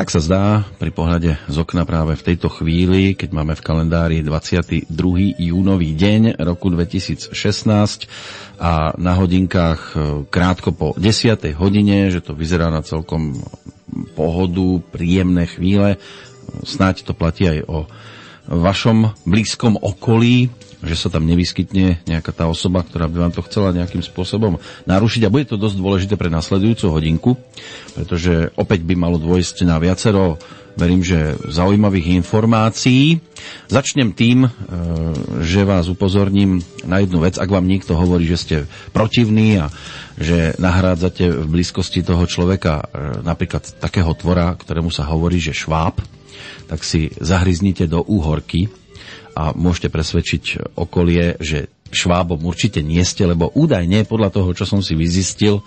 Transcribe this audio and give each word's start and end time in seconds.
Tak 0.00 0.16
sa 0.16 0.24
zdá 0.24 0.44
pri 0.80 0.96
pohľade 0.96 1.36
z 1.44 1.56
okna 1.60 1.84
práve 1.84 2.16
v 2.16 2.32
tejto 2.32 2.48
chvíli, 2.48 3.12
keď 3.12 3.36
máme 3.36 3.52
v 3.52 3.60
kalendári 3.60 4.24
22. 4.24 4.88
júnový 5.36 5.92
deň 5.92 6.40
roku 6.40 6.72
2016 6.72 7.36
a 8.56 8.96
na 8.96 9.12
hodinkách 9.20 9.80
e, 9.92 10.24
krátko 10.24 10.72
po 10.72 10.96
10. 10.96 11.52
hodine, 11.52 12.08
že 12.08 12.24
to 12.24 12.32
vyzerá 12.32 12.72
na 12.72 12.80
celkom 12.80 13.44
pohodu, 14.16 14.80
príjemné 14.88 15.44
chvíle. 15.44 16.00
Snáď 16.64 17.04
to 17.04 17.12
platí 17.12 17.44
aj 17.44 17.68
o 17.68 17.84
vašom 18.48 19.12
blízkom 19.28 19.76
okolí, 19.76 20.48
že 20.80 20.96
sa 20.96 21.12
tam 21.12 21.28
nevyskytne 21.28 22.00
nejaká 22.08 22.32
tá 22.32 22.44
osoba, 22.48 22.80
ktorá 22.80 23.04
by 23.06 23.28
vám 23.28 23.32
to 23.36 23.44
chcela 23.44 23.76
nejakým 23.76 24.00
spôsobom 24.00 24.56
narušiť. 24.88 25.22
A 25.28 25.32
bude 25.32 25.44
to 25.44 25.60
dosť 25.60 25.76
dôležité 25.76 26.14
pre 26.16 26.32
nasledujúcu 26.32 26.86
hodinku, 26.88 27.30
pretože 27.92 28.48
opäť 28.56 28.84
by 28.88 28.94
malo 28.96 29.20
dôjsť 29.20 29.68
na 29.68 29.76
viacero, 29.76 30.40
verím, 30.78 31.04
že 31.04 31.36
zaujímavých 31.50 32.16
informácií. 32.24 33.20
Začnem 33.68 34.16
tým, 34.16 34.46
e, 34.46 34.50
že 35.44 35.68
vás 35.68 35.92
upozorním 35.92 36.64
na 36.88 37.02
jednu 37.04 37.20
vec. 37.20 37.36
Ak 37.36 37.50
vám 37.50 37.68
niekto 37.68 37.98
hovorí, 37.98 38.24
že 38.24 38.40
ste 38.40 38.56
protivní 38.96 39.60
a 39.60 39.68
že 40.16 40.56
nahrádzate 40.56 41.28
v 41.28 41.46
blízkosti 41.48 42.00
toho 42.00 42.24
človeka 42.24 42.80
e, 42.80 42.84
napríklad 43.20 43.82
takého 43.82 44.12
tvora, 44.16 44.56
ktorému 44.56 44.88
sa 44.88 45.04
hovorí, 45.04 45.36
že 45.42 45.52
šváb, 45.52 46.00
tak 46.70 46.86
si 46.86 47.10
zahryznite 47.18 47.90
do 47.90 48.00
úhorky 48.06 48.70
a 49.40 49.56
môžete 49.56 49.88
presvedčiť 49.88 50.76
okolie, 50.76 51.40
že 51.40 51.72
švábom 51.88 52.44
určite 52.44 52.84
nie 52.84 53.00
ste, 53.08 53.24
lebo 53.24 53.48
údajne 53.56 54.04
podľa 54.04 54.28
toho, 54.36 54.52
čo 54.52 54.68
som 54.68 54.84
si 54.84 54.92
vyzistil, 54.92 55.64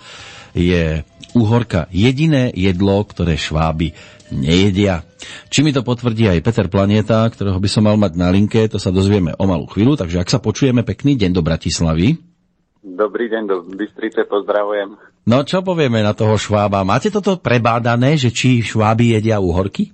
je 0.54 1.02
úhorka 1.34 1.90
jediné 1.90 2.54
jedlo, 2.54 3.02
ktoré 3.02 3.34
šváby 3.34 3.90
nejedia. 4.30 5.02
Či 5.50 5.66
mi 5.66 5.74
to 5.74 5.82
potvrdí 5.82 6.30
aj 6.30 6.44
Peter 6.46 6.70
Planeta, 6.70 7.26
ktorého 7.26 7.58
by 7.58 7.68
som 7.68 7.82
mal 7.90 7.98
mať 7.98 8.14
na 8.14 8.30
linke, 8.30 8.70
to 8.70 8.78
sa 8.78 8.94
dozvieme 8.94 9.34
o 9.34 9.44
malú 9.44 9.66
chvíľu, 9.66 9.98
takže 9.98 10.22
ak 10.22 10.30
sa 10.30 10.38
počujeme, 10.38 10.86
pekný 10.86 11.18
deň 11.18 11.30
do 11.34 11.42
Bratislavy. 11.42 12.14
Dobrý 12.84 13.26
deň 13.26 13.42
do 13.50 13.56
Bystrice, 13.74 14.22
pozdravujem. 14.30 14.94
No 15.26 15.42
čo 15.42 15.64
povieme 15.66 16.04
na 16.04 16.14
toho 16.14 16.38
švába? 16.38 16.86
Máte 16.86 17.10
toto 17.10 17.40
prebádané, 17.40 18.14
že 18.20 18.30
či 18.30 18.62
šváby 18.62 19.18
jedia 19.18 19.40
úhorky? 19.40 19.90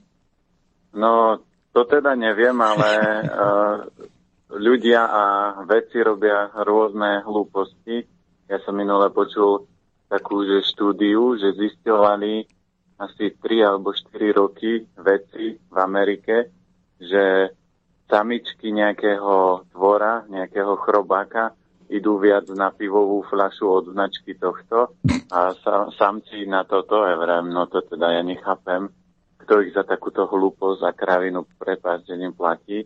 No, 0.90 1.38
to 1.70 1.86
teda 1.86 2.18
neviem, 2.18 2.56
ale 2.58 2.90
uh, 3.26 3.76
ľudia 4.66 5.06
a 5.06 5.24
veci 5.66 6.02
robia 6.02 6.50
rôzne 6.50 7.22
hlúposti. 7.22 8.02
Ja 8.50 8.58
som 8.66 8.74
minule 8.74 9.14
počul 9.14 9.70
takú 10.10 10.42
že 10.42 10.66
štúdiu, 10.66 11.38
že 11.38 11.54
zistovali 11.54 12.42
asi 12.98 13.32
3 13.38 13.62
alebo 13.62 13.94
4 13.94 14.10
roky 14.34 14.82
veci 14.98 15.54
v 15.54 15.76
Amerike, 15.78 16.50
že 16.98 17.54
samičky 18.10 18.74
nejakého 18.74 19.70
tvora, 19.70 20.26
nejakého 20.26 20.74
chrobáka 20.82 21.54
idú 21.90 22.18
viac 22.18 22.50
na 22.54 22.74
pivovú 22.74 23.22
fľašu 23.26 23.66
od 23.66 23.84
značky 23.94 24.34
tohto 24.34 24.98
a 25.30 25.54
sa, 25.62 25.90
samci 25.94 26.46
na 26.46 26.66
toto, 26.66 27.06
ja 27.06 27.14
vrem, 27.18 27.50
no 27.50 27.66
to 27.66 27.82
teda 27.86 28.18
ja 28.18 28.22
nechápem 28.22 28.90
kto 29.44 29.64
ich 29.64 29.72
za 29.72 29.82
takúto 29.82 30.28
hlúposť 30.28 30.80
a 30.84 30.92
kravinu 30.92 31.48
prepáčením 31.58 32.36
platí. 32.36 32.84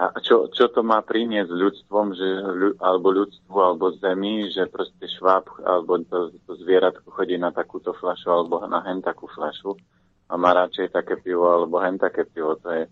A 0.00 0.16
čo, 0.24 0.48
čo 0.48 0.72
to 0.72 0.80
má 0.80 1.04
priniesť 1.04 1.52
ľudstvom, 1.52 2.06
že, 2.16 2.28
alebo 2.80 3.12
ľudstvu, 3.12 3.56
alebo 3.60 3.92
zemi, 4.00 4.48
že 4.48 4.64
proste 4.64 5.04
šváb, 5.04 5.44
alebo 5.60 6.00
to, 6.08 6.32
to 6.48 6.56
zvieratko 6.56 7.04
chodí 7.12 7.36
na 7.36 7.52
takúto 7.52 7.92
flašu, 7.92 8.32
alebo 8.32 8.64
na 8.64 8.80
hen 8.80 9.04
takú 9.04 9.28
flašu 9.28 9.76
a 10.30 10.40
má 10.40 10.56
radšej 10.56 10.96
také 10.96 11.20
pivo, 11.20 11.52
alebo 11.52 11.84
hen 11.84 12.00
také 12.00 12.24
pivo. 12.24 12.56
To 12.64 12.68
je 12.72 12.88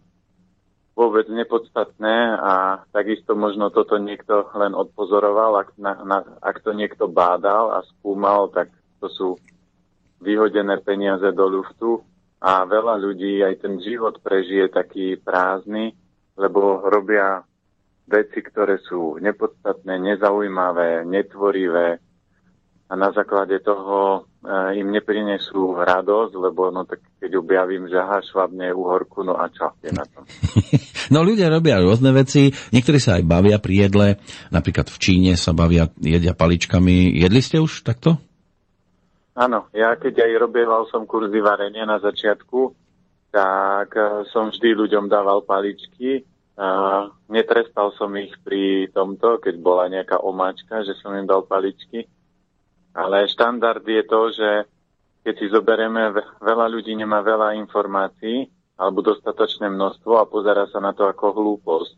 vôbec 0.98 1.30
nepodstatné 1.30 2.34
a 2.42 2.82
takisto 2.90 3.38
možno 3.38 3.70
toto 3.70 3.96
niekto 3.96 4.50
len 4.58 4.74
odpozoroval, 4.74 5.64
ak, 5.64 5.68
na, 5.78 5.92
na, 6.02 6.18
ak 6.42 6.60
to 6.60 6.74
niekto 6.74 7.06
bádal 7.08 7.72
a 7.78 7.86
skúmal, 7.86 8.50
tak 8.50 8.68
to 8.98 9.06
sú 9.08 9.28
vyhodené 10.18 10.82
peniaze 10.82 11.30
do 11.30 11.46
ľuftu 11.46 12.02
a 12.38 12.62
veľa 12.64 12.94
ľudí 13.02 13.42
aj 13.42 13.54
ten 13.66 13.82
život 13.82 14.22
prežije 14.22 14.70
taký 14.70 15.18
prázdny, 15.18 15.94
lebo 16.38 16.86
robia 16.86 17.42
veci, 18.08 18.40
ktoré 18.40 18.78
sú 18.80 19.18
nepodstatné, 19.18 19.98
nezaujímavé, 19.98 21.02
netvorivé 21.04 21.98
a 22.88 22.96
na 22.96 23.12
základe 23.12 23.60
toho 23.60 24.24
e, 24.40 24.80
im 24.80 24.88
neprinesú 24.88 25.76
radosť, 25.76 26.32
lebo 26.40 26.72
no 26.72 26.88
tak 26.88 27.04
keď 27.20 27.36
objavím, 27.36 27.84
že 27.84 28.00
aha, 28.00 28.24
švabne 28.24 28.72
uhorku, 28.72 29.20
no 29.20 29.36
a 29.36 29.52
čo 29.52 29.76
je 29.84 29.92
na 29.92 30.04
to? 30.08 30.24
No 31.08 31.24
ľudia 31.24 31.48
robia 31.48 31.80
rôzne 31.80 32.12
veci, 32.12 32.52
niektorí 32.52 33.00
sa 33.00 33.16
aj 33.16 33.24
bavia 33.24 33.56
pri 33.56 33.88
jedle, 33.88 34.20
napríklad 34.52 34.92
v 34.92 35.00
Číne 35.00 35.32
sa 35.40 35.56
bavia, 35.56 35.88
jedia 35.96 36.36
paličkami. 36.36 37.16
Jedli 37.16 37.40
ste 37.40 37.64
už 37.64 37.80
takto? 37.80 38.20
Áno, 39.38 39.70
ja 39.70 39.94
keď 39.94 40.26
aj 40.26 40.32
robieval 40.42 40.90
som 40.90 41.06
kurzy 41.06 41.38
varenia 41.38 41.86
na 41.86 42.02
začiatku, 42.02 42.74
tak 43.30 43.94
eh, 43.94 44.26
som 44.34 44.50
vždy 44.50 44.74
ľuďom 44.74 45.06
dával 45.06 45.46
paličky. 45.46 46.26
Netrestal 47.30 47.94
som 47.94 48.10
ich 48.18 48.34
pri 48.42 48.90
tomto, 48.90 49.38
keď 49.38 49.54
bola 49.62 49.86
nejaká 49.86 50.18
omáčka, 50.18 50.82
že 50.82 50.98
som 50.98 51.14
im 51.14 51.22
dal 51.22 51.46
paličky. 51.46 52.10
Ale 52.98 53.30
štandard 53.30 53.86
je 53.86 54.02
to, 54.02 54.20
že 54.34 54.50
keď 55.22 55.34
si 55.38 55.46
zoberieme, 55.54 56.10
veľa 56.42 56.66
ľudí 56.66 56.98
nemá 56.98 57.22
veľa 57.22 57.54
informácií 57.62 58.50
alebo 58.74 59.06
dostatočné 59.06 59.70
množstvo 59.70 60.18
a 60.18 60.26
pozera 60.26 60.66
sa 60.66 60.82
na 60.82 60.90
to 60.90 61.06
ako 61.06 61.30
hlúposť. 61.38 61.94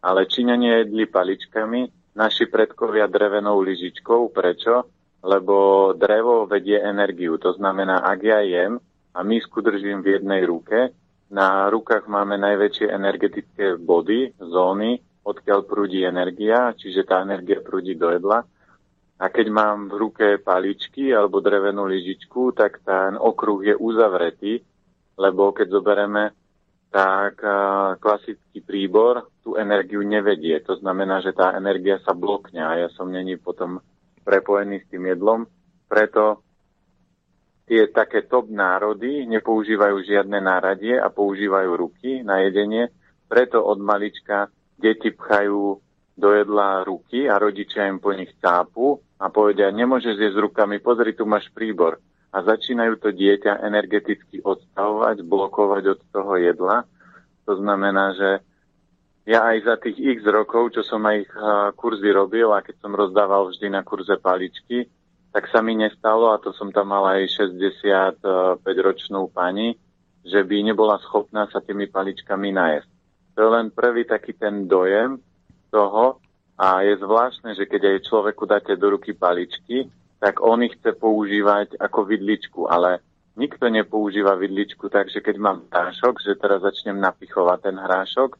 Ale 0.00 0.24
Číňania 0.24 0.80
jedli 0.80 1.04
paličkami, 1.04 2.16
naši 2.16 2.48
predkovia 2.48 3.04
drevenou 3.04 3.60
lyžičkou. 3.60 4.32
Prečo? 4.32 4.99
Lebo 5.20 5.90
drevo 5.96 6.48
vedie 6.48 6.80
energiu. 6.80 7.36
To 7.38 7.52
znamená, 7.52 8.00
ak 8.00 8.20
ja 8.24 8.40
jem 8.40 8.80
a 9.14 9.20
misku 9.20 9.60
držím 9.60 10.00
v 10.00 10.20
jednej 10.20 10.42
ruke, 10.48 10.92
na 11.30 11.70
rukách 11.70 12.10
máme 12.10 12.34
najväčšie 12.42 12.90
energetické 12.90 13.78
body, 13.78 14.34
zóny, 14.42 14.98
odkiaľ 15.22 15.62
prúdi 15.62 16.02
energia, 16.02 16.74
čiže 16.74 17.06
tá 17.06 17.22
energia 17.22 17.62
prúdi 17.62 17.94
do 17.94 18.10
jedla. 18.10 18.42
A 19.20 19.28
keď 19.28 19.46
mám 19.52 19.92
v 19.92 19.94
ruke 20.00 20.26
paličky 20.40 21.12
alebo 21.12 21.44
drevenú 21.44 21.84
lyžičku, 21.86 22.56
tak 22.56 22.80
ten 22.82 23.20
okruh 23.20 23.62
je 23.62 23.74
uzavretý, 23.76 24.64
lebo 25.20 25.52
keď 25.52 25.66
zoberieme, 25.70 26.24
tak 26.90 27.38
klasický 28.02 28.58
príbor 28.66 29.30
tú 29.46 29.54
energiu 29.54 30.02
nevedie. 30.02 30.58
To 30.66 30.74
znamená, 30.74 31.22
že 31.22 31.30
tá 31.30 31.54
energia 31.54 32.02
sa 32.02 32.10
blokne 32.16 32.58
a 32.66 32.74
ja 32.74 32.88
som 32.90 33.06
není 33.06 33.38
potom 33.38 33.78
prepojený 34.30 34.86
s 34.86 34.90
tým 34.94 35.10
jedlom. 35.10 35.42
Preto 35.90 36.46
tie 37.66 37.90
také 37.90 38.30
top 38.30 38.46
národy 38.46 39.26
nepoužívajú 39.26 40.06
žiadne 40.06 40.38
náradie 40.38 40.94
a 40.94 41.10
používajú 41.10 41.70
ruky 41.74 42.22
na 42.22 42.46
jedenie. 42.46 42.94
Preto 43.26 43.66
od 43.66 43.82
malička 43.82 44.46
deti 44.78 45.10
pchajú 45.10 45.82
do 46.14 46.28
jedla 46.30 46.86
ruky 46.86 47.26
a 47.26 47.42
rodičia 47.42 47.90
im 47.90 47.98
po 47.98 48.14
nich 48.14 48.30
cápu 48.38 49.02
a 49.18 49.26
povedia, 49.34 49.74
nemôžeš 49.74 50.14
jesť 50.14 50.38
rukami, 50.38 50.78
pozri, 50.78 51.10
tu 51.18 51.26
máš 51.26 51.50
príbor. 51.50 51.98
A 52.30 52.46
začínajú 52.46 53.02
to 53.02 53.10
dieťa 53.10 53.66
energeticky 53.66 54.38
odstavovať, 54.38 55.26
blokovať 55.26 55.98
od 55.98 56.00
toho 56.14 56.38
jedla. 56.38 56.86
To 57.50 57.58
znamená, 57.58 58.14
že 58.14 58.30
ja 59.28 59.44
aj 59.52 59.58
za 59.64 59.76
tých 59.76 60.00
x 60.00 60.24
rokov, 60.26 60.72
čo 60.72 60.82
som 60.84 61.04
aj 61.04 61.28
kurzy 61.76 62.08
robil 62.10 62.50
a 62.52 62.64
keď 62.64 62.76
som 62.80 62.96
rozdával 62.96 63.52
vždy 63.52 63.68
na 63.68 63.84
kurze 63.84 64.16
paličky, 64.16 64.88
tak 65.30 65.46
sa 65.52 65.62
mi 65.62 65.78
nestalo, 65.78 66.34
a 66.34 66.42
to 66.42 66.50
som 66.50 66.74
tam 66.74 66.90
mal 66.90 67.06
aj 67.06 67.30
65-ročnú 67.38 69.30
pani, 69.30 69.78
že 70.26 70.42
by 70.42 70.56
nebola 70.66 70.98
schopná 70.98 71.46
sa 71.48 71.62
tými 71.62 71.86
paličkami 71.86 72.50
najesť. 72.50 72.90
To 73.38 73.38
je 73.46 73.50
len 73.54 73.70
prvý 73.70 74.04
taký 74.04 74.34
ten 74.34 74.66
dojem 74.66 75.22
toho 75.70 76.18
a 76.58 76.82
je 76.82 76.98
zvláštne, 76.98 77.54
že 77.54 77.64
keď 77.70 77.94
aj 77.94 78.06
človeku 78.10 78.42
dáte 78.44 78.74
do 78.74 78.98
ruky 78.98 79.14
paličky, 79.14 79.86
tak 80.20 80.42
on 80.44 80.66
ich 80.66 80.76
chce 80.76 80.92
používať 80.98 81.78
ako 81.80 82.04
vidličku, 82.04 82.68
ale 82.68 83.00
nikto 83.38 83.70
nepoužíva 83.70 84.36
vidličku, 84.36 84.90
takže 84.92 85.24
keď 85.24 85.36
mám 85.40 85.64
hrášok, 85.72 86.20
že 86.20 86.36
teraz 86.36 86.60
začnem 86.60 87.00
napichovať 87.00 87.58
ten 87.70 87.76
hrášok, 87.78 88.36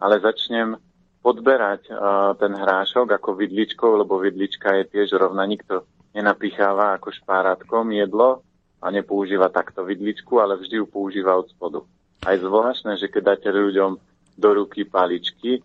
ale 0.00 0.20
začnem 0.20 0.76
podberať 1.24 1.88
uh, 1.88 1.96
ten 2.36 2.52
hrášok 2.52 3.16
ako 3.16 3.40
vidličkou, 3.40 3.96
lebo 3.96 4.20
vidlička 4.20 4.76
je 4.76 4.84
tiež 4.92 5.16
rovna. 5.16 5.48
Nikto 5.48 5.88
nenapicháva 6.12 7.00
ako 7.00 7.10
špárátkom 7.10 7.88
jedlo 7.96 8.44
a 8.84 8.86
nepoužíva 8.92 9.48
takto 9.48 9.88
vidličku, 9.88 10.36
ale 10.36 10.60
vždy 10.60 10.84
ju 10.84 10.86
používa 10.86 11.40
od 11.40 11.48
spodu. 11.48 11.80
A 12.28 12.36
je 12.36 12.44
zvláštne, 12.44 13.00
že 13.00 13.08
keď 13.08 13.22
dáte 13.34 13.48
ľuďom 13.48 13.96
do 14.36 14.48
ruky 14.52 14.84
paličky, 14.84 15.64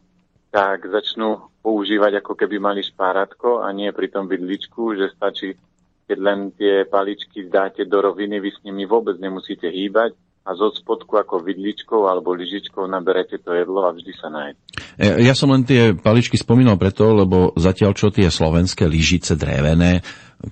tak 0.50 0.88
začnú 0.88 1.52
používať 1.62 2.24
ako 2.24 2.34
keby 2.40 2.58
mali 2.58 2.82
špárátko 2.82 3.62
a 3.62 3.70
nie 3.76 3.92
pri 3.92 4.10
tom 4.10 4.26
vidličku, 4.26 4.96
že 4.96 5.14
stačí, 5.14 5.54
keď 6.08 6.18
len 6.18 6.40
tie 6.56 6.88
paličky 6.88 7.52
dáte 7.52 7.86
do 7.86 8.02
roviny, 8.02 8.40
vy 8.40 8.50
s 8.50 8.64
nimi 8.66 8.88
vôbec 8.88 9.20
nemusíte 9.20 9.68
hýbať 9.70 10.16
a 10.50 10.58
zo 10.58 10.74
spodku 10.74 11.14
ako 11.22 11.46
vidličkou 11.46 12.10
alebo 12.10 12.34
lyžičkou 12.34 12.90
naberete 12.90 13.38
to 13.38 13.54
jedlo 13.54 13.86
a 13.86 13.94
vždy 13.94 14.12
sa 14.18 14.34
nájde. 14.34 14.58
E, 14.98 15.22
ja 15.22 15.38
som 15.38 15.54
len 15.54 15.62
tie 15.62 15.94
paličky 15.94 16.42
spomínal 16.42 16.82
preto, 16.82 17.14
lebo 17.14 17.54
zatiaľ 17.54 17.94
čo 17.94 18.10
tie 18.10 18.34
slovenské 18.34 18.90
lyžice 18.90 19.38
drevené, 19.38 20.02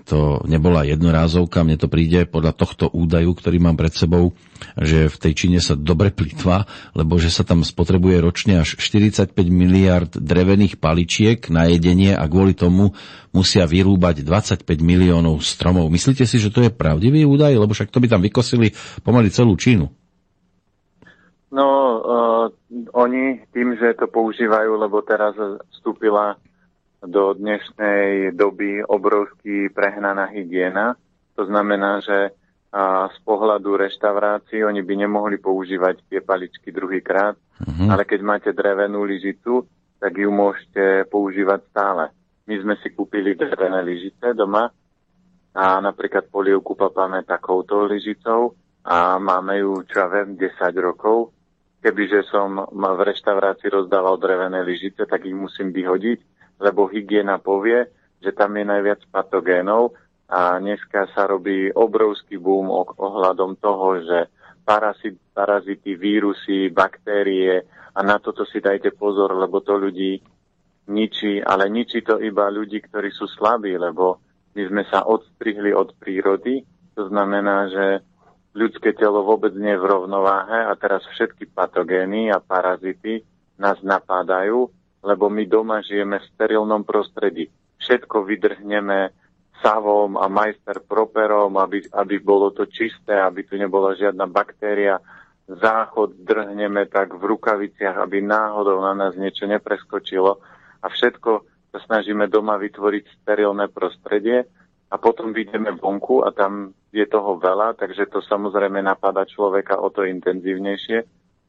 to 0.03 0.43
nebola 0.43 0.83
jednorázovka, 0.83 1.63
mne 1.63 1.79
to 1.79 1.87
príde 1.87 2.27
podľa 2.27 2.51
tohto 2.59 2.91
údaju, 2.91 3.31
ktorý 3.31 3.57
mám 3.63 3.79
pred 3.79 3.95
sebou, 3.95 4.35
že 4.75 5.07
v 5.07 5.15
tej 5.15 5.33
Číne 5.33 5.59
sa 5.63 5.79
dobre 5.79 6.11
plitva, 6.11 6.67
lebo 6.91 7.15
že 7.15 7.31
sa 7.31 7.47
tam 7.47 7.63
spotrebuje 7.63 8.19
ročne 8.19 8.59
až 8.59 8.75
45 8.75 9.31
miliard 9.47 10.11
drevených 10.11 10.75
paličiek 10.75 11.39
na 11.47 11.71
jedenie 11.71 12.11
a 12.11 12.27
kvôli 12.27 12.51
tomu 12.51 12.91
musia 13.31 13.63
vyrúbať 13.63 14.27
25 14.27 14.67
miliónov 14.83 15.39
stromov. 15.39 15.87
Myslíte 15.87 16.27
si, 16.27 16.35
že 16.35 16.51
to 16.51 16.67
je 16.67 16.71
pravdivý 16.71 17.23
údaj? 17.23 17.55
Lebo 17.55 17.71
však 17.71 17.87
to 17.87 18.03
by 18.03 18.11
tam 18.11 18.19
vykosili 18.19 18.75
pomaly 19.07 19.31
celú 19.31 19.55
Čínu. 19.55 19.87
No, 21.47 21.67
uh, 22.03 22.45
oni 22.91 23.39
tým, 23.55 23.79
že 23.79 23.95
to 23.95 24.11
používajú, 24.11 24.75
lebo 24.75 24.99
teraz 24.99 25.31
vstúpila 25.79 26.35
do 27.03 27.33
dnešnej 27.33 28.33
doby 28.33 28.81
obrovský 28.81 29.69
prehnaná 29.69 30.29
hygiena. 30.33 30.97
To 31.37 31.45
znamená, 31.45 32.01
že 32.01 32.33
a 32.67 33.07
z 33.07 33.17
pohľadu 33.23 33.79
reštaurácií 33.79 34.59
oni 34.61 34.83
by 34.83 35.07
nemohli 35.07 35.39
používať 35.39 36.03
tie 36.11 36.19
paličky 36.19 36.75
druhýkrát, 36.75 37.33
uh-huh. 37.33 37.87
ale 37.87 38.03
keď 38.03 38.19
máte 38.21 38.51
drevenú 38.51 39.07
lyžicu, 39.07 39.63
tak 39.97 40.13
ju 40.19 40.27
môžete 40.27 41.07
používať 41.07 41.63
stále. 41.71 42.11
My 42.45 42.55
sme 42.59 42.75
si 42.83 42.91
kúpili 42.91 43.39
drevené 43.39 43.81
lyžice 43.81 44.35
doma 44.35 44.67
a 45.55 45.65
napríklad 45.79 46.27
polievku 46.27 46.75
papáme 46.75 47.23
takouto 47.23 47.87
lyžicou 47.87 48.53
a 48.83 49.15
máme 49.17 49.63
ju, 49.63 49.83
čo 49.87 50.03
ja 50.03 50.07
viem, 50.11 50.35
10 50.35 50.51
rokov. 50.83 51.31
Kebyže 51.81 52.27
som 52.27 52.67
v 52.67 52.99
reštaurácii 52.99 53.73
rozdával 53.73 54.19
drevené 54.19 54.59
lyžice, 54.61 55.07
tak 55.07 55.23
ich 55.23 55.35
musím 55.35 55.71
vyhodiť, 55.71 56.19
lebo 56.57 56.89
hygiena 56.89 57.37
povie, 57.37 57.85
že 58.21 58.33
tam 58.33 58.57
je 58.57 58.65
najviac 58.65 59.01
patogénov 59.13 59.93
a 60.27 60.59
dneska 60.59 61.07
sa 61.15 61.29
robí 61.29 61.71
obrovský 61.71 62.35
boom 62.41 62.67
ohľadom 62.97 63.61
toho, 63.61 64.03
že 64.03 64.19
parazity, 65.31 65.95
vírusy, 65.95 66.67
baktérie 66.73 67.63
a 67.95 67.99
na 68.03 68.19
toto 68.19 68.43
si 68.43 68.59
dajte 68.59 68.91
pozor, 68.91 69.31
lebo 69.31 69.63
to 69.63 69.79
ľudí 69.79 70.19
ničí, 70.91 71.39
ale 71.39 71.71
ničí 71.71 72.03
to 72.03 72.19
iba 72.19 72.51
ľudí, 72.51 72.83
ktorí 72.83 73.09
sú 73.15 73.31
slabí, 73.31 73.79
lebo 73.79 74.19
my 74.57 74.61
sme 74.67 74.83
sa 74.91 75.07
odstrihli 75.07 75.71
od 75.71 75.95
prírody, 75.95 76.65
to 76.97 77.07
znamená, 77.07 77.69
že 77.71 77.85
ľudské 78.57 78.97
telo 78.97 79.21
vôbec 79.21 79.53
nie 79.53 79.77
je 79.77 79.81
v 79.81 79.85
rovnováhe 79.85 80.65
a 80.65 80.73
teraz 80.75 81.05
všetky 81.13 81.53
patogény 81.53 82.33
a 82.33 82.41
parazity 82.41 83.21
nás 83.61 83.77
napádajú 83.85 84.67
lebo 85.07 85.31
my 85.31 85.47
doma 85.47 85.79
žijeme 85.79 86.19
v 86.19 86.29
sterilnom 86.35 86.83
prostredí. 86.83 87.47
Všetko 87.79 88.27
vydrhneme 88.27 89.15
savom 89.63 90.19
a 90.19 90.27
majster 90.27 90.83
properom, 90.83 91.55
aby, 91.57 91.87
aby 91.95 92.15
bolo 92.19 92.51
to 92.51 92.67
čisté, 92.67 93.15
aby 93.15 93.47
tu 93.47 93.55
nebola 93.55 93.95
žiadna 93.95 94.27
baktéria. 94.27 94.99
Záchod 95.47 96.27
drhneme 96.27 96.91
tak 96.91 97.15
v 97.15 97.23
rukaviciach, 97.23 97.95
aby 98.03 98.19
náhodou 98.19 98.83
na 98.83 98.91
nás 98.91 99.15
niečo 99.15 99.47
nepreskočilo. 99.47 100.43
A 100.83 100.85
všetko 100.91 101.31
sa 101.71 101.79
snažíme 101.87 102.27
doma 102.27 102.59
vytvoriť 102.59 103.23
sterilné 103.23 103.71
prostredie 103.71 104.43
a 104.91 104.95
potom 104.99 105.31
vidíme 105.31 105.71
vonku 105.75 106.27
a 106.27 106.35
tam 106.35 106.75
je 106.91 107.03
toho 107.07 107.39
veľa, 107.39 107.75
takže 107.75 108.07
to 108.07 108.19
samozrejme 108.23 108.79
napadá 108.79 109.23
človeka 109.27 109.79
o 109.79 109.87
to 109.91 110.07
intenzívnejšie. 110.07 110.99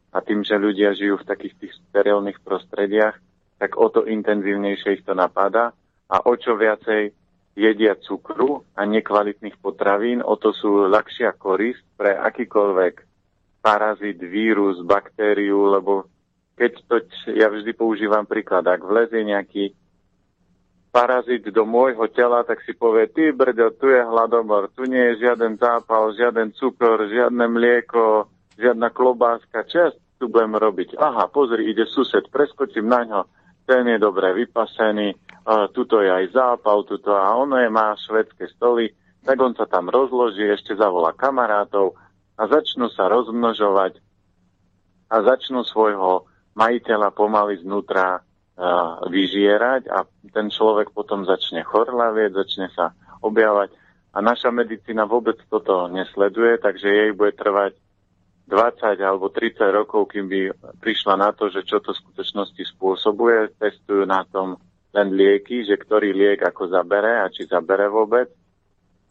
A 0.09 0.19
tým, 0.25 0.41
že 0.41 0.57
ľudia 0.57 0.97
žijú 0.97 1.21
v 1.21 1.29
takých 1.29 1.55
tých 1.61 1.73
sterilných 1.91 2.41
prostrediach, 2.41 3.21
tak 3.59 3.75
o 3.75 3.91
to 3.91 4.07
intenzívnejšie 4.07 5.03
ich 5.03 5.05
to 5.05 5.13
napáda 5.13 5.75
a 6.09 6.17
o 6.25 6.33
čo 6.39 6.55
viacej 6.55 7.13
jedia 7.59 7.99
cukru 7.99 8.63
a 8.79 8.87
nekvalitných 8.87 9.59
potravín, 9.59 10.23
o 10.23 10.39
to 10.39 10.55
sú 10.55 10.87
ľahšia 10.87 11.35
korist 11.35 11.83
pre 11.99 12.15
akýkoľvek 12.15 12.95
parazit, 13.59 14.23
vírus, 14.23 14.79
baktériu, 14.87 15.75
lebo 15.75 16.07
keď 16.55 16.73
to, 16.87 16.97
ja 17.35 17.51
vždy 17.51 17.75
používam 17.75 18.27
príklad, 18.27 18.63
ak 18.67 18.83
vlezie 18.83 19.27
nejaký 19.27 19.75
parazit 20.95 21.47
do 21.51 21.63
môjho 21.67 22.07
tela, 22.15 22.43
tak 22.47 22.63
si 22.63 22.75
povie, 22.75 23.11
ty 23.11 23.35
brďo, 23.35 23.75
tu 23.79 23.91
je 23.91 24.03
hladomor, 24.03 24.71
tu 24.75 24.87
nie 24.87 25.15
je 25.15 25.27
žiaden 25.27 25.59
zápal, 25.59 26.15
žiaden 26.15 26.55
cukor, 26.55 27.07
žiadne 27.07 27.47
mlieko, 27.51 28.31
žiadna 28.59 28.91
klobáska, 28.91 29.67
čo 29.67 29.77
ja 29.79 29.89
tu 30.19 30.27
budem 30.27 30.59
robiť? 30.59 30.99
Aha, 30.99 31.31
pozri, 31.31 31.71
ide 31.71 31.87
sused, 31.87 32.27
preskočím 32.31 32.91
na 32.91 33.01
ňo, 33.07 33.21
ten 33.69 33.85
je 33.85 34.01
dobre 34.01 34.33
vypasený, 34.33 35.13
uh, 35.13 35.69
tuto 35.69 36.01
je 36.01 36.09
aj 36.09 36.33
zápal, 36.33 36.89
tuto 36.89 37.13
a 37.13 37.37
ono 37.37 37.61
je, 37.61 37.69
má 37.69 37.93
švedské 38.01 38.49
stoly, 38.57 38.89
tak 39.21 39.37
on 39.37 39.53
sa 39.53 39.69
tam 39.69 39.93
rozloží, 39.93 40.49
ešte 40.49 40.73
zavolá 40.73 41.13
kamarátov 41.13 41.93
a 42.41 42.49
začnú 42.49 42.89
sa 42.89 43.13
rozmnožovať 43.13 44.01
a 45.13 45.17
začnú 45.21 45.69
svojho 45.69 46.25
majiteľa 46.57 47.13
pomaly 47.13 47.61
znútra 47.61 48.25
uh, 48.25 49.05
vyžierať 49.05 49.93
a 49.93 50.09
ten 50.33 50.49
človek 50.49 50.97
potom 50.97 51.29
začne 51.29 51.61
chorlavieť, 51.61 52.31
začne 52.33 52.73
sa 52.73 52.97
objavať. 53.21 53.69
A 54.17 54.25
naša 54.25 54.49
medicína 54.49 55.05
vôbec 55.05 55.37
toto 55.53 55.93
nesleduje, 55.93 56.57
takže 56.57 56.89
jej 56.89 57.11
bude 57.13 57.37
trvať 57.37 57.77
20 58.49 58.97
alebo 59.05 59.29
30 59.29 59.61
rokov, 59.69 60.09
kým 60.09 60.25
by 60.27 60.41
prišla 60.81 61.21
na 61.21 61.31
to, 61.37 61.53
že 61.53 61.69
čo 61.69 61.85
to 61.85 61.93
v 61.93 62.01
skutočnosti 62.01 62.63
spôsobuje. 62.75 63.53
Testujú 63.61 64.09
na 64.09 64.25
tom 64.25 64.57
len 64.97 65.13
lieky, 65.13 65.69
že 65.69 65.77
ktorý 65.77 66.17
liek 66.17 66.41
ako 66.41 66.73
zabere 66.73 67.21
a 67.21 67.29
či 67.29 67.45
zabere 67.45 67.93
vôbec. 67.93 68.33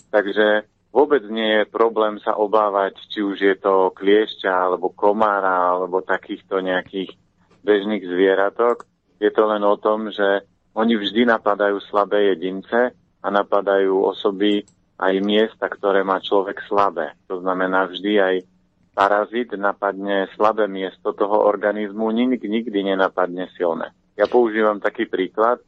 Takže 0.09 0.65
vôbec 0.89 1.21
nie 1.29 1.61
je 1.61 1.69
problém 1.69 2.17
sa 2.25 2.33
obávať, 2.33 2.97
či 3.13 3.21
už 3.21 3.37
je 3.37 3.55
to 3.61 3.93
kliešťa 3.93 4.49
alebo 4.49 4.89
komára 4.89 5.77
alebo 5.77 6.01
takýchto 6.01 6.57
nejakých 6.65 7.13
bežných 7.61 8.03
zvieratok. 8.09 8.89
Je 9.21 9.29
to 9.29 9.45
len 9.45 9.61
o 9.61 9.77
tom, 9.77 10.09
že 10.09 10.49
oni 10.73 10.97
vždy 10.97 11.29
napadajú 11.29 11.77
slabé 11.85 12.33
jedince 12.33 12.93
a 13.21 13.27
napadajú 13.29 14.01
osoby 14.01 14.65
aj 14.97 15.13
miesta, 15.21 15.69
ktoré 15.69 16.01
má 16.01 16.17
človek 16.17 16.65
slabé. 16.65 17.13
To 17.29 17.37
znamená 17.41 17.85
vždy 17.85 18.13
aj 18.17 18.35
parazit 18.97 19.53
napadne 19.53 20.25
slabé 20.33 20.65
miesto 20.65 21.13
toho 21.13 21.45
organizmu, 21.45 22.09
nikdy, 22.09 22.49
nikdy 22.49 22.81
nenapadne 22.81 23.45
silné. 23.53 23.93
Ja 24.17 24.25
používam 24.25 24.81
taký 24.81 25.05
príklad, 25.05 25.61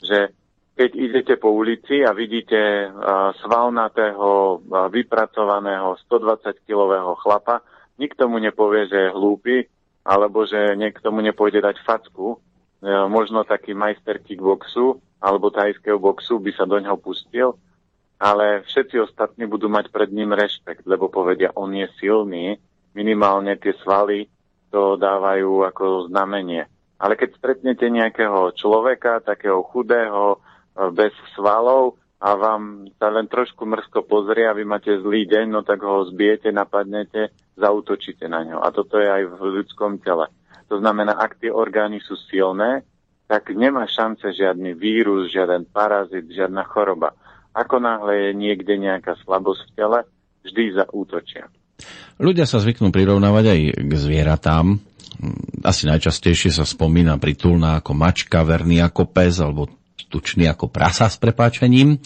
že 0.00 0.32
keď 0.72 0.90
idete 0.96 1.34
po 1.36 1.52
ulici 1.52 2.00
a 2.00 2.16
vidíte 2.16 2.88
uh, 2.88 3.36
svalnatého, 3.44 4.58
uh, 4.64 4.88
vypracovaného 4.88 6.00
120-kilového 6.08 7.20
chlapa, 7.20 7.60
nikto 8.00 8.32
mu 8.32 8.40
nepovie, 8.40 8.88
že 8.88 8.96
je 8.96 9.14
hlúpy, 9.14 9.68
alebo 10.08 10.48
že 10.48 10.72
niekto 10.74 11.12
mu 11.12 11.20
nepôjde 11.20 11.60
dať 11.60 11.76
facku. 11.84 12.40
Uh, 12.80 13.04
možno 13.12 13.44
taký 13.44 13.76
majster 13.76 14.24
kickboxu 14.24 15.04
alebo 15.20 15.52
tajského 15.52 16.00
boxu 16.00 16.40
by 16.40 16.52
sa 16.56 16.64
do 16.64 16.80
ňoho 16.80 16.96
pustil, 16.96 17.60
ale 18.24 18.64
všetci 18.64 18.96
ostatní 19.04 19.44
budú 19.44 19.68
mať 19.68 19.92
pred 19.92 20.08
ním 20.08 20.32
rešpekt, 20.32 20.88
lebo 20.88 21.12
povedia, 21.12 21.52
on 21.52 21.76
je 21.76 21.84
silný, 22.00 22.56
minimálne 22.96 23.60
tie 23.60 23.76
svaly 23.84 24.32
to 24.72 24.96
dávajú 24.96 25.60
ako 25.68 26.08
znamenie. 26.08 26.64
Ale 26.96 27.20
keď 27.20 27.36
stretnete 27.36 27.84
nejakého 27.92 28.56
človeka, 28.56 29.20
takého 29.20 29.60
chudého, 29.68 30.40
e, 30.40 30.88
bez 30.96 31.12
svalov 31.36 32.00
a 32.16 32.32
vám 32.32 32.88
sa 32.96 33.12
len 33.12 33.28
trošku 33.28 33.68
mrzko 33.68 34.08
pozrie 34.08 34.48
a 34.48 34.56
vy 34.56 34.64
máte 34.64 34.96
zlý 35.04 35.28
deň, 35.28 35.46
no 35.52 35.60
tak 35.60 35.84
ho 35.84 36.08
zbijete, 36.08 36.48
napadnete, 36.48 37.28
zautočíte 37.60 38.24
na 38.24 38.40
ňo. 38.40 38.64
A 38.64 38.72
toto 38.72 38.96
je 38.96 39.04
aj 39.04 39.36
v 39.36 39.60
ľudskom 39.60 40.00
tele. 40.00 40.32
To 40.72 40.80
znamená, 40.80 41.12
ak 41.12 41.44
tie 41.44 41.52
orgány 41.52 42.00
sú 42.00 42.16
silné, 42.32 42.88
tak 43.28 43.52
nemá 43.52 43.84
šance 43.84 44.32
žiadny 44.32 44.72
vírus, 44.72 45.28
žiaden 45.28 45.68
parazit, 45.68 46.24
žiadna 46.24 46.64
choroba. 46.64 47.12
Ako 47.54 47.78
náhle 47.78 48.12
je 48.18 48.30
niekde 48.34 48.74
nejaká 48.74 49.14
slabosť 49.22 49.62
v 49.62 49.72
tele, 49.78 49.98
vždy 50.42 50.62
zaútočia. 50.74 51.46
Ľudia 52.18 52.46
sa 52.46 52.58
zvyknú 52.58 52.90
prirovnávať 52.90 53.44
aj 53.50 53.60
k 53.90 53.92
zvieratám. 53.94 54.66
Asi 55.62 55.86
najčastejšie 55.86 56.50
sa 56.50 56.66
spomína 56.66 57.18
pritulná 57.22 57.78
ako 57.78 57.94
mačka, 57.94 58.42
verný 58.42 58.82
ako 58.82 59.06
pes 59.06 59.38
alebo 59.38 59.70
tučný 60.10 60.46
ako 60.46 60.70
prasa 60.70 61.10
s 61.10 61.18
prepáčením. 61.18 61.94
E, 61.94 61.98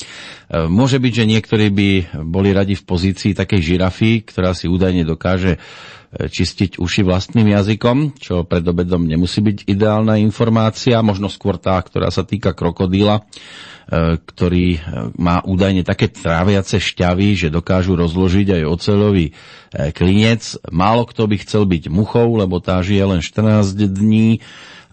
môže 0.69 0.97
byť, 0.97 1.13
že 1.13 1.25
niektorí 1.29 1.67
by 1.69 1.89
boli 2.25 2.57
radi 2.57 2.73
v 2.73 2.87
pozícii 2.89 3.37
takej 3.37 3.61
žirafy, 3.61 4.25
ktorá 4.25 4.57
si 4.57 4.65
údajne 4.65 5.05
dokáže 5.05 5.57
e, 5.57 5.59
čistiť 6.29 6.81
uši 6.81 7.05
vlastným 7.05 7.53
jazykom, 7.53 8.17
čo 8.17 8.49
pred 8.49 8.65
obedom 8.65 9.05
nemusí 9.05 9.45
byť 9.45 9.69
ideálna 9.69 10.17
informácia, 10.25 11.05
možno 11.05 11.29
skôr 11.29 11.61
tá, 11.61 11.77
ktorá 11.85 12.09
sa 12.09 12.25
týka 12.25 12.57
krokodíla 12.57 13.29
ktorý 13.89 14.85
má 15.17 15.41
údajne 15.41 15.81
také 15.81 16.13
tráviace 16.13 16.77
šťavy, 16.77 17.41
že 17.41 17.49
dokážu 17.49 17.97
rozložiť 17.97 18.61
aj 18.61 18.63
oceľový 18.69 19.33
klinec. 19.97 20.61
Málo 20.69 21.09
kto 21.09 21.25
by 21.25 21.37
chcel 21.41 21.65
byť 21.65 21.89
muchou, 21.89 22.37
lebo 22.37 22.61
tá 22.61 22.85
žije 22.85 23.17
len 23.17 23.21
14 23.25 23.73
dní 23.89 24.45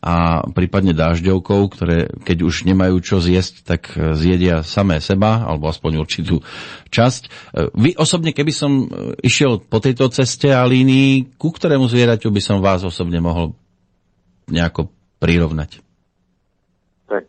a 0.05 0.45
prípadne 0.45 0.93
dážďovkou, 0.93 1.61
ktoré 1.73 2.05
keď 2.21 2.45
už 2.45 2.69
nemajú 2.69 3.01
čo 3.01 3.17
zjesť, 3.17 3.65
tak 3.65 3.89
e, 3.97 4.13
zjedia 4.13 4.61
samé 4.61 5.01
seba, 5.01 5.41
alebo 5.41 5.65
aspoň 5.65 5.97
určitú 5.97 6.45
časť. 6.93 7.21
E, 7.25 7.29
vy 7.73 7.89
osobne, 7.97 8.29
keby 8.29 8.53
som 8.53 8.85
e, 8.85 9.17
išiel 9.25 9.65
po 9.65 9.81
tejto 9.81 10.13
ceste 10.13 10.53
a 10.53 10.61
línii, 10.61 11.41
ku 11.41 11.49
ktorému 11.49 11.89
zvieraťu 11.89 12.29
by 12.29 12.37
som 12.37 12.61
vás 12.61 12.85
osobne 12.85 13.17
mohol 13.17 13.57
nejako 14.45 14.93
prirovnať? 15.17 15.81
Tak 17.09 17.25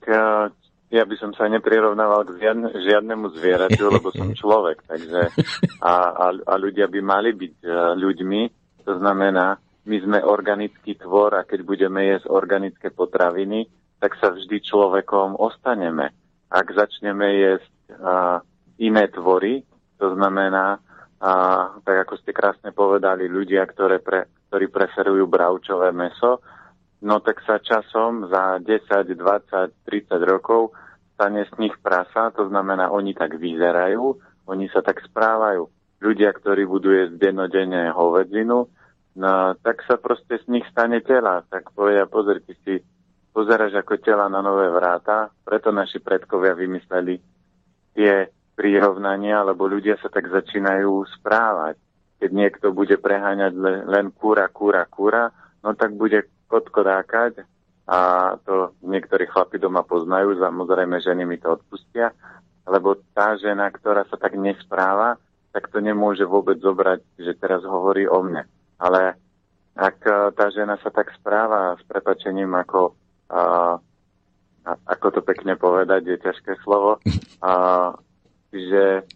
ja 0.86 1.02
by 1.02 1.16
som 1.18 1.34
sa 1.34 1.50
neprirovnával 1.50 2.22
k 2.30 2.46
žiadnemu 2.78 3.26
zvieraťu, 3.34 3.84
lebo 3.90 4.14
som 4.14 4.30
človek. 4.40 4.86
Takže, 4.86 5.20
a, 5.82 5.92
a, 6.14 6.26
a 6.30 6.54
ľudia 6.54 6.86
by 6.86 7.00
mali 7.02 7.34
byť 7.34 7.56
ľuďmi, 7.98 8.40
to 8.86 8.92
znamená, 9.02 9.58
my 9.86 9.96
sme 10.02 10.18
organický 10.22 10.98
tvor 10.98 11.34
a 11.38 11.46
keď 11.46 11.62
budeme 11.62 12.06
jesť 12.10 12.26
organické 12.30 12.90
potraviny, 12.90 13.66
tak 14.02 14.18
sa 14.18 14.34
vždy 14.34 14.62
človekom 14.62 15.38
ostaneme. 15.38 16.10
Ak 16.50 16.70
začneme 16.70 17.26
jesť 17.34 17.72
a, 17.98 18.42
iné 18.82 19.04
tvory, 19.10 19.62
to 19.98 20.14
znamená, 20.14 20.78
a, 21.22 21.30
tak 21.82 21.96
ako 22.06 22.14
ste 22.18 22.34
krásne 22.34 22.70
povedali, 22.74 23.30
ľudia, 23.30 23.66
ktoré 23.66 24.02
pre, 24.02 24.26
ktorí 24.50 24.70
preferujú 24.70 25.26
bravčové 25.26 25.90
meso, 25.90 26.42
no 27.02 27.20
tak 27.20 27.42
sa 27.44 27.60
časom 27.60 28.30
za 28.30 28.62
10, 28.62 29.16
20, 29.16 29.84
30 29.84 30.16
rokov 30.24 30.72
stane 31.16 31.48
z 31.48 31.52
nich 31.58 31.76
prasa, 31.80 32.30
to 32.32 32.48
znamená, 32.48 32.92
oni 32.92 33.16
tak 33.16 33.40
vyzerajú, 33.40 34.20
oni 34.46 34.68
sa 34.68 34.84
tak 34.84 35.00
správajú. 35.00 35.64
Ľudia, 35.96 36.28
ktorí 36.36 36.68
budú 36.68 36.92
jesť 36.92 37.16
denodenne 37.16 37.88
hovedzinu, 37.88 38.68
No, 39.16 39.56
tak 39.64 39.80
sa 39.88 39.96
proste 39.96 40.36
z 40.36 40.46
nich 40.52 40.68
stane 40.68 41.00
tela. 41.00 41.40
Tak 41.48 41.72
povedia, 41.72 42.04
pozri, 42.04 42.44
ty 42.44 42.52
si 42.60 42.74
pozeráš 43.32 43.80
ako 43.80 43.96
tela 44.04 44.28
na 44.28 44.44
nové 44.44 44.68
vráta, 44.68 45.32
preto 45.40 45.72
naši 45.72 46.04
predkovia 46.04 46.52
vymysleli 46.52 47.16
tie 47.96 48.28
prirovnania, 48.52 49.40
lebo 49.40 49.64
ľudia 49.64 49.96
sa 50.04 50.12
tak 50.12 50.28
začínajú 50.28 50.92
správať. 51.16 51.80
Keď 52.20 52.30
niekto 52.32 52.76
bude 52.76 53.00
preháňať 53.00 53.56
len 53.88 54.12
kúra, 54.12 54.52
kúra, 54.52 54.84
kúra, 54.84 55.32
no 55.64 55.72
tak 55.72 55.96
bude 55.96 56.28
kotkodákať 56.46 57.44
a 57.86 57.98
to 58.42 58.74
niektorí 58.82 59.30
chlapi 59.30 59.62
doma 59.62 59.86
poznajú, 59.86 60.38
samozrejme 60.42 60.98
ženy 60.98 61.22
mi 61.22 61.38
to 61.38 61.54
odpustia, 61.54 62.10
lebo 62.66 62.98
tá 63.14 63.38
žena, 63.38 63.70
ktorá 63.70 64.02
sa 64.10 64.18
tak 64.18 64.34
nespráva, 64.34 65.14
tak 65.54 65.70
to 65.70 65.78
nemôže 65.78 66.26
vôbec 66.26 66.58
zobrať, 66.58 67.00
že 67.16 67.38
teraz 67.38 67.62
hovorí 67.62 68.10
o 68.10 68.18
mne. 68.20 68.42
Ale 68.76 69.14
ak 69.78 69.98
e, 70.02 70.12
tá 70.34 70.50
žena 70.50 70.76
sa 70.82 70.90
tak 70.90 71.14
správa 71.14 71.78
s 71.78 71.82
prepačením 71.86 72.50
ako, 72.58 72.92
a, 73.30 73.78
ako 74.66 75.06
to 75.14 75.20
pekne 75.22 75.54
povedať, 75.54 76.02
je 76.10 76.16
ťažké 76.26 76.58
slovo, 76.66 76.98
a, 77.40 77.52
že 78.50 79.06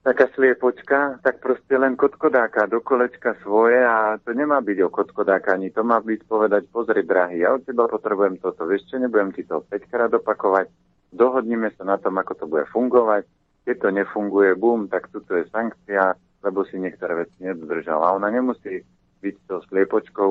taká 0.00 0.32
sliepočka, 0.32 1.20
tak 1.20 1.44
proste 1.44 1.76
len 1.76 1.92
kotkodáka 1.92 2.64
do 2.66 2.80
kolečka 2.80 3.36
svoje 3.44 3.84
a 3.84 4.16
to 4.24 4.32
nemá 4.32 4.64
byť 4.64 4.78
o 4.80 4.88
kotkodákaní, 4.88 5.76
to 5.76 5.84
má 5.84 6.00
byť 6.00 6.20
povedať, 6.24 6.62
pozri 6.72 7.04
drahý, 7.04 7.44
ja 7.44 7.52
od 7.52 7.68
teba 7.68 7.84
potrebujem 7.84 8.40
toto, 8.40 8.64
vieš 8.64 8.88
čo, 8.88 8.96
nebudem 8.96 9.36
ti 9.36 9.44
to 9.44 9.60
5 9.60 9.92
krát 9.92 10.12
opakovať, 10.16 10.72
dohodnime 11.12 11.68
sa 11.76 11.84
na 11.84 12.00
tom, 12.00 12.16
ako 12.16 12.32
to 12.32 12.44
bude 12.48 12.64
fungovať, 12.72 13.28
keď 13.68 13.76
to 13.76 13.88
nefunguje, 13.92 14.56
bum, 14.56 14.88
tak 14.88 15.12
tuto 15.12 15.36
je 15.36 15.44
sankcia, 15.52 16.16
lebo 16.40 16.64
si 16.64 16.80
niektoré 16.80 17.28
veci 17.28 17.44
nedodržal. 17.44 18.00
A 18.00 18.16
ona 18.16 18.32
nemusí 18.32 18.80
byť 19.20 19.34
tou 19.44 19.60
sliepočkou, 19.68 20.30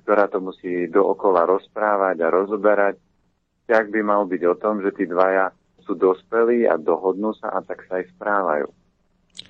ktorá 0.00 0.32
to 0.32 0.40
musí 0.40 0.88
dookola 0.88 1.44
rozprávať 1.44 2.16
a 2.24 2.32
rozoberať. 2.32 2.96
Tak 3.68 3.92
by 3.92 4.00
mal 4.00 4.24
byť 4.24 4.42
o 4.48 4.54
tom, 4.56 4.80
že 4.80 4.96
tí 4.96 5.04
dvaja 5.04 5.52
sú 5.84 5.94
dospelí 5.94 6.64
a 6.66 6.80
dohodnú 6.80 7.36
sa 7.36 7.52
a 7.52 7.60
tak 7.60 7.84
sa 7.86 8.00
aj 8.00 8.08
správajú. 8.16 8.79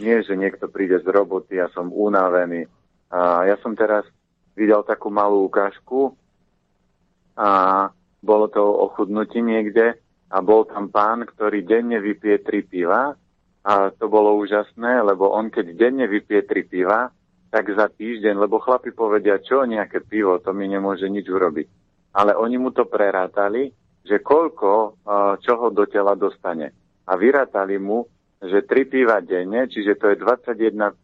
Nie, 0.00 0.24
že 0.24 0.38
niekto 0.38 0.70
príde 0.70 1.00
z 1.00 1.06
roboty 1.10 1.60
a 1.60 1.68
som 1.74 1.92
unavený. 1.92 2.64
A 3.10 3.44
ja 3.50 3.56
som 3.60 3.74
teraz 3.74 4.06
videl 4.54 4.80
takú 4.86 5.10
malú 5.10 5.44
ukážku 5.48 6.14
a 7.36 7.50
bolo 8.20 8.46
to 8.52 8.60
o 8.60 8.86
niekde 9.40 9.96
a 10.30 10.38
bol 10.44 10.68
tam 10.68 10.92
pán, 10.92 11.24
ktorý 11.24 11.64
denne 11.64 11.98
vypije 11.98 12.44
tri 12.44 12.60
piva 12.62 13.16
a 13.60 13.72
to 13.92 14.06
bolo 14.08 14.36
úžasné, 14.40 15.04
lebo 15.04 15.32
on 15.32 15.52
keď 15.52 15.76
denne 15.76 16.06
vypije 16.08 16.42
tri 16.48 16.62
piva, 16.64 17.12
tak 17.50 17.66
za 17.74 17.90
týždeň, 17.90 18.38
lebo 18.38 18.62
chlapi 18.62 18.94
povedia, 18.94 19.42
čo 19.42 19.66
nejaké 19.66 20.06
pivo, 20.06 20.38
to 20.38 20.54
mi 20.54 20.70
nemôže 20.70 21.10
nič 21.10 21.26
urobiť. 21.26 21.66
Ale 22.14 22.38
oni 22.38 22.56
mu 22.62 22.70
to 22.70 22.86
prerátali, 22.86 23.74
že 24.06 24.22
koľko 24.22 25.02
čoho 25.42 25.66
do 25.74 25.84
tela 25.90 26.14
dostane. 26.14 26.70
A 27.10 27.18
vyrátali 27.18 27.74
mu, 27.76 28.06
že 28.40 28.64
tri 28.64 28.88
piva 28.88 29.20
denne, 29.20 29.68
čiže 29.68 30.00
to 30.00 30.12
je 30.12 30.16
21 30.16 30.56
e, 30.56 30.94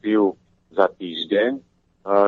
piv 0.00 0.40
za 0.72 0.88
týždeň, 0.88 1.50
e, 1.56 1.60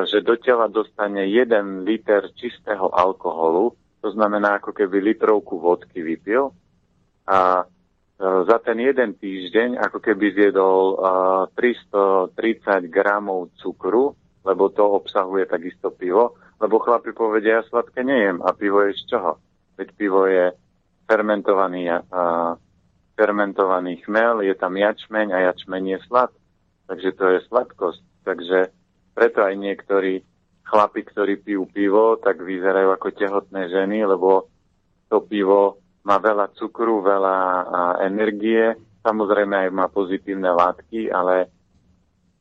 že 0.04 0.20
do 0.20 0.36
tela 0.36 0.68
dostane 0.68 1.24
1 1.24 1.84
liter 1.84 2.28
čistého 2.36 2.92
alkoholu, 2.92 3.72
to 4.04 4.12
znamená 4.12 4.60
ako 4.60 4.76
keby 4.76 5.00
litrovku 5.00 5.56
vodky 5.56 6.04
vypil. 6.04 6.52
A 7.24 7.64
E, 8.14 8.26
za 8.46 8.62
ten 8.62 8.78
jeden 8.78 9.18
týždeň 9.18 9.74
ako 9.90 9.98
keby 9.98 10.38
zjedol 10.38 11.02
330 11.58 12.30
e, 12.30 12.86
gramov 12.86 13.50
cukru, 13.58 14.14
lebo 14.46 14.70
to 14.70 14.86
obsahuje 14.86 15.50
takisto 15.50 15.90
pivo, 15.90 16.38
lebo 16.62 16.78
chlapi 16.78 17.10
povedia, 17.10 17.58
ja 17.58 17.66
sladké 17.66 18.06
nejem 18.06 18.38
a 18.38 18.54
pivo 18.54 18.86
je 18.86 18.94
z 18.94 19.02
čoho? 19.10 19.42
Veď 19.74 19.88
pivo 19.98 20.30
je 20.30 20.54
fermentovaný, 21.10 21.90
fermentovaný 23.14 24.02
chmel, 24.02 24.42
je 24.42 24.54
tam 24.54 24.75
jačmeň 24.75 25.33
a 25.35 25.38
jačmeň 25.50 25.83
je 25.97 25.99
slad. 26.06 26.33
Takže 26.87 27.11
to 27.16 27.25
je 27.35 27.40
sladkosť. 27.49 28.02
Takže 28.26 28.59
preto 29.14 29.40
aj 29.40 29.54
niektorí 29.56 30.21
chlapi, 30.64 31.00
ktorí 31.06 31.40
pijú 31.40 31.71
pivo, 31.71 32.18
tak 32.18 32.42
vyzerajú 32.42 32.90
ako 32.92 33.09
tehotné 33.14 33.71
ženy, 33.71 34.04
lebo 34.04 34.50
to 35.09 35.23
pivo 35.23 35.78
má 36.04 36.21
veľa 36.21 36.52
cukru, 36.56 37.00
veľa 37.00 37.37
energie, 38.04 38.76
samozrejme 39.00 39.68
aj 39.68 39.71
má 39.73 39.87
pozitívne 39.88 40.52
látky, 40.52 41.09
ale 41.09 41.49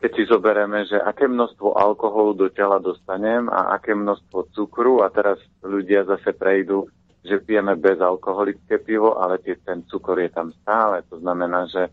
keď 0.04 0.12
si 0.20 0.24
zoberieme, 0.28 0.84
že 0.84 1.00
aké 1.00 1.32
množstvo 1.32 1.80
alkoholu 1.80 2.36
do 2.36 2.48
tela 2.52 2.76
dostanem 2.84 3.48
a 3.48 3.72
aké 3.72 3.96
množstvo 3.96 4.52
cukru 4.52 5.00
a 5.00 5.08
teraz 5.08 5.40
ľudia 5.64 6.04
zase 6.04 6.36
prejdú, 6.36 6.92
že 7.24 7.40
pijeme 7.40 7.80
bezalkoholické 7.80 8.84
pivo, 8.84 9.16
ale 9.16 9.40
tie, 9.40 9.56
ten 9.64 9.88
cukor 9.88 10.20
je 10.20 10.30
tam 10.30 10.52
stále. 10.62 11.08
To 11.08 11.24
znamená, 11.24 11.72
že 11.72 11.88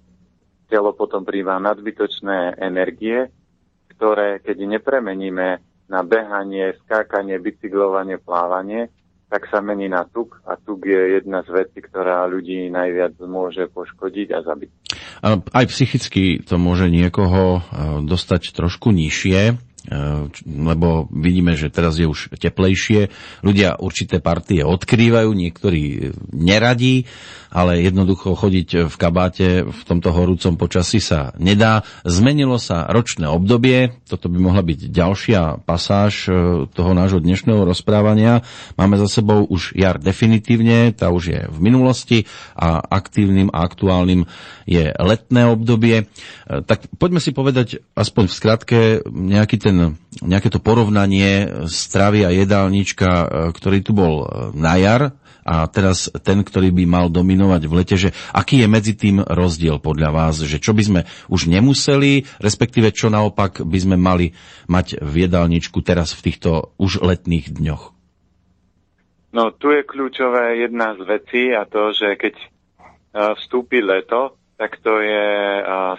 telo 0.67 0.91
potom 0.91 1.23
príjma 1.23 1.63
nadbytočné 1.63 2.59
energie, 2.59 3.31
ktoré 3.95 4.43
keď 4.43 4.79
nepremeníme 4.79 5.63
na 5.91 6.01
behanie, 6.03 6.75
skákanie, 6.87 7.39
bicyklovanie, 7.39 8.19
plávanie, 8.19 8.91
tak 9.31 9.47
sa 9.47 9.63
mení 9.63 9.87
na 9.87 10.03
tuk 10.11 10.43
a 10.43 10.59
tuk 10.59 10.91
je 10.91 11.23
jedna 11.23 11.47
z 11.47 11.55
vecí, 11.55 11.79
ktorá 11.79 12.27
ľudí 12.27 12.67
najviac 12.67 13.15
môže 13.23 13.71
poškodiť 13.71 14.29
a 14.35 14.39
zabiť. 14.43 14.71
Aj 15.23 15.65
psychicky 15.71 16.43
to 16.43 16.59
môže 16.59 16.91
niekoho 16.91 17.63
dostať 18.03 18.51
trošku 18.51 18.91
nižšie 18.91 19.70
Eh, 19.70 19.70
lebo 20.45 21.09
vidíme, 21.09 21.57
že 21.57 21.73
teraz 21.73 21.97
je 21.97 22.05
už 22.05 22.37
teplejšie. 22.37 23.09
Ľudia 23.41 23.81
určité 23.81 24.21
partie 24.21 24.61
odkrývajú, 24.61 25.33
niektorí 25.33 26.13
neradí, 26.37 27.09
ale 27.51 27.83
jednoducho 27.83 28.39
chodiť 28.39 28.87
v 28.87 28.95
kabáte 28.95 29.49
v 29.67 29.81
tomto 29.83 30.15
horúcom 30.15 30.55
počasí 30.55 31.03
sa 31.03 31.35
nedá. 31.37 31.83
Zmenilo 32.07 32.63
sa 32.63 32.87
ročné 32.87 33.27
obdobie, 33.27 33.99
toto 34.07 34.31
by 34.31 34.39
mohla 34.39 34.63
byť 34.63 34.81
ďalšia 34.87 35.67
pasáž 35.67 36.31
eh, 36.31 36.35
toho 36.71 36.93
nášho 36.95 37.19
dnešného 37.19 37.67
rozprávania. 37.67 38.47
Máme 38.79 38.97
za 39.03 39.11
sebou 39.11 39.43
už 39.51 39.75
jar 39.75 39.99
definitívne, 39.99 40.95
tá 40.95 41.11
už 41.11 41.25
je 41.27 41.41
v 41.51 41.59
minulosti 41.59 42.19
a 42.55 42.79
aktívnym 42.79 43.51
a 43.51 43.67
aktuálnym 43.67 44.31
je 44.71 44.95
letné 44.95 45.43
obdobie. 45.51 46.07
Eh, 46.07 46.63
tak 46.63 46.87
poďme 47.03 47.19
si 47.19 47.35
povedať 47.35 47.83
aspoň 47.99 48.25
v 48.31 48.37
skratke 48.37 48.79
nejaký 49.11 49.59
ten 49.59 49.70
ten, 49.71 49.95
nejaké 50.19 50.51
to 50.51 50.59
porovnanie 50.59 51.47
stravy 51.71 52.27
a 52.27 52.35
jedálnička, 52.35 53.09
e, 53.09 53.27
ktorý 53.55 53.79
tu 53.87 53.95
bol 53.95 54.15
e, 54.23 54.51
na 54.59 54.75
jar 54.83 55.03
a 55.47 55.71
teraz 55.71 56.11
ten, 56.27 56.43
ktorý 56.43 56.75
by 56.75 56.85
mal 56.91 57.07
dominovať 57.07 57.63
v 57.71 57.73
lete, 57.79 57.97
že 57.97 58.11
aký 58.35 58.67
je 58.67 58.69
medzi 58.69 58.93
tým 58.99 59.23
rozdiel 59.23 59.79
podľa 59.79 60.11
vás, 60.11 60.35
že 60.43 60.59
čo 60.59 60.75
by 60.75 60.83
sme 60.83 61.01
už 61.31 61.47
nemuseli, 61.47 62.27
respektíve 62.43 62.91
čo 62.91 63.09
naopak 63.09 63.63
by 63.63 63.79
sme 63.79 63.97
mali 63.97 64.35
mať 64.67 64.99
v 65.01 65.31
jedálničku 65.31 65.81
teraz 65.87 66.13
v 66.13 66.29
týchto 66.29 66.75
už 66.77 67.01
letných 67.01 67.55
dňoch? 67.55 67.95
No 69.31 69.55
tu 69.55 69.71
je 69.71 69.87
kľúčové 69.87 70.59
jedna 70.59 70.99
z 70.99 71.07
vecí 71.07 71.55
a 71.55 71.63
to, 71.63 71.95
že 71.95 72.19
keď 72.19 72.35
vstúpi 73.15 73.79
leto, 73.79 74.35
tak 74.59 74.83
to 74.83 74.99
je 74.99 75.27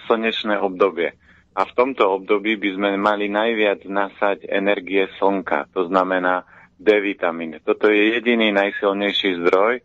slnečné 0.05 0.59
obdobie. 0.59 1.15
A 1.51 1.67
v 1.67 1.75
tomto 1.75 2.07
období 2.07 2.55
by 2.55 2.69
sme 2.79 2.89
mali 2.95 3.27
najviac 3.27 3.83
nasať 3.83 4.47
energie 4.47 5.11
slnka, 5.19 5.67
to 5.75 5.91
znamená 5.91 6.47
D 6.79 6.95
vitamín. 7.03 7.59
Toto 7.59 7.91
je 7.91 8.15
jediný 8.15 8.55
najsilnejší 8.55 9.43
zdroj 9.43 9.83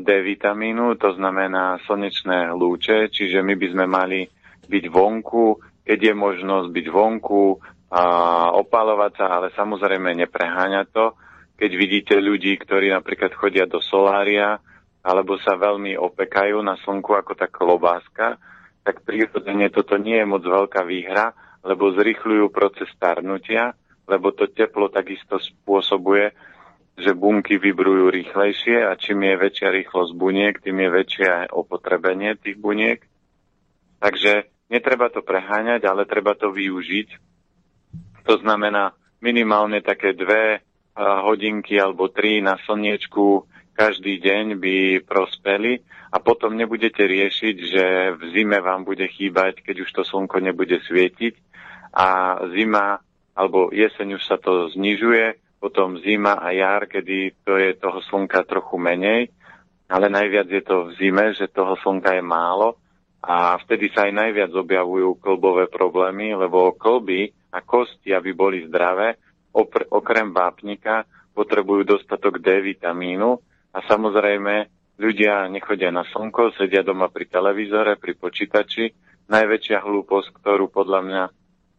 D 0.00 0.08
vitamínu, 0.22 0.94
to 0.96 1.12
znamená 1.18 1.82
slnečné 1.84 2.54
lúče, 2.54 3.10
čiže 3.12 3.42
my 3.42 3.54
by 3.58 3.66
sme 3.74 3.84
mali 3.90 4.20
byť 4.66 4.84
vonku, 4.88 5.46
keď 5.82 5.98
je 6.10 6.14
možnosť 6.14 6.68
byť 6.72 6.86
vonku, 6.88 7.44
a 7.86 8.02
opalovať 8.58 9.12
sa, 9.14 9.26
ale 9.38 9.54
samozrejme 9.54 10.10
nepreháňať 10.26 10.86
to. 10.90 11.06
Keď 11.54 11.70
vidíte 11.78 12.14
ľudí, 12.18 12.58
ktorí 12.58 12.90
napríklad 12.90 13.30
chodia 13.38 13.64
do 13.64 13.78
solária, 13.78 14.58
alebo 15.06 15.38
sa 15.38 15.54
veľmi 15.54 15.94
opekajú 15.94 16.58
na 16.66 16.74
slnku 16.82 17.14
ako 17.14 17.38
tá 17.38 17.46
klobáska, 17.46 18.42
tak 18.86 19.02
prírodzene 19.02 19.66
toto 19.74 19.98
nie 19.98 20.22
je 20.22 20.30
moc 20.30 20.46
veľká 20.46 20.86
výhra, 20.86 21.34
lebo 21.66 21.90
zrychľujú 21.90 22.54
proces 22.54 22.86
starnutia, 22.94 23.74
lebo 24.06 24.30
to 24.30 24.46
teplo 24.46 24.86
takisto 24.86 25.42
spôsobuje, 25.42 26.30
že 26.94 27.10
bunky 27.10 27.58
vybrujú 27.58 28.14
rýchlejšie 28.14 28.86
a 28.86 28.94
čím 28.94 29.26
je 29.26 29.34
väčšia 29.42 29.68
rýchlosť 29.74 30.12
buniek, 30.14 30.54
tým 30.62 30.86
je 30.86 30.90
väčšie 30.94 31.28
opotrebenie 31.50 32.38
tých 32.38 32.54
buniek. 32.54 33.02
Takže 33.98 34.46
netreba 34.70 35.10
to 35.10 35.26
preháňať, 35.26 35.82
ale 35.82 36.06
treba 36.06 36.38
to 36.38 36.54
využiť. 36.54 37.08
To 38.30 38.38
znamená 38.38 38.94
minimálne 39.18 39.82
také 39.82 40.14
dve 40.14 40.62
hodinky 40.96 41.76
alebo 41.76 42.06
tri 42.08 42.38
na 42.38 42.54
slniečku 42.62 43.44
každý 43.76 44.18
deň 44.24 44.56
by 44.56 44.76
prospeli 45.04 45.84
a 46.08 46.16
potom 46.16 46.56
nebudete 46.56 47.04
riešiť, 47.04 47.56
že 47.60 47.84
v 48.16 48.22
zime 48.32 48.64
vám 48.64 48.88
bude 48.88 49.04
chýbať, 49.04 49.60
keď 49.60 49.84
už 49.84 49.90
to 49.92 50.02
slnko 50.02 50.40
nebude 50.40 50.80
svietiť. 50.80 51.36
A 51.92 52.40
zima 52.56 53.04
alebo 53.36 53.68
jeseň 53.68 54.16
už 54.16 54.24
sa 54.24 54.40
to 54.40 54.72
znižuje, 54.72 55.60
potom 55.60 56.00
zima 56.00 56.40
a 56.40 56.56
jar, 56.56 56.88
kedy 56.88 57.36
to 57.44 57.60
je 57.60 57.76
toho 57.76 58.00
slnka 58.08 58.48
trochu 58.48 58.80
menej, 58.80 59.28
ale 59.92 60.08
najviac 60.08 60.48
je 60.48 60.62
to 60.64 60.88
v 60.88 60.90
zime, 60.96 61.36
že 61.36 61.52
toho 61.52 61.76
slnka 61.84 62.16
je 62.16 62.24
málo. 62.24 62.80
A 63.20 63.60
vtedy 63.60 63.92
sa 63.92 64.08
aj 64.08 64.12
najviac 64.14 64.50
objavujú 64.54 65.20
klbové 65.20 65.68
problémy, 65.68 66.32
lebo 66.32 66.72
klby 66.78 67.28
a 67.52 67.60
kosti, 67.60 68.14
aby 68.14 68.32
boli 68.32 68.64
zdravé, 68.64 69.18
okrem 69.90 70.32
vápnika, 70.32 71.04
potrebujú 71.36 71.84
dostatok 71.84 72.40
D 72.40 72.72
vitamínu 72.72 73.36
a 73.76 73.84
samozrejme, 73.84 74.72
ľudia 74.96 75.44
nechodia 75.52 75.92
na 75.92 76.08
slnko, 76.08 76.56
sedia 76.56 76.80
doma 76.80 77.12
pri 77.12 77.28
televízore, 77.28 78.00
pri 78.00 78.16
počítači. 78.16 78.88
Najväčšia 79.28 79.84
hlúposť, 79.84 80.32
ktorú 80.40 80.72
podľa 80.72 81.00
mňa 81.04 81.24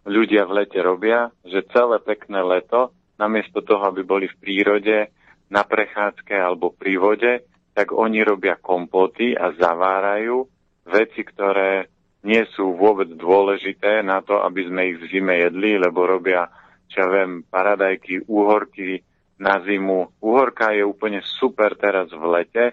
ľudia 0.05 0.45
v 0.45 0.55
lete 0.61 0.77
robia, 0.85 1.33
že 1.41 1.65
celé 1.73 1.97
pekné 1.97 2.45
leto, 2.45 2.93
namiesto 3.17 3.65
toho, 3.65 3.89
aby 3.89 4.05
boli 4.05 4.29
v 4.29 4.37
prírode, 4.37 5.09
na 5.47 5.63
prechádzke 5.63 6.35
alebo 6.35 6.75
pri 6.75 6.93
vode, 6.99 7.33
tak 7.71 7.95
oni 7.95 8.19
robia 8.19 8.59
kompoty 8.59 9.31
a 9.31 9.55
zavárajú 9.55 10.43
veci, 10.91 11.23
ktoré 11.23 11.87
nie 12.27 12.43
sú 12.51 12.75
vôbec 12.75 13.07
dôležité 13.15 14.03
na 14.03 14.19
to, 14.19 14.43
aby 14.43 14.67
sme 14.67 14.81
ich 14.91 14.97
v 14.99 15.07
zime 15.07 15.39
jedli, 15.39 15.79
lebo 15.79 16.03
robia, 16.03 16.51
čo 16.91 16.99
ja 16.99 17.07
viem, 17.07 17.47
paradajky, 17.47 18.27
úhorky, 18.27 18.99
na 19.37 19.61
zimu. 19.61 20.17
Uhorka 20.21 20.73
je 20.73 20.81
úplne 20.85 21.21
super 21.23 21.77
teraz 21.77 22.09
v 22.09 22.25
lete 22.25 22.65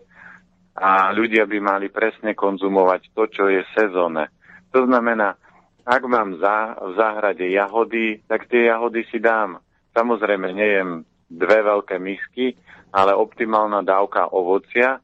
a 0.74 1.12
ľudia 1.14 1.46
by 1.46 1.58
mali 1.60 1.86
presne 1.92 2.34
konzumovať 2.34 3.14
to, 3.14 3.22
čo 3.30 3.44
je 3.46 3.62
sezónne. 3.76 4.32
To 4.74 4.82
znamená, 4.88 5.38
ak 5.84 6.02
mám 6.08 6.40
za, 6.40 6.80
v 6.80 6.90
záhrade 6.96 7.46
jahody, 7.52 8.24
tak 8.26 8.48
tie 8.48 8.72
jahody 8.72 9.04
si 9.12 9.20
dám. 9.20 9.60
Samozrejme, 9.94 10.50
nejem 10.50 11.04
dve 11.30 11.62
veľké 11.62 12.00
misky, 12.00 12.56
ale 12.90 13.14
optimálna 13.14 13.84
dávka 13.84 14.32
ovocia 14.32 14.98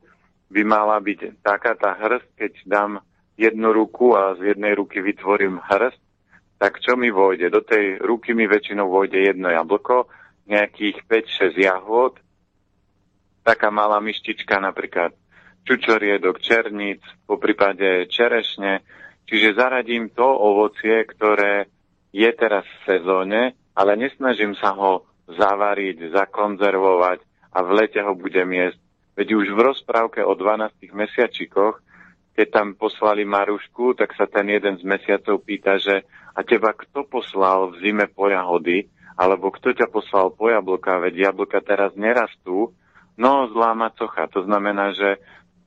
by 0.51 0.63
mala 0.67 0.99
byť 0.99 1.45
taká 1.45 1.79
tá 1.79 1.95
hrst, 1.95 2.27
keď 2.35 2.53
dám 2.67 2.93
jednu 3.39 3.71
ruku 3.71 4.19
a 4.19 4.35
z 4.35 4.57
jednej 4.57 4.75
ruky 4.75 4.99
vytvorím 4.99 5.63
hrst, 5.63 6.01
tak 6.61 6.83
čo 6.83 6.99
mi 6.99 7.09
vojde? 7.09 7.49
Do 7.49 7.65
tej 7.65 8.03
ruky 8.03 8.35
mi 8.37 8.45
väčšinou 8.45 8.91
vojde 8.91 9.17
jedno 9.17 9.49
jablko, 9.49 10.11
nejakých 10.51 11.07
5-6 11.07 11.55
jahôd, 11.55 12.19
taká 13.47 13.71
malá 13.71 14.03
myštička 14.03 14.59
napríklad 14.59 15.15
čučoriedok, 15.65 16.43
černíc, 16.43 17.01
po 17.25 17.39
prípade 17.39 18.11
čerešne, 18.11 18.83
čiže 19.31 19.55
zaradím 19.55 20.11
to 20.11 20.27
ovocie, 20.27 21.07
ktoré 21.07 21.71
je 22.11 22.31
teraz 22.35 22.67
v 22.67 22.79
sezóne, 22.99 23.55
ale 23.79 23.95
nesnažím 23.95 24.59
sa 24.59 24.75
ho 24.75 25.07
zavariť, 25.31 26.11
zakonzervovať 26.11 27.23
a 27.55 27.59
v 27.63 27.71
lete 27.71 28.03
ho 28.03 28.19
budem 28.19 28.51
jesť. 28.51 28.81
Veď 29.15 29.29
už 29.37 29.47
v 29.55 29.61
rozprávke 29.63 30.21
o 30.27 30.35
12 30.35 30.91
mesiačikoch, 30.91 31.79
keď 32.35 32.47
tam 32.51 32.75
poslali 32.75 33.23
Marušku, 33.23 33.95
tak 33.95 34.17
sa 34.17 34.27
ten 34.27 34.49
jeden 34.49 34.81
z 34.81 34.83
mesiacov 34.87 35.45
pýta, 35.45 35.77
že 35.77 36.03
a 36.35 36.41
teba 36.47 36.73
kto 36.73 37.05
poslal 37.05 37.75
v 37.75 37.85
zime 37.85 38.07
po 38.09 38.31
jahody? 38.31 38.87
Alebo 39.19 39.51
kto 39.55 39.75
ťa 39.75 39.87
poslal 39.91 40.35
po 40.35 40.51
jablka, 40.51 41.01
veď 41.03 41.33
jablka 41.33 41.63
teraz 41.63 41.95
nerastú, 41.99 42.75
no 43.19 43.49
zlá 43.51 43.75
macocha. 43.75 44.31
To 44.35 44.45
znamená, 44.47 44.93
že 44.95 45.21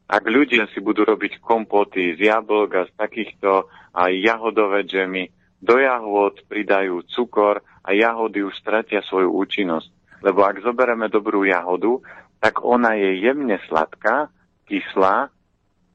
ak 0.07 0.23
ľudia 0.27 0.67
si 0.71 0.83
budú 0.83 1.07
robiť 1.07 1.39
kompoty 1.39 2.19
z 2.19 2.29
jablok 2.29 2.69
a 2.75 2.83
z 2.85 2.91
takýchto 2.99 3.71
aj 3.95 4.11
jahodové 4.19 4.83
džemy, 4.83 5.31
do 5.63 5.79
jahôd 5.79 6.43
pridajú 6.51 7.07
cukor 7.07 7.63
a 7.87 7.89
jahody 7.95 8.43
už 8.43 8.51
stratia 8.59 8.99
svoju 9.07 9.31
účinnosť. 9.31 10.19
Lebo 10.19 10.43
ak 10.43 10.59
zoberieme 10.59 11.07
dobrú 11.07 11.47
jahodu, 11.47 12.03
tak 12.43 12.59
ona 12.59 12.99
je 12.99 13.23
jemne 13.23 13.55
sladká, 13.71 14.27
kyslá 14.67 15.31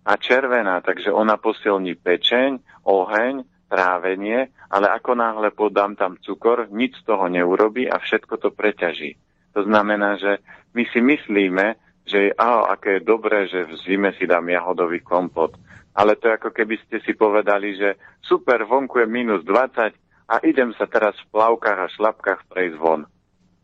a 0.08 0.12
červená, 0.16 0.80
takže 0.80 1.12
ona 1.12 1.37
posilní 1.37 2.00
pečeň, 2.00 2.64
oheň 2.88 3.44
trávenie, 3.68 4.48
ale 4.72 4.87
ako 4.88 5.12
náhle 5.14 5.52
podám 5.52 5.94
tam 5.94 6.16
cukor, 6.24 6.66
nič 6.72 6.98
z 7.04 7.12
toho 7.12 7.28
neurobi 7.28 7.85
a 7.87 8.00
všetko 8.00 8.35
to 8.40 8.48
preťaží. 8.50 9.20
To 9.52 9.64
znamená, 9.64 10.16
že 10.16 10.40
my 10.72 10.85
si 10.88 11.00
myslíme, 11.04 11.76
že 12.09 12.33
oh, 12.40 12.64
aké 12.72 12.98
je 12.98 13.09
dobré, 13.09 13.44
že 13.46 13.68
v 13.68 13.76
zime 13.85 14.11
si 14.16 14.24
dám 14.24 14.48
jahodový 14.48 15.04
kompot. 15.04 15.52
Ale 15.92 16.16
to 16.16 16.33
je 16.33 16.37
ako 16.40 16.50
keby 16.57 16.81
ste 16.88 17.04
si 17.04 17.12
povedali, 17.12 17.76
že 17.76 18.00
super, 18.24 18.64
vonku 18.64 19.04
je 19.04 19.09
minus 19.09 19.44
20 19.44 19.92
a 20.28 20.35
idem 20.44 20.72
sa 20.76 20.88
teraz 20.88 21.16
v 21.20 21.28
plavkách 21.37 21.78
a 21.85 21.92
šlapkách 21.92 22.40
prejsť 22.48 22.76
von. 22.81 23.04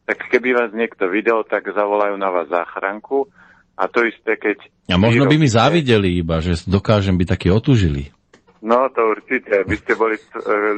Tak 0.05 0.29
keby 0.29 0.53
vás 0.53 0.71
niekto 0.77 1.09
videl, 1.09 1.41
tak 1.49 1.65
zavolajú 1.73 2.21
na 2.21 2.29
vás 2.29 2.53
záchranku 2.53 3.33
a 3.75 3.89
to 3.89 4.05
isté, 4.05 4.37
keď... 4.37 4.61
A 4.93 5.01
možno 5.01 5.25
by 5.25 5.37
mi 5.41 5.49
závideli 5.49 6.21
iba, 6.21 6.45
že 6.45 6.59
dokážem 6.69 7.17
byť 7.17 7.29
taký 7.31 7.49
otužilý. 7.49 8.13
No 8.65 8.89
to 8.89 9.13
určite, 9.13 9.69
by 9.69 9.77
ste 9.77 9.93
boli, 9.93 10.17
e, 10.17 10.25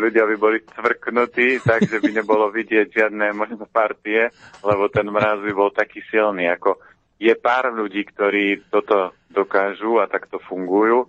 ľudia 0.03 0.27
by 0.27 0.37
boli 0.37 0.59
cvrknutí, 0.66 1.62
takže 1.62 2.03
by 2.03 2.11
nebolo 2.18 2.51
vidieť 2.51 2.90
žiadne 2.90 3.31
možno 3.31 3.62
partie, 3.70 4.27
lebo 4.66 4.90
ten 4.90 5.07
mraz 5.07 5.38
by 5.38 5.53
bol 5.55 5.70
taký 5.70 6.03
silný. 6.11 6.51
Ako 6.51 6.83
je 7.22 7.31
pár 7.38 7.70
ľudí, 7.70 8.03
ktorí 8.03 8.66
toto 8.75 9.14
dokážu 9.31 10.03
a 10.03 10.11
takto 10.11 10.42
fungujú, 10.42 11.07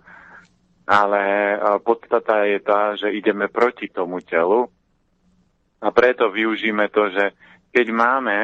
ale 0.86 1.22
e, 1.26 1.56
podstata 1.82 2.46
je 2.46 2.58
tá, 2.62 2.94
že 2.94 3.10
ideme 3.10 3.50
proti 3.50 3.90
tomu 3.90 4.22
telu 4.22 4.70
a 5.82 5.90
preto 5.90 6.30
využíme 6.30 6.94
to, 6.94 7.10
že 7.10 7.24
keď 7.74 7.86
máme, 7.90 8.38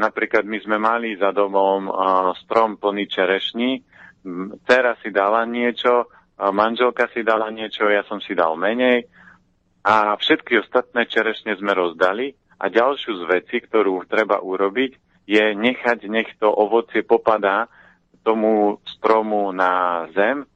napríklad 0.00 0.44
my 0.44 0.58
sme 0.60 0.76
mali 0.76 1.16
za 1.16 1.32
domom 1.32 1.88
strom 2.44 2.76
plný 2.76 3.08
čerešní, 3.08 3.70
dcera 4.64 5.00
si 5.00 5.08
dala 5.08 5.48
niečo, 5.48 6.08
manželka 6.38 7.10
si 7.10 7.26
dala 7.26 7.50
niečo, 7.50 7.90
ja 7.90 8.06
som 8.06 8.22
si 8.22 8.32
dal 8.38 8.54
menej 8.54 9.10
a 9.82 10.14
všetky 10.14 10.62
ostatné 10.62 11.10
čerešne 11.10 11.58
sme 11.58 11.74
rozdali 11.74 12.34
a 12.58 12.70
ďalšiu 12.70 13.12
z 13.18 13.24
veci, 13.26 13.56
ktorú 13.62 14.06
treba 14.06 14.38
urobiť, 14.42 15.24
je 15.28 15.44
nechať, 15.54 16.08
nech 16.08 16.30
to 16.40 16.48
ovocie 16.48 17.04
popadá 17.04 17.68
tomu 18.24 18.80
stromu 18.84 19.50
na 19.52 20.04
zem 20.16 20.46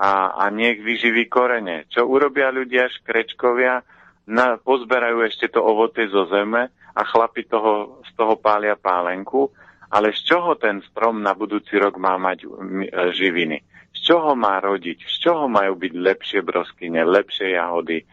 a, 0.00 0.32
a 0.38 0.44
nech 0.48 0.80
vyživí 0.80 1.28
korene. 1.28 1.84
Čo 1.90 2.08
urobia 2.08 2.48
ľudia, 2.48 2.88
škrečkovia, 2.88 3.84
na, 4.30 4.56
pozberajú 4.56 5.26
ešte 5.26 5.50
to 5.50 5.60
ovocie 5.60 6.06
zo 6.08 6.30
zeme 6.30 6.70
a 6.70 7.02
chlapi 7.04 7.44
toho, 7.50 8.00
z 8.06 8.10
toho 8.14 8.38
pália 8.38 8.78
pálenku, 8.78 9.50
ale 9.90 10.14
z 10.14 10.22
čoho 10.22 10.54
ten 10.54 10.80
strom 10.86 11.18
na 11.18 11.34
budúci 11.34 11.74
rok 11.76 11.98
má 11.98 12.14
mať 12.14 12.46
živiny? 13.10 13.69
Z 13.90 13.98
čoho 14.06 14.38
má 14.38 14.62
rodiť, 14.62 14.98
z 15.06 15.16
čoho 15.28 15.50
majú 15.50 15.76
byť 15.76 15.92
lepšie 15.92 16.40
broskyne, 16.46 17.02
lepšie 17.02 17.58
jahody, 17.58 18.06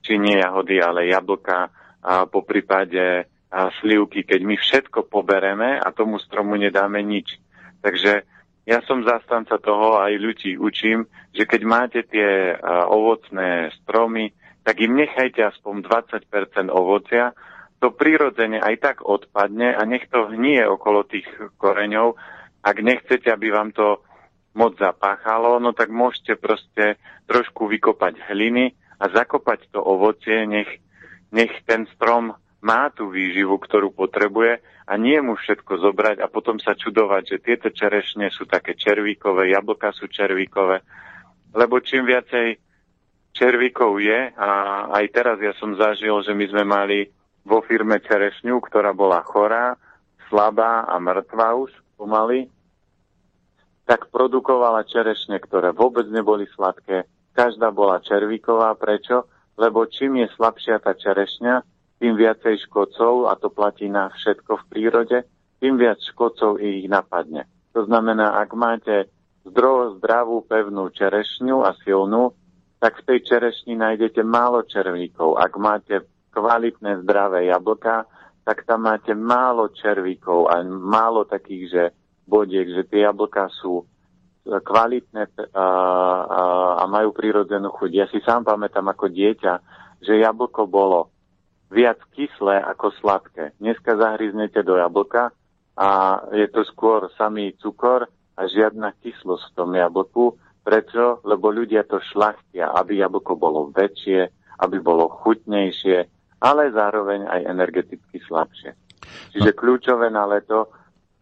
či 0.00 0.12
nie 0.16 0.38
jahody, 0.38 0.80
ale 0.80 1.10
jablka, 1.10 1.68
a 2.00 2.24
po 2.24 2.40
prípade 2.40 3.28
a 3.50 3.68
slivky, 3.82 4.22
keď 4.22 4.40
my 4.46 4.56
všetko 4.56 5.10
pobereme 5.10 5.76
a 5.76 5.90
tomu 5.90 6.22
stromu 6.22 6.54
nedáme 6.54 7.02
nič. 7.02 7.36
Takže 7.82 8.22
ja 8.64 8.78
som 8.86 9.02
zastanca 9.02 9.58
toho 9.58 9.98
aj 9.98 10.14
ľudí 10.14 10.54
učím, 10.54 11.10
že 11.34 11.44
keď 11.44 11.60
máte 11.66 12.00
tie 12.06 12.54
uh, 12.54 12.86
ovocné 12.86 13.74
stromy, 13.82 14.30
tak 14.62 14.78
im 14.78 14.94
nechajte 14.94 15.42
aspoň 15.42 15.82
20% 15.82 16.70
ovocia, 16.70 17.34
to 17.80 17.90
prirodzene 17.90 18.60
aj 18.60 18.76
tak 18.78 18.96
odpadne 19.02 19.72
a 19.72 19.82
nech 19.88 20.06
to 20.12 20.28
hnie 20.30 20.62
okolo 20.68 21.02
tých 21.02 21.26
koreňov. 21.56 22.14
Ak 22.60 22.76
nechcete, 22.78 23.32
aby 23.32 23.48
vám 23.50 23.72
to 23.72 24.04
moc 24.54 24.74
zapáchalo, 24.78 25.62
no 25.62 25.70
tak 25.70 25.94
môžete 25.94 26.34
proste 26.34 26.98
trošku 27.30 27.70
vykopať 27.70 28.18
hliny 28.30 28.74
a 28.98 29.04
zakopať 29.08 29.70
to 29.70 29.80
ovocie, 29.80 30.44
nech, 30.46 30.70
nech 31.30 31.52
ten 31.64 31.86
strom 31.94 32.34
má 32.60 32.92
tú 32.92 33.08
výživu, 33.08 33.56
ktorú 33.56 33.94
potrebuje 33.94 34.60
a 34.84 34.92
nie 34.98 35.16
mu 35.22 35.38
všetko 35.38 35.80
zobrať 35.80 36.16
a 36.20 36.26
potom 36.28 36.58
sa 36.60 36.76
čudovať, 36.76 37.22
že 37.36 37.44
tieto 37.44 37.68
čerešne 37.72 38.28
sú 38.28 38.44
také 38.44 38.76
červíkové, 38.76 39.54
jablka 39.54 39.94
sú 39.96 40.10
červíkové, 40.10 40.82
lebo 41.56 41.80
čím 41.80 42.04
viacej 42.04 42.58
červíkov 43.32 44.02
je 44.02 44.34
a 44.36 44.50
aj 44.92 45.04
teraz 45.14 45.38
ja 45.40 45.54
som 45.56 45.78
zažil, 45.78 46.20
že 46.26 46.34
my 46.34 46.44
sme 46.50 46.64
mali 46.66 46.98
vo 47.46 47.64
firme 47.64 48.02
čerešňu, 48.02 48.60
ktorá 48.60 48.92
bola 48.92 49.24
chorá, 49.24 49.78
slabá 50.28 50.84
a 50.84 51.00
mŕtva 51.00 51.56
už 51.56 51.72
pomaly, 51.96 52.50
tak 53.90 54.06
produkovala 54.14 54.86
čerešne, 54.86 55.42
ktoré 55.42 55.74
vôbec 55.74 56.06
neboli 56.06 56.46
sladké. 56.54 57.10
Každá 57.34 57.74
bola 57.74 57.98
červíková. 57.98 58.78
Prečo? 58.78 59.26
Lebo 59.58 59.82
čím 59.90 60.22
je 60.22 60.30
slabšia 60.30 60.78
tá 60.78 60.94
čerešňa, 60.94 61.66
tým 61.98 62.14
viacej 62.14 62.70
škodcov, 62.70 63.26
a 63.26 63.34
to 63.34 63.50
platí 63.50 63.90
na 63.90 64.14
všetko 64.14 64.62
v 64.62 64.64
prírode, 64.70 65.18
tým 65.58 65.74
viac 65.74 65.98
škodcov 66.06 66.62
ich 66.62 66.86
napadne. 66.86 67.50
To 67.74 67.82
znamená, 67.82 68.38
ak 68.38 68.50
máte 68.54 69.10
zdro, 69.42 69.98
zdravú, 69.98 70.46
pevnú 70.46 70.94
čerešňu 70.94 71.66
a 71.66 71.74
silnú, 71.82 72.30
tak 72.78 73.02
v 73.02 73.06
tej 73.10 73.18
čerešni 73.26 73.74
nájdete 73.74 74.22
málo 74.22 74.62
červíkov. 74.70 75.34
Ak 75.34 75.58
máte 75.58 76.06
kvalitné, 76.30 77.02
zdravé 77.02 77.50
jablka, 77.50 78.06
tak 78.46 78.62
tam 78.70 78.86
máte 78.86 79.18
málo 79.18 79.74
červíkov 79.74 80.46
a 80.46 80.62
málo 80.64 81.26
takých, 81.26 81.64
že 81.68 81.82
bodiek, 82.30 82.70
že 82.70 82.86
tie 82.86 83.02
jablka 83.02 83.50
sú 83.58 83.82
kvalitné 84.46 85.52
a, 85.52 85.66
a, 86.24 86.42
a 86.80 86.84
majú 86.86 87.10
prírodzenú 87.12 87.74
chuť. 87.74 87.90
Ja 87.90 88.06
si 88.08 88.22
sám 88.22 88.46
pamätám 88.46 88.86
ako 88.88 89.10
dieťa, 89.10 89.52
že 90.00 90.22
jablko 90.22 90.64
bolo 90.70 91.12
viac 91.70 92.00
kyslé 92.14 92.62
ako 92.62 92.94
sladké. 92.98 93.54
Dneska 93.60 93.98
zahryznete 93.98 94.62
do 94.64 94.78
jablka 94.78 95.30
a 95.76 95.88
je 96.34 96.46
to 96.50 96.66
skôr 96.66 97.10
samý 97.14 97.54
cukor 97.60 98.08
a 98.34 98.40
žiadna 98.48 98.96
kyslosť 99.02 99.52
v 99.52 99.56
tom 99.58 99.70
jablku. 99.76 100.38
Prečo? 100.60 101.24
Lebo 101.24 101.52
ľudia 101.52 101.84
to 101.84 102.00
šlachtia, 102.00 102.72
aby 102.74 103.00
jablko 103.00 103.36
bolo 103.36 103.68
väčšie, 103.72 104.28
aby 104.60 104.76
bolo 104.80 105.08
chutnejšie, 105.24 105.98
ale 106.40 106.62
zároveň 106.72 107.28
aj 107.28 107.40
energeticky 107.48 108.18
slabšie. 108.24 108.76
Čiže 109.32 109.56
kľúčové 109.56 110.12
na 110.12 110.28
leto 110.28 110.68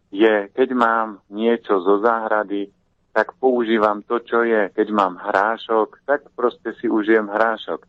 je, 0.09 0.49
keď 0.53 0.69
mám 0.73 1.21
niečo 1.29 1.81
zo 1.85 2.01
záhrady, 2.01 2.73
tak 3.13 3.35
používam 3.37 4.01
to, 4.07 4.23
čo 4.23 4.47
je. 4.47 4.71
Keď 4.73 4.89
mám 4.95 5.19
hrášok, 5.19 6.07
tak 6.07 6.29
proste 6.33 6.73
si 6.79 6.87
užijem 6.87 7.27
hrášok. 7.27 7.85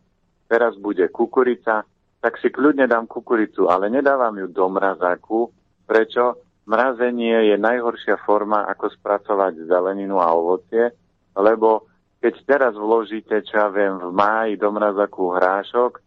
Teraz 0.50 0.74
bude 0.76 1.06
kukurica, 1.08 1.86
tak 2.20 2.36
si 2.42 2.50
kľudne 2.50 2.90
dám 2.90 3.06
kukuricu, 3.06 3.70
ale 3.70 3.88
nedávam 3.88 4.34
ju 4.36 4.50
do 4.50 4.66
mrazáku. 4.68 5.48
Prečo? 5.86 6.50
Mrazenie 6.68 7.50
je 7.50 7.56
najhoršia 7.58 8.20
forma, 8.22 8.68
ako 8.68 8.94
spracovať 8.94 9.66
zeleninu 9.66 10.22
a 10.22 10.30
ovocie, 10.30 10.92
lebo 11.34 11.90
keď 12.20 12.34
teraz 12.44 12.72
vložíte, 12.76 13.42
čo 13.42 13.54
ja 13.58 13.68
viem, 13.72 13.96
v 13.96 14.12
máji 14.12 14.60
do 14.60 14.68
mrazáku 14.70 15.34
hrášok 15.34 15.98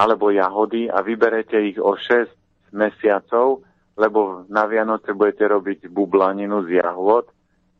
alebo 0.00 0.32
jahody 0.32 0.88
a 0.88 1.04
vyberete 1.04 1.60
ich 1.60 1.78
o 1.78 1.92
6 1.94 2.72
mesiacov, 2.72 3.62
lebo 3.96 4.44
na 4.52 4.68
Vianoce 4.68 5.16
budete 5.16 5.48
robiť 5.48 5.88
bublaninu 5.88 6.68
z 6.68 6.84
jahôd, 6.84 7.32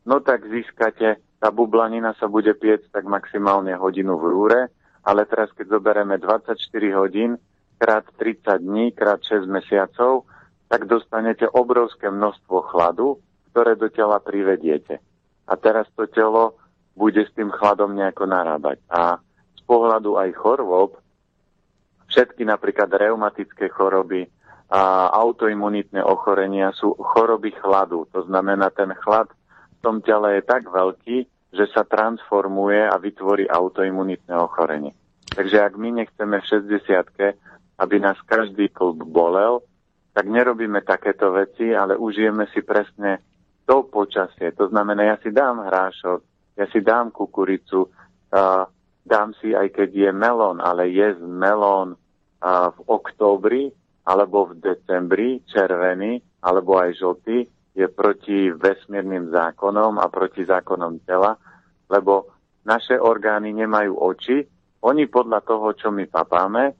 no 0.09 0.19
tak 0.19 0.49
získate, 0.49 1.21
tá 1.37 1.53
bublanina 1.53 2.17
sa 2.17 2.25
bude 2.25 2.57
piec 2.57 2.81
tak 2.89 3.05
maximálne 3.05 3.77
hodinu 3.77 4.17
v 4.17 4.25
rúre, 4.25 4.61
ale 5.05 5.29
teraz 5.29 5.53
keď 5.53 5.77
zoberieme 5.77 6.17
24 6.17 6.57
hodín 6.97 7.37
krát 7.77 8.03
30 8.17 8.57
dní, 8.57 8.91
krát 8.91 9.21
6 9.21 9.45
mesiacov, 9.45 10.25
tak 10.67 10.89
dostanete 10.89 11.45
obrovské 11.47 12.09
množstvo 12.09 12.73
chladu, 12.73 13.21
ktoré 13.53 13.77
do 13.77 13.87
tela 13.87 14.19
privediete. 14.19 14.99
A 15.47 15.53
teraz 15.55 15.87
to 15.95 16.09
telo 16.09 16.57
bude 16.97 17.23
s 17.23 17.31
tým 17.37 17.53
chladom 17.53 17.93
nejako 17.93 18.25
narábať. 18.25 18.81
A 18.89 19.21
z 19.55 19.61
pohľadu 19.63 20.17
aj 20.17 20.29
chorôb, 20.35 20.97
všetky 22.09 22.43
napríklad 22.43 22.89
reumatické 22.89 23.69
choroby 23.69 24.27
a 24.67 25.07
autoimunitné 25.15 26.03
ochorenia 26.03 26.75
sú 26.75 26.91
choroby 26.99 27.55
chladu. 27.55 28.03
To 28.11 28.27
znamená, 28.27 28.67
ten 28.75 28.91
chlad 28.99 29.31
v 29.31 29.79
tom 29.79 30.03
tele 30.03 30.39
je 30.39 30.43
tak 30.43 30.67
veľký, 30.67 31.17
že 31.55 31.65
sa 31.71 31.87
transformuje 31.87 32.83
a 32.83 32.99
vytvorí 32.99 33.47
autoimunitné 33.47 34.35
ochorenie. 34.35 34.91
Takže 35.31 35.63
ak 35.63 35.73
my 35.79 36.03
nechceme 36.03 36.43
v 36.43 36.49
60 36.67 37.47
aby 37.77 37.95
nás 38.01 38.17
každý 38.25 38.73
klb 38.73 39.05
bolel, 39.05 39.61
tak 40.17 40.25
nerobíme 40.25 40.81
takéto 40.81 41.29
veci, 41.29 41.71
ale 41.77 41.93
užijeme 41.93 42.49
si 42.49 42.65
presne 42.65 43.21
to 43.69 43.85
počasie. 43.85 44.49
To 44.57 44.65
znamená, 44.65 45.13
ja 45.13 45.17
si 45.21 45.29
dám 45.29 45.61
hrášok, 45.61 46.19
ja 46.57 46.65
si 46.73 46.81
dám 46.81 47.13
kukuricu, 47.13 47.85
uh, 47.85 48.65
dám 49.05 49.37
si 49.37 49.53
aj 49.53 49.69
keď 49.77 49.89
je 49.93 50.09
melón, 50.11 50.57
ale 50.57 50.89
je 50.89 51.13
melón 51.21 51.93
uh, 51.93 52.73
v 52.73 52.79
októbri 52.89 53.69
alebo 54.07 54.47
v 54.47 54.63
decembri 54.63 55.43
červený 55.43 56.23
alebo 56.39 56.79
aj 56.79 56.95
žltý, 56.95 57.43
je 57.77 57.85
proti 57.91 58.49
vesmírnym 58.49 59.29
zákonom 59.29 60.01
a 60.01 60.09
proti 60.09 60.41
zákonom 60.47 61.05
tela, 61.05 61.37
lebo 61.91 62.33
naše 62.65 62.97
orgány 62.97 63.53
nemajú 63.53 63.93
oči, 63.93 64.41
oni 64.81 65.05
podľa 65.05 65.45
toho, 65.45 65.77
čo 65.77 65.93
my 65.93 66.09
papáme, 66.09 66.73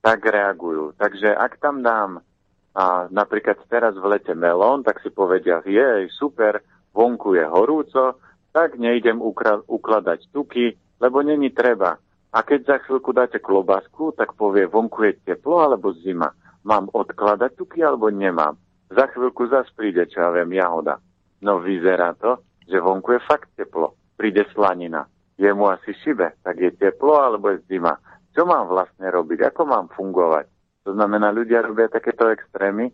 tak 0.00 0.24
reagujú. 0.24 0.96
Takže 0.96 1.36
ak 1.36 1.60
tam 1.60 1.84
dám 1.84 2.24
a 2.72 3.10
napríklad 3.12 3.60
teraz 3.68 3.92
v 3.98 4.16
lete 4.16 4.32
melón, 4.32 4.80
tak 4.80 5.04
si 5.04 5.12
povedia, 5.12 5.60
je 5.66 6.08
super, 6.08 6.64
vonku 6.96 7.36
je 7.36 7.44
horúco, 7.44 8.16
tak 8.50 8.80
nejdem 8.80 9.20
ukra- 9.20 9.62
ukladať 9.66 10.32
tuky, 10.32 10.72
lebo 11.02 11.20
není 11.20 11.52
treba. 11.52 12.00
A 12.30 12.38
keď 12.46 12.60
za 12.64 12.76
chvíľku 12.86 13.10
dáte 13.10 13.42
klobásku, 13.42 14.14
tak 14.14 14.38
povie, 14.38 14.70
vonku 14.70 15.02
je 15.04 15.18
teplo 15.20 15.60
alebo 15.60 15.90
zima. 15.98 16.30
Mám 16.66 16.92
odkladať 16.92 17.56
tuky 17.56 17.80
alebo 17.80 18.12
nemám? 18.12 18.56
Za 18.90 19.08
chvíľku 19.14 19.48
zase 19.48 19.70
príde, 19.72 20.04
čo 20.10 20.20
ja 20.20 20.30
viem, 20.34 20.50
jahoda. 20.58 20.98
No 21.40 21.62
vyzerá 21.62 22.12
to, 22.18 22.42
že 22.68 22.82
vonku 22.82 23.16
je 23.16 23.20
fakt 23.24 23.48
teplo. 23.56 23.96
Príde 24.18 24.44
slanina. 24.52 25.08
Je 25.40 25.48
mu 25.56 25.72
asi 25.72 25.96
šibe, 26.04 26.36
tak 26.44 26.60
je 26.60 26.68
teplo 26.76 27.16
alebo 27.16 27.48
je 27.48 27.64
zima 27.64 27.96
čo 28.34 28.46
mám 28.46 28.70
vlastne 28.70 29.10
robiť, 29.10 29.52
ako 29.52 29.60
mám 29.66 29.86
fungovať. 29.90 30.46
To 30.86 30.96
znamená, 30.96 31.34
ľudia 31.34 31.60
robia 31.60 31.90
takéto 31.90 32.30
extrémy 32.30 32.88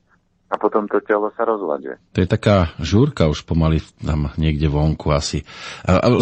a 0.51 0.55
potom 0.59 0.87
to 0.91 1.03
telo 1.05 1.31
sa 1.35 1.47
rozladuje. 1.47 1.99
To 2.15 2.19
je 2.23 2.29
taká 2.29 2.75
žúrka 2.83 3.31
už 3.31 3.47
pomaly 3.47 3.83
tam 4.03 4.31
niekde 4.39 4.67
vonku 4.71 5.13
asi. 5.13 5.47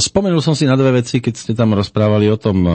Spomenul 0.01 0.45
som 0.45 0.57
si 0.57 0.69
na 0.69 0.77
dve 0.77 1.01
veci, 1.01 1.21
keď 1.25 1.35
ste 1.37 1.53
tam 1.57 1.77
rozprávali 1.77 2.29
o 2.29 2.41
tom 2.41 2.69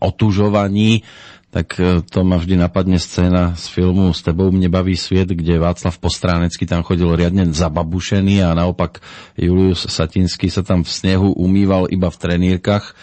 otužovaní, 0.00 1.02
tak 1.50 1.76
e, 1.82 2.02
to 2.06 2.22
ma 2.22 2.38
vždy 2.38 2.54
napadne 2.54 2.96
scéna 2.96 3.58
z 3.58 3.66
filmu 3.74 4.14
S 4.14 4.22
tebou 4.22 4.54
mne 4.54 4.70
baví 4.70 4.94
sviet, 4.94 5.34
kde 5.34 5.58
Václav 5.58 5.98
Postránecký 5.98 6.62
tam 6.64 6.86
chodil 6.86 7.10
riadne 7.10 7.50
zababušený 7.50 8.46
a 8.46 8.54
naopak 8.54 9.02
Julius 9.34 9.90
Satinský 9.90 10.46
sa 10.46 10.62
tam 10.62 10.86
v 10.86 10.90
snehu 10.90 11.34
umýval 11.34 11.90
iba 11.90 12.06
v 12.06 12.20
trenírkach 12.22 12.94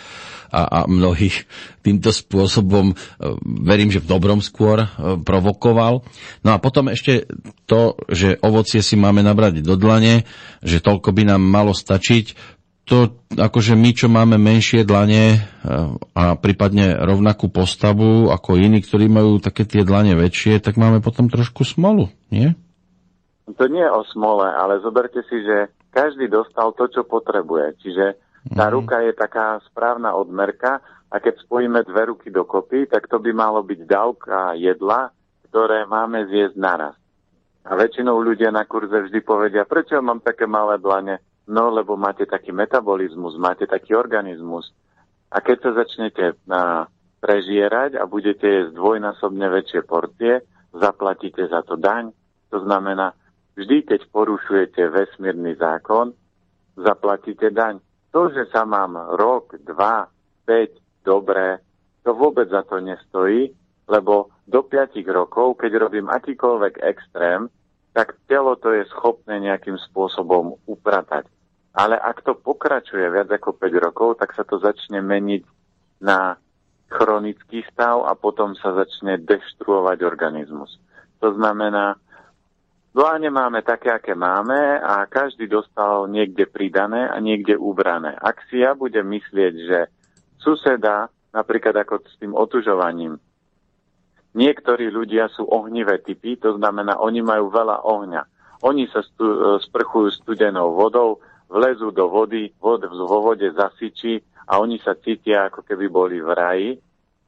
a, 0.47 0.63
a 0.63 0.79
mnohých 0.87 1.43
týmto 1.83 2.11
spôsobom, 2.11 2.91
e, 2.91 2.95
verím, 3.67 3.91
že 3.91 3.99
v 3.99 4.09
dobrom 4.15 4.39
skôr 4.39 4.83
e, 4.83 4.87
provokoval. 5.19 6.07
No 6.43 6.49
a 6.55 6.57
potom 6.59 6.87
ešte 6.87 7.27
to, 7.67 7.99
že 8.07 8.39
ovocie 8.39 8.79
si 8.79 8.95
máme 8.95 9.23
nabrať 9.27 9.59
do 9.59 9.75
dlane, 9.75 10.23
že 10.63 10.79
toľko 10.79 11.11
by 11.11 11.35
nám 11.35 11.43
malo 11.43 11.75
stačiť, 11.75 12.56
to 12.87 13.19
akože 13.35 13.75
my, 13.75 13.91
čo 13.91 14.07
máme 14.07 14.39
menšie 14.39 14.87
dlane 14.87 15.35
e, 15.35 15.39
a 16.15 16.39
prípadne 16.39 16.95
rovnakú 17.03 17.51
postavu 17.51 18.31
ako 18.31 18.55
iní, 18.55 18.79
ktorí 18.79 19.11
majú 19.11 19.43
také 19.43 19.67
tie 19.67 19.83
dlane 19.83 20.15
väčšie, 20.15 20.63
tak 20.63 20.79
máme 20.79 21.03
potom 21.03 21.27
trošku 21.27 21.67
smolu, 21.67 22.07
nie? 22.31 22.55
To 23.47 23.63
nie 23.67 23.83
je 23.83 23.91
o 23.91 24.03
smole, 24.07 24.47
ale 24.47 24.79
zoberte 24.79 25.19
si, 25.27 25.43
že 25.43 25.67
každý 25.91 26.31
dostal 26.31 26.71
to, 26.79 26.87
čo 26.87 27.03
potrebuje. 27.03 27.75
Čiže 27.83 28.05
tá 28.55 28.71
mm. 28.71 28.73
ruka 28.73 29.03
je 29.03 29.11
taká 29.11 29.59
správna 29.67 30.15
odmerka 30.15 30.79
a 31.11 31.15
keď 31.19 31.43
spojíme 31.43 31.83
dve 31.83 32.15
ruky 32.15 32.31
dokopy, 32.31 32.87
tak 32.87 33.11
to 33.11 33.19
by 33.19 33.35
malo 33.35 33.63
byť 33.67 33.79
dávka 33.83 34.55
jedla, 34.55 35.11
ktoré 35.51 35.83
máme 35.83 36.27
zjesť 36.31 36.55
naraz. 36.55 36.95
A 37.67 37.75
väčšinou 37.75 38.23
ľudia 38.23 38.47
na 38.47 38.63
kurze 38.63 38.95
vždy 38.95 39.19
povedia, 39.27 39.67
prečo 39.67 39.99
mám 39.99 40.23
také 40.23 40.47
malé 40.47 40.79
dlane? 40.79 41.19
No, 41.47 41.71
lebo 41.71 41.95
máte 41.95 42.27
taký 42.27 42.51
metabolizmus, 42.51 43.39
máte 43.39 43.63
taký 43.63 43.95
organizmus. 43.95 44.67
A 45.31 45.39
keď 45.39 45.57
sa 45.63 45.71
začnete 45.83 46.35
na, 46.43 46.91
prežierať 47.23 47.97
a 47.97 48.03
budete 48.05 48.45
jesť 48.45 48.75
dvojnásobne 48.75 49.47
väčšie 49.49 49.81
porcie, 49.87 50.43
zaplatíte 50.75 51.47
za 51.47 51.63
to 51.63 51.79
daň. 51.79 52.11
To 52.51 52.63
znamená, 52.63 53.15
vždy, 53.55 53.83
keď 53.83 54.11
porušujete 54.11 54.91
vesmírny 54.91 55.55
zákon, 55.55 56.13
zaplatíte 56.77 57.49
daň. 57.51 57.79
To, 58.11 58.29
že 58.31 58.47
sa 58.51 58.63
mám 58.63 58.95
rok, 59.15 59.55
dva, 59.63 60.07
päť, 60.47 60.79
dobré, 61.03 61.59
to 62.07 62.15
vôbec 62.15 62.47
za 62.47 62.63
to 62.63 62.79
nestojí, 62.79 63.51
lebo 63.87 64.31
do 64.47 64.63
5 64.63 64.95
rokov, 65.11 65.59
keď 65.59 65.71
robím 65.75 66.07
akýkoľvek 66.07 66.79
extrém, 66.79 67.51
tak 67.91 68.15
telo 68.31 68.55
to 68.55 68.71
je 68.71 68.87
schopné 68.95 69.43
nejakým 69.43 69.75
spôsobom 69.91 70.55
upratať. 70.67 71.27
Ale 71.77 71.93
ak 71.93 72.25
to 72.25 72.33
pokračuje 72.33 73.05
viac 73.13 73.29
ako 73.29 73.53
5 73.53 73.85
rokov, 73.85 74.17
tak 74.17 74.33
sa 74.33 74.41
to 74.41 74.57
začne 74.57 74.97
meniť 75.05 75.45
na 76.01 76.41
chronický 76.89 77.61
stav 77.69 78.09
a 78.09 78.17
potom 78.17 78.57
sa 78.57 78.73
začne 78.73 79.21
deštruovať 79.21 80.01
organizmus. 80.01 80.81
To 81.21 81.37
znamená, 81.37 82.01
Dláne 82.97 83.29
máme 83.29 83.61
také, 83.61 83.93
aké 83.93 84.17
máme 84.17 84.81
a 84.81 85.05
každý 85.05 85.45
dostal 85.45 86.09
niekde 86.09 86.49
pridané 86.49 87.05
a 87.05 87.21
niekde 87.21 87.53
ubrané. 87.53 88.17
Ak 88.17 88.41
si 88.49 88.65
ja 88.65 88.73
budem 88.73 89.05
myslieť, 89.05 89.53
že 89.53 89.79
suseda, 90.41 91.05
napríklad 91.29 91.77
ako 91.77 92.01
s 92.01 92.17
tým 92.17 92.33
otužovaním, 92.33 93.21
niektorí 94.33 94.89
ľudia 94.89 95.29
sú 95.29 95.45
ohnivé 95.45 96.01
typy, 96.01 96.41
to 96.41 96.57
znamená, 96.57 96.97
oni 96.97 97.21
majú 97.21 97.53
veľa 97.53 97.85
ohňa. 97.85 98.21
Oni 98.65 98.89
sa 98.89 99.05
stu, 99.05 99.61
sprchujú 99.61 100.09
studenou 100.17 100.73
vodou, 100.73 101.21
vlezú 101.47 101.95
do 101.95 102.11
vody, 102.11 102.51
vod, 102.59 102.87
vo 102.87 103.19
vode 103.23 103.47
zasyčí 103.51 104.19
a 104.47 104.59
oni 104.59 104.79
sa 104.79 104.95
cítia, 104.95 105.47
ako 105.47 105.63
keby 105.63 105.85
boli 105.87 106.19
v 106.19 106.29
raji. 106.31 106.69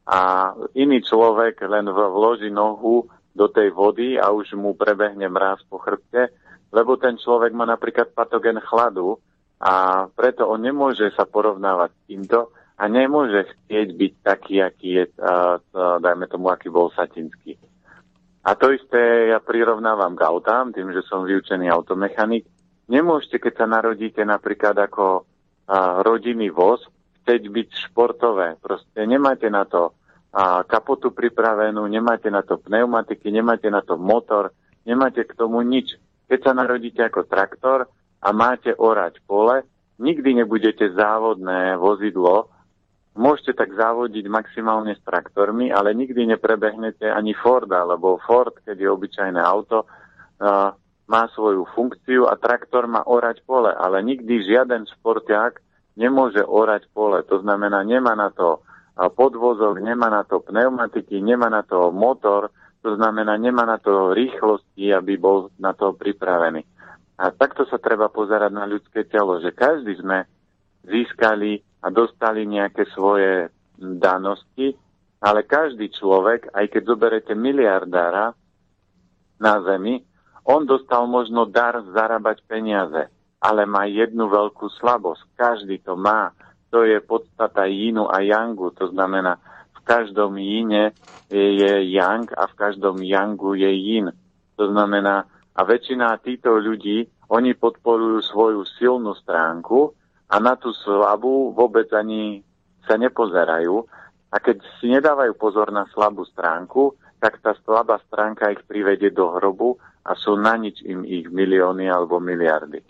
A 0.09 0.51
iný 0.75 1.03
človek 1.05 1.61
len 1.69 1.85
vloží 1.91 2.49
nohu 2.49 3.05
do 3.35 3.47
tej 3.47 3.69
vody 3.71 4.17
a 4.17 4.33
už 4.33 4.57
mu 4.57 4.73
prebehne 4.73 5.29
mráz 5.29 5.61
po 5.69 5.77
chrbte, 5.77 6.33
lebo 6.73 6.97
ten 6.97 7.15
človek 7.15 7.53
má 7.53 7.63
napríklad 7.63 8.11
patogen 8.11 8.57
chladu 8.59 9.21
a 9.59 10.05
preto 10.11 10.47
on 10.47 10.63
nemôže 10.63 11.11
sa 11.13 11.27
porovnávať 11.27 11.91
s 11.93 12.01
týmto 12.09 12.39
a 12.79 12.83
nemôže 12.87 13.43
chcieť 13.43 13.87
byť 13.91 14.13
taký, 14.23 14.55
aký 14.63 14.89
je, 15.03 15.03
uh, 15.19 15.59
dajme 15.99 16.25
tomu, 16.31 16.47
aký 16.47 16.71
bol 16.71 16.87
Satinský. 16.95 17.59
A 18.39 18.55
to 18.55 18.71
isté 18.71 19.35
ja 19.35 19.43
prirovnávam 19.43 20.15
k 20.15 20.23
autám, 20.23 20.71
tým, 20.71 20.95
že 20.95 21.03
som 21.03 21.27
vyučený 21.27 21.67
automechanik. 21.67 22.47
Nemôžete, 22.89 23.37
keď 23.37 23.53
sa 23.63 23.67
narodíte 23.69 24.25
napríklad 24.25 24.73
ako 24.73 25.05
uh, 25.21 26.01
rodinný 26.01 26.49
voz, 26.49 26.81
chcieť 27.21 27.43
byť 27.45 27.69
športové. 27.89 28.57
Proste 28.57 29.05
nemáte 29.05 29.45
na 29.53 29.69
to 29.69 29.93
a 30.29 30.61
kapotu 30.65 31.09
pripravenú, 31.09 31.85
nemáte 31.89 32.29
na 32.29 32.45
to 32.45 32.61
pneumatiky, 32.61 33.33
nemáte 33.33 33.69
na 33.69 33.81
to 33.81 33.97
motor, 33.97 34.53
nemáte 34.85 35.25
k 35.25 35.33
tomu 35.33 35.61
nič. 35.65 35.97
Keď 36.29 36.39
sa 36.45 36.53
narodíte 36.53 37.01
ako 37.01 37.25
traktor 37.25 37.89
a 38.21 38.29
máte 38.29 38.73
orať 38.77 39.21
pole, 39.25 39.65
nikdy 39.97 40.37
nebudete 40.37 40.93
závodné 40.93 41.77
vozidlo, 41.81 42.49
môžete 43.17 43.57
tak 43.57 43.73
závodiť 43.73 44.29
maximálne 44.29 44.93
s 44.93 45.01
traktormi, 45.01 45.73
ale 45.73 45.97
nikdy 45.97 46.29
neprebehnete 46.29 47.09
ani 47.09 47.33
Forda, 47.33 47.81
lebo 47.81 48.21
Ford, 48.21 48.53
keď 48.61 48.77
je 48.77 48.89
obyčajné 48.89 49.41
auto, 49.41 49.85
uh, 49.85 50.77
má 51.09 51.25
svoju 51.33 51.65
funkciu 51.73 52.29
a 52.29 52.37
traktor 52.37 52.85
má 52.85 53.01
orať 53.01 53.41
pole, 53.43 53.73
ale 53.73 54.05
nikdy 54.05 54.45
žiaden 54.45 54.85
športiak 54.85 55.57
nemôže 55.97 56.45
orať 56.45 56.85
pole. 56.93 57.25
To 57.25 57.41
znamená, 57.41 57.81
nemá 57.81 58.13
na 58.13 58.29
to 58.29 58.61
podvozok, 58.95 59.81
nemá 59.81 60.13
na 60.13 60.21
to 60.21 60.39
pneumatiky, 60.45 61.17
nemá 61.17 61.49
na 61.49 61.65
to 61.65 61.89
motor, 61.89 62.53
to 62.85 62.95
znamená, 62.95 63.35
nemá 63.41 63.65
na 63.65 63.81
to 63.81 64.13
rýchlosti, 64.13 64.93
aby 64.93 65.17
bol 65.17 65.49
na 65.57 65.73
to 65.73 65.97
pripravený. 65.97 66.63
A 67.19 67.35
takto 67.35 67.67
sa 67.67 67.81
treba 67.81 68.07
pozerať 68.07 68.51
na 68.53 68.63
ľudské 68.63 69.03
telo, 69.09 69.41
že 69.43 69.51
každý 69.51 69.99
sme 69.99 70.23
získali 70.87 71.59
a 71.83 71.91
dostali 71.91 72.47
nejaké 72.47 72.87
svoje 72.95 73.51
danosti, 73.75 74.77
ale 75.19 75.43
každý 75.43 75.91
človek, 75.91 76.55
aj 76.55 76.65
keď 76.71 76.81
zoberete 76.87 77.33
miliardára 77.35 78.31
na 79.39 79.53
Zemi, 79.67 79.99
on 80.49 80.65
dostal 80.65 81.05
možno 81.05 81.45
dar 81.45 81.77
zarábať 81.93 82.41
peniaze, 82.49 83.13
ale 83.37 83.69
má 83.69 83.85
jednu 83.85 84.25
veľkú 84.25 84.65
slabosť. 84.81 85.37
Každý 85.37 85.85
to 85.85 85.93
má 85.93 86.33
to 86.69 86.85
je 86.85 87.01
podstata 87.01 87.65
yinu 87.65 88.05
a 88.05 88.21
yangu, 88.21 88.69
to 88.71 88.93
znamená 88.93 89.41
v 89.73 89.79
každom 89.83 90.37
yine 90.37 90.93
je 91.29 91.73
yang 91.89 92.29
a 92.37 92.45
v 92.45 92.53
každom 92.53 93.01
yangu 93.01 93.57
je 93.57 93.69
yin. 93.73 94.13
To 94.57 94.69
znamená, 94.69 95.25
a 95.57 95.61
väčšina 95.65 96.21
týchto 96.21 96.61
ľudí, 96.61 97.09
oni 97.29 97.57
podporujú 97.57 98.21
svoju 98.21 98.61
silnú 98.77 99.17
stránku 99.17 99.93
a 100.29 100.37
na 100.37 100.53
tú 100.57 100.69
slabú 100.85 101.53
vôbec 101.57 101.89
ani 101.93 102.45
sa 102.85 102.97
nepozerajú. 102.97 103.85
A 104.29 104.37
keď 104.37 104.61
si 104.77 104.93
nedávajú 104.93 105.33
pozor 105.41 105.73
na 105.73 105.89
slabú 105.89 106.21
stránku, 106.29 106.93
tak 107.17 107.41
tá 107.41 107.57
slabá 107.65 107.97
stránka 108.05 108.53
ich 108.53 108.61
privedie 108.69 109.09
do 109.09 109.33
hrobu 109.33 109.81
a 110.05 110.11
sú 110.15 110.39
na 110.39 110.55
nič 110.55 110.81
im 110.87 111.03
ich 111.03 111.27
milióny 111.27 111.87
alebo 111.91 112.19
miliardy. 112.23 112.81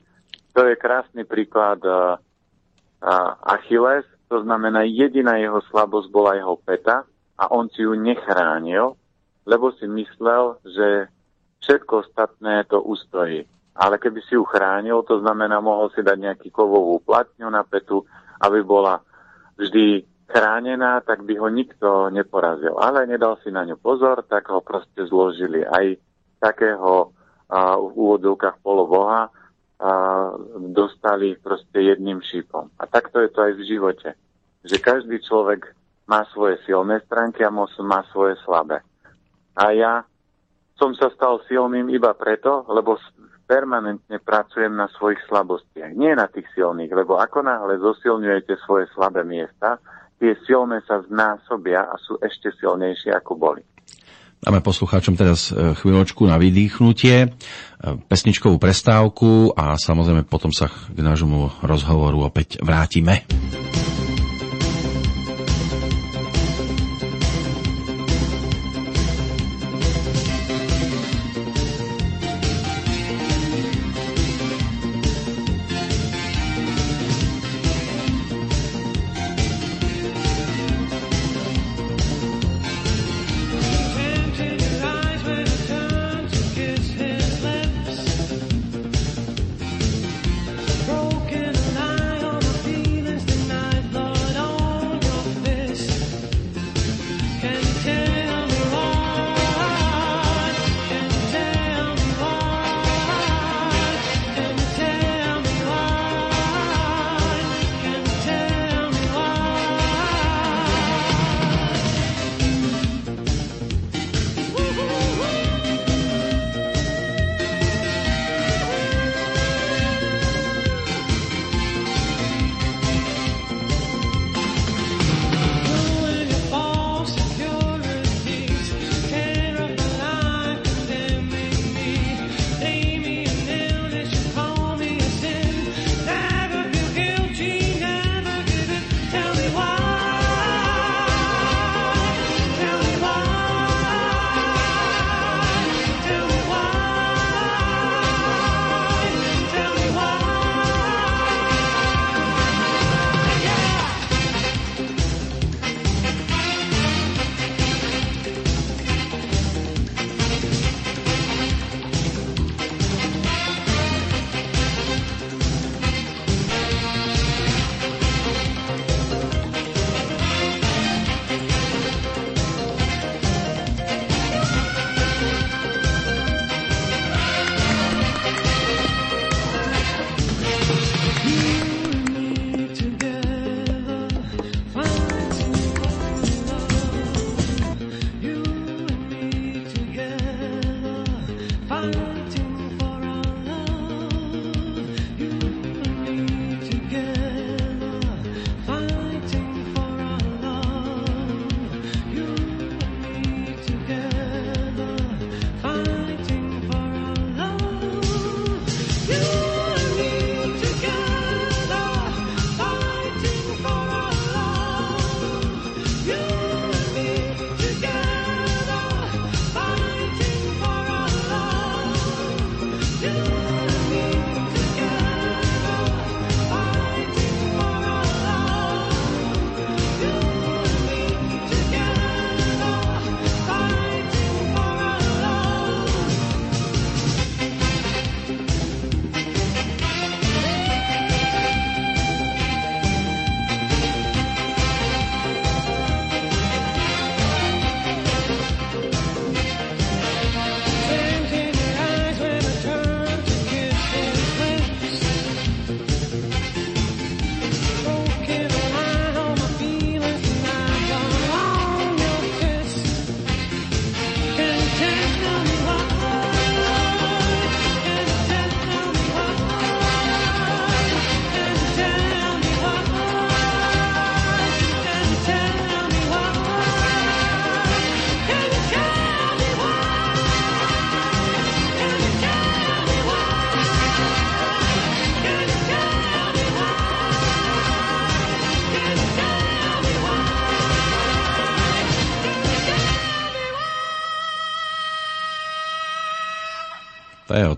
To 0.54 0.66
je 0.66 0.76
krásny 0.76 1.26
príklad 1.26 1.82
uh, 1.86 2.18
Achilles, 3.46 4.06
to 4.30 4.44
znamená 4.46 4.86
jediná 4.86 5.42
jeho 5.42 5.62
slabosť 5.74 6.08
bola 6.14 6.38
jeho 6.38 6.56
peta 6.62 7.06
a 7.40 7.44
on 7.50 7.72
si 7.72 7.82
ju 7.82 7.98
nechránil, 7.98 8.94
lebo 9.48 9.74
si 9.74 9.90
myslel, 9.90 10.62
že 10.62 11.10
všetko 11.66 12.06
ostatné 12.06 12.64
to 12.70 12.82
ustojí. 12.84 13.48
Ale 13.80 13.96
keby 13.98 14.20
si 14.28 14.36
ju 14.36 14.44
chránil, 14.44 15.02
to 15.08 15.24
znamená, 15.24 15.64
mohol 15.64 15.88
si 15.96 16.04
dať 16.04 16.18
nejaký 16.20 16.50
kovovú 16.52 17.00
platňu 17.00 17.48
na 17.48 17.64
petu, 17.64 18.04
aby 18.44 18.60
bola 18.60 19.00
vždy 19.56 20.04
chránená, 20.30 21.02
tak 21.02 21.24
by 21.24 21.40
ho 21.40 21.48
nikto 21.50 22.12
neporazil. 22.14 22.78
Ale 22.78 23.08
nedal 23.08 23.40
si 23.42 23.50
na 23.50 23.66
ňu 23.66 23.80
pozor, 23.82 24.22
tak 24.28 24.52
ho 24.52 24.62
proste 24.62 25.08
zložili 25.08 25.66
aj 25.66 25.98
takého 26.40 27.12
uh, 27.12 27.78
v 27.78 27.92
úvodovkách 27.96 28.64
poloboha, 28.64 29.32
a 29.80 29.92
dostali 30.76 31.40
proste 31.40 31.80
jedným 31.80 32.20
šípom. 32.20 32.68
A 32.76 32.84
takto 32.84 33.24
je 33.24 33.32
to 33.32 33.48
aj 33.48 33.54
v 33.56 33.64
živote. 33.64 34.10
Že 34.68 34.76
každý 34.84 35.18
človek 35.24 35.72
má 36.04 36.28
svoje 36.36 36.60
silné 36.68 37.00
stránky 37.08 37.48
a 37.48 37.54
má 37.54 38.04
svoje 38.12 38.36
slabé. 38.44 38.84
A 39.56 39.72
ja 39.72 40.04
som 40.76 40.92
sa 40.96 41.08
stal 41.16 41.40
silným 41.48 41.88
iba 41.96 42.12
preto, 42.12 42.68
lebo 42.68 43.00
permanentne 43.48 44.20
pracujem 44.20 44.76
na 44.76 44.92
svojich 45.00 45.24
slabostiach. 45.32 45.96
Nie 45.96 46.12
na 46.12 46.28
tých 46.28 46.52
silných, 46.52 46.92
lebo 46.92 47.16
ako 47.16 47.48
náhle 47.48 47.80
zosilňujete 47.80 48.60
svoje 48.68 48.92
slabé 48.92 49.24
miesta, 49.24 49.80
tie 50.20 50.36
silné 50.44 50.84
sa 50.84 51.00
znásobia 51.08 51.88
a 51.88 51.96
sú 52.04 52.20
ešte 52.20 52.52
silnejšie, 52.60 53.16
ako 53.16 53.40
boli. 53.40 53.64
Dáme 54.40 54.64
poslucháčom 54.64 55.20
teraz 55.20 55.52
e, 55.52 55.76
chvíľočku 55.76 56.24
na 56.24 56.40
vydýchnutie, 56.40 57.28
e, 57.28 57.30
pesničkovú 58.08 58.56
prestávku 58.56 59.52
a 59.52 59.76
samozrejme 59.76 60.24
potom 60.24 60.56
sa 60.56 60.72
k 60.72 60.96
nášmu 60.96 61.60
rozhovoru 61.60 62.32
opäť 62.32 62.64
vrátime. 62.64 63.28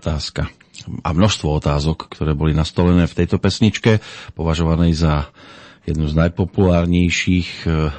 Otázka. 0.02 0.50
A 1.06 1.14
množstvo 1.14 1.62
otázok, 1.62 2.10
ktoré 2.10 2.34
boli 2.34 2.58
nastolené 2.58 3.06
v 3.06 3.22
tejto 3.22 3.38
pesničke, 3.38 4.02
považovanej 4.34 4.98
za 4.98 5.30
jednu 5.86 6.10
z 6.10 6.14
najpopulárnejších 6.26 7.66
e, 7.66 7.90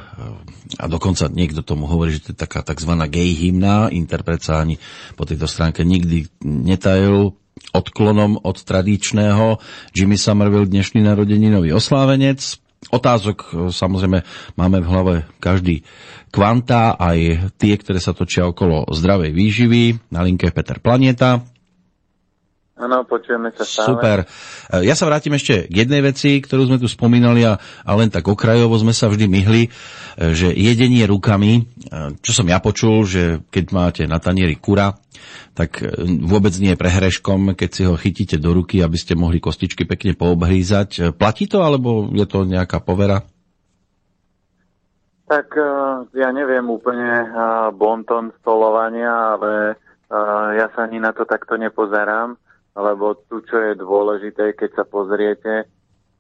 a 0.80 0.86
dokonca 0.88 1.32
niekto 1.32 1.64
tomu 1.64 1.88
hovorí, 1.88 2.16
že 2.16 2.28
to 2.28 2.30
je 2.36 2.44
taká 2.44 2.64
tzv. 2.64 2.92
gay 3.08 3.32
hymna, 3.36 3.92
interpret 3.92 4.44
sa 4.44 4.64
ani 4.64 4.80
po 5.16 5.24
tejto 5.28 5.48
stránke 5.48 5.84
nikdy 5.84 6.28
netajil 6.44 7.36
odklonom 7.72 8.44
od 8.44 8.58
tradičného. 8.60 9.60
Jimmy 9.96 10.20
Somerville, 10.20 10.68
dnešný 10.68 11.04
narodeninový 11.04 11.72
oslávenec. 11.76 12.40
Otázok 12.92 13.38
e, 13.40 13.48
samozrejme 13.72 14.28
máme 14.60 14.78
v 14.84 14.90
hlave 14.92 15.14
každý 15.40 15.88
kvanta, 16.36 17.00
aj 17.00 17.52
tie, 17.56 17.80
ktoré 17.80 18.00
sa 18.00 18.12
točia 18.12 18.48
okolo 18.48 18.92
zdravej 18.92 19.32
výživy. 19.32 19.84
Na 20.12 20.24
linke 20.24 20.52
Peter 20.52 20.80
Planeta. 20.84 21.53
Áno, 22.74 23.06
počujeme 23.06 23.54
sa 23.54 23.62
stále. 23.62 23.86
Super. 23.86 24.18
E, 24.74 24.90
ja 24.90 24.98
sa 24.98 25.06
vrátim 25.06 25.30
ešte 25.38 25.70
k 25.70 25.86
jednej 25.86 26.02
veci, 26.02 26.42
ktorú 26.42 26.66
sme 26.66 26.82
tu 26.82 26.90
spomínali 26.90 27.46
a, 27.46 27.62
a 27.62 27.92
len 27.94 28.10
tak 28.10 28.26
okrajovo 28.26 28.74
sme 28.82 28.98
sa 28.98 29.14
vždy 29.14 29.30
myhli, 29.30 29.70
e, 29.70 30.34
že 30.34 30.50
jedenie 30.50 31.06
rukami, 31.06 31.54
e, 31.54 31.62
čo 32.26 32.34
som 32.34 32.50
ja 32.50 32.58
počul, 32.58 33.06
že 33.06 33.46
keď 33.54 33.66
máte 33.70 34.04
na 34.10 34.18
tanieri 34.18 34.58
kura, 34.58 34.98
tak 35.54 35.86
vôbec 36.26 36.50
nie 36.58 36.74
je 36.74 36.82
prehreškom, 36.82 37.54
keď 37.54 37.70
si 37.70 37.86
ho 37.86 37.94
chytíte 37.94 38.42
do 38.42 38.58
ruky, 38.58 38.82
aby 38.82 38.98
ste 38.98 39.14
mohli 39.14 39.38
kostičky 39.38 39.86
pekne 39.86 40.18
poobhrízať. 40.18 41.14
Platí 41.14 41.46
to, 41.46 41.62
alebo 41.62 42.10
je 42.10 42.26
to 42.26 42.42
nejaká 42.42 42.82
povera? 42.82 43.22
Tak 45.30 45.54
ja 46.18 46.30
neviem 46.34 46.66
úplne 46.66 47.30
bonton 47.78 48.34
stolovania, 48.42 49.38
ale 49.38 49.78
ja 50.58 50.74
sa 50.74 50.90
ani 50.90 50.98
na 50.98 51.14
to 51.14 51.22
takto 51.30 51.54
nepozerám 51.54 52.34
lebo 52.74 53.14
tu, 53.30 53.46
čo 53.46 53.58
je 53.62 53.78
dôležité, 53.78 54.58
keď 54.58 54.70
sa 54.82 54.86
pozriete, 54.86 55.70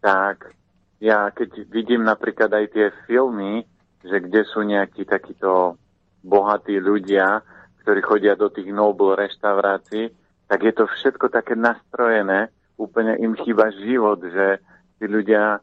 tak 0.01 0.53
ja 1.01 1.33
keď 1.33 1.67
vidím 1.67 2.05
napríklad 2.05 2.53
aj 2.53 2.65
tie 2.71 2.87
filmy, 3.09 3.65
že 4.05 4.21
kde 4.21 4.41
sú 4.47 4.61
nejakí 4.63 5.03
takíto 5.03 5.75
bohatí 6.23 6.77
ľudia, 6.79 7.41
ktorí 7.83 7.99
chodia 7.99 8.39
do 8.39 8.47
tých 8.47 8.71
Noble 8.71 9.17
reštaurácií, 9.19 10.11
tak 10.47 10.59
je 10.63 10.73
to 10.75 10.85
všetko 10.87 11.27
také 11.33 11.57
nastrojené, 11.57 12.47
úplne 12.79 13.17
im 13.19 13.35
chýba 13.35 13.73
život, 13.73 14.23
že 14.23 14.61
tí 14.99 15.05
ľudia 15.09 15.59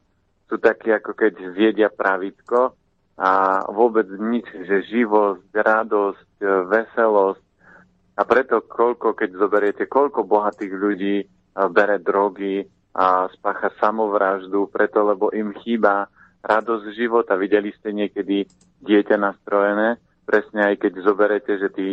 sú 0.50 0.58
takí, 0.58 0.90
ako 0.90 1.14
keď 1.14 1.32
zjedia 1.54 1.88
pravitko 1.88 2.74
a 3.20 3.62
vôbec 3.70 4.08
nič, 4.18 4.48
že 4.66 4.88
živosť, 4.88 5.48
radosť, 5.52 6.30
veselosť, 6.68 7.42
a 8.20 8.22
preto, 8.28 8.60
koľko, 8.60 9.16
keď 9.16 9.30
zoberiete, 9.40 9.88
koľko 9.88 10.28
bohatých 10.28 10.72
ľudí 10.76 11.24
bere 11.72 11.96
drogy 12.04 12.68
a 12.92 13.32
spácha 13.32 13.72
samovraždu, 13.80 14.68
preto, 14.68 15.00
lebo 15.08 15.32
im 15.32 15.56
chýba 15.64 16.04
radosť 16.44 16.84
života. 16.92 17.40
Videli 17.40 17.72
ste 17.80 17.96
niekedy 17.96 18.44
dieťa 18.84 19.16
nastrojené? 19.16 19.96
Presne 20.28 20.68
aj 20.68 20.84
keď 20.84 20.92
zoberete, 21.00 21.56
že 21.56 21.72
tí 21.72 21.88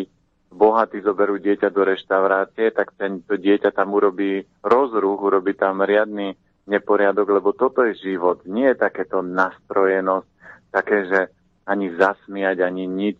bohatí 0.51 0.99
zoberú 0.99 1.39
dieťa 1.39 1.71
do 1.71 1.87
reštaurácie, 1.87 2.75
tak 2.75 2.91
ten, 2.99 3.23
to 3.23 3.39
dieťa 3.39 3.71
tam 3.71 3.95
urobí 3.95 4.43
rozruch, 4.67 5.23
urobí 5.23 5.55
tam 5.55 5.79
riadny 5.79 6.35
neporiadok, 6.67 7.39
lebo 7.39 7.55
toto 7.55 7.87
je 7.87 7.95
život. 8.03 8.43
Nie 8.43 8.75
je 8.75 8.83
takéto 8.83 9.23
nastrojenosť, 9.23 10.27
také, 10.75 11.07
že 11.07 11.19
ani 11.63 11.95
zasmiať, 11.95 12.57
ani 12.59 12.83
nič. 12.83 13.19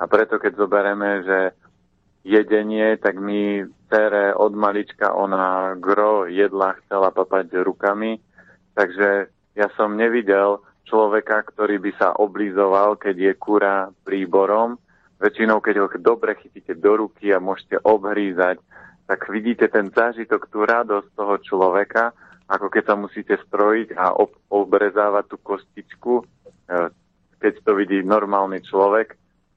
A 0.00 0.08
preto, 0.08 0.40
keď 0.40 0.56
zoberieme, 0.56 1.24
že 1.24 1.38
jedenie, 2.26 2.98
tak 2.98 3.22
mi 3.22 3.62
cere 3.86 4.34
od 4.34 4.50
malička 4.58 5.14
ona 5.14 5.78
gro 5.78 6.26
jedla 6.26 6.74
chcela 6.82 7.14
papať 7.14 7.62
rukami, 7.62 8.18
takže 8.74 9.30
ja 9.54 9.68
som 9.78 9.94
nevidel 9.94 10.58
človeka, 10.90 11.46
ktorý 11.54 11.78
by 11.78 11.92
sa 11.94 12.08
oblizoval, 12.18 12.98
keď 12.98 13.16
je 13.16 13.32
kura 13.38 13.90
príborom. 14.02 14.78
Väčšinou, 15.16 15.62
keď 15.62 15.74
ho 15.80 15.88
dobre 15.96 16.36
chytíte 16.36 16.76
do 16.76 17.06
ruky 17.06 17.32
a 17.32 17.40
môžete 17.40 17.80
obhrízať, 17.80 18.60
tak 19.06 19.30
vidíte 19.30 19.70
ten 19.70 19.88
zážitok, 19.88 20.50
tú 20.50 20.66
radosť 20.66 21.08
toho 21.14 21.34
človeka, 21.40 22.10
ako 22.50 22.66
keď 22.68 22.82
sa 22.84 22.94
musíte 22.98 23.34
strojiť 23.48 23.94
a 23.96 24.12
ob- 24.12 24.36
obrezávať 24.50 25.24
tú 25.30 25.36
kostičku, 25.40 26.14
e, 26.20 26.24
keď 27.38 27.52
to 27.64 27.72
vidí 27.78 28.02
normálny 28.02 28.60
človek, 28.66 29.14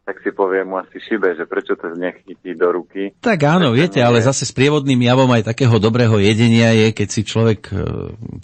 tak 0.09 0.25
si 0.25 0.33
povie 0.33 0.65
mu 0.65 0.81
asi 0.81 0.97
šibe, 0.97 1.37
že 1.37 1.45
prečo 1.45 1.77
to 1.77 1.93
nechytí 1.93 2.57
do 2.57 2.73
ruky. 2.73 3.13
Tak 3.21 3.45
áno, 3.45 3.77
viete, 3.77 4.01
ale 4.01 4.25
zase 4.25 4.41
s 4.41 4.49
prievodným 4.49 4.97
javom 5.05 5.29
aj 5.29 5.53
takého 5.53 5.77
dobrého 5.77 6.17
jedenia 6.17 6.73
je, 6.73 6.97
keď 6.97 7.07
si 7.13 7.21
človek 7.21 7.69
e, 7.69 7.73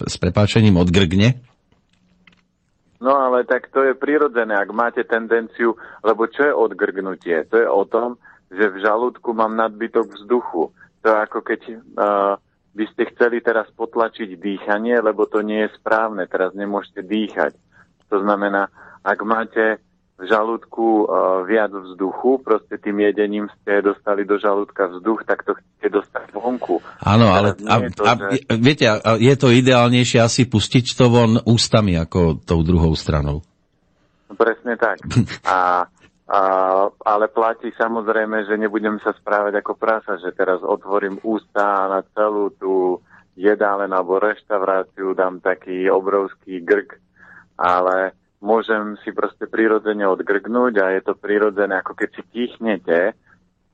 s 0.06 0.14
prepáčením 0.14 0.78
odgrgne. 0.78 1.42
No 3.02 3.18
ale 3.18 3.42
tak 3.42 3.66
to 3.74 3.82
je 3.82 3.98
prirodzené, 3.98 4.54
ak 4.54 4.70
máte 4.70 5.02
tendenciu, 5.02 5.74
lebo 6.06 6.30
čo 6.30 6.46
je 6.46 6.54
odgrgnutie? 6.54 7.50
To 7.50 7.58
je 7.58 7.66
o 7.66 7.82
tom, 7.82 8.14
že 8.46 8.70
v 8.70 8.86
žalúdku 8.86 9.34
mám 9.34 9.58
nadbytok 9.58 10.06
vzduchu. 10.22 10.70
To 11.02 11.06
je 11.10 11.16
ako 11.18 11.38
keď 11.42 11.60
uh, 11.66 12.38
by 12.78 12.84
ste 12.94 13.10
chceli 13.10 13.42
teraz 13.42 13.66
potlačiť 13.74 14.38
dýchanie, 14.38 15.02
lebo 15.02 15.26
to 15.26 15.42
nie 15.42 15.66
je 15.66 15.74
správne, 15.82 16.30
teraz 16.30 16.54
nemôžete 16.54 17.02
dýchať. 17.02 17.58
To 18.06 18.22
znamená, 18.22 18.70
ak 19.02 19.18
máte 19.26 19.82
v 20.16 20.24
žalúdku 20.24 21.04
uh, 21.04 21.44
viac 21.44 21.68
vzduchu, 21.68 22.40
proste 22.40 22.80
tým 22.80 23.04
jedením 23.04 23.52
ste 23.60 23.84
dostali 23.84 24.24
do 24.24 24.40
žalúdka 24.40 24.88
vzduch, 24.88 25.28
tak 25.28 25.44
to 25.44 25.52
chcete 25.52 25.92
dostať 25.92 26.26
vonku. 26.32 26.80
Áno, 27.04 27.28
ale 27.36 27.52
a, 27.68 27.74
to, 27.92 28.00
a, 28.00 28.16
že... 28.16 28.48
viete, 28.56 28.88
a 28.88 29.20
je 29.20 29.34
to 29.36 29.52
ideálnejšie 29.52 30.24
asi 30.24 30.48
pustiť 30.48 30.96
to 30.96 31.12
von 31.12 31.36
ústami 31.44 32.00
ako 32.00 32.40
tou 32.40 32.64
druhou 32.64 32.96
stranou. 32.96 33.44
Presne 34.32 34.80
tak. 34.80 35.04
A, 35.46 35.86
a, 36.26 36.40
ale 36.90 37.30
platí 37.30 37.70
samozrejme, 37.78 38.50
že 38.50 38.58
nebudem 38.58 38.98
sa 38.98 39.14
správať 39.14 39.62
ako 39.62 39.78
prasa, 39.78 40.18
že 40.18 40.34
teraz 40.34 40.58
otvorím 40.58 41.22
ústa 41.22 41.86
a 41.86 41.90
na 41.92 42.00
celú 42.16 42.50
tú 42.58 42.98
jedálen 43.38 43.92
alebo 43.94 44.18
reštauráciu 44.18 45.14
dám 45.14 45.38
taký 45.38 45.86
obrovský 45.86 46.64
grk, 46.66 46.98
ale 47.54 48.16
môžem 48.46 48.94
si 49.02 49.10
proste 49.10 49.50
prirodzene 49.50 50.06
odgrgnúť 50.06 50.74
a 50.78 50.94
je 50.94 51.02
to 51.02 51.18
prirodzené, 51.18 51.82
ako 51.82 51.98
keď 51.98 52.08
si 52.14 52.22
kýchnete, 52.30 53.18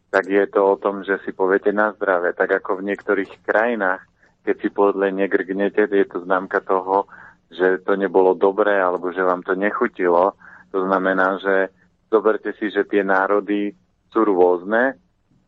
tak 0.09 0.25
je 0.25 0.45
to 0.49 0.61
o 0.65 0.81
tom, 0.81 1.05
že 1.05 1.21
si 1.25 1.37
poviete 1.37 1.73
na 1.77 1.93
zdravé. 1.93 2.33
Tak 2.33 2.65
ako 2.65 2.81
v 2.81 2.93
niektorých 2.93 3.45
krajinách, 3.45 4.01
keď 4.49 4.57
si 4.65 4.69
podle 4.73 5.13
negrgnete, 5.13 5.85
je 5.93 6.07
to 6.09 6.25
známka 6.25 6.65
toho, 6.65 7.05
že 7.53 7.85
to 7.85 8.01
nebolo 8.01 8.33
dobré 8.33 8.81
alebo 8.81 9.13
že 9.13 9.21
vám 9.21 9.45
to 9.45 9.53
nechutilo. 9.53 10.33
To 10.73 10.79
znamená, 10.89 11.37
že 11.37 11.69
zoberte 12.09 12.57
si, 12.57 12.73
že 12.73 12.89
tie 12.89 13.05
národy 13.05 13.77
sú 14.09 14.25
rôzne 14.25 14.97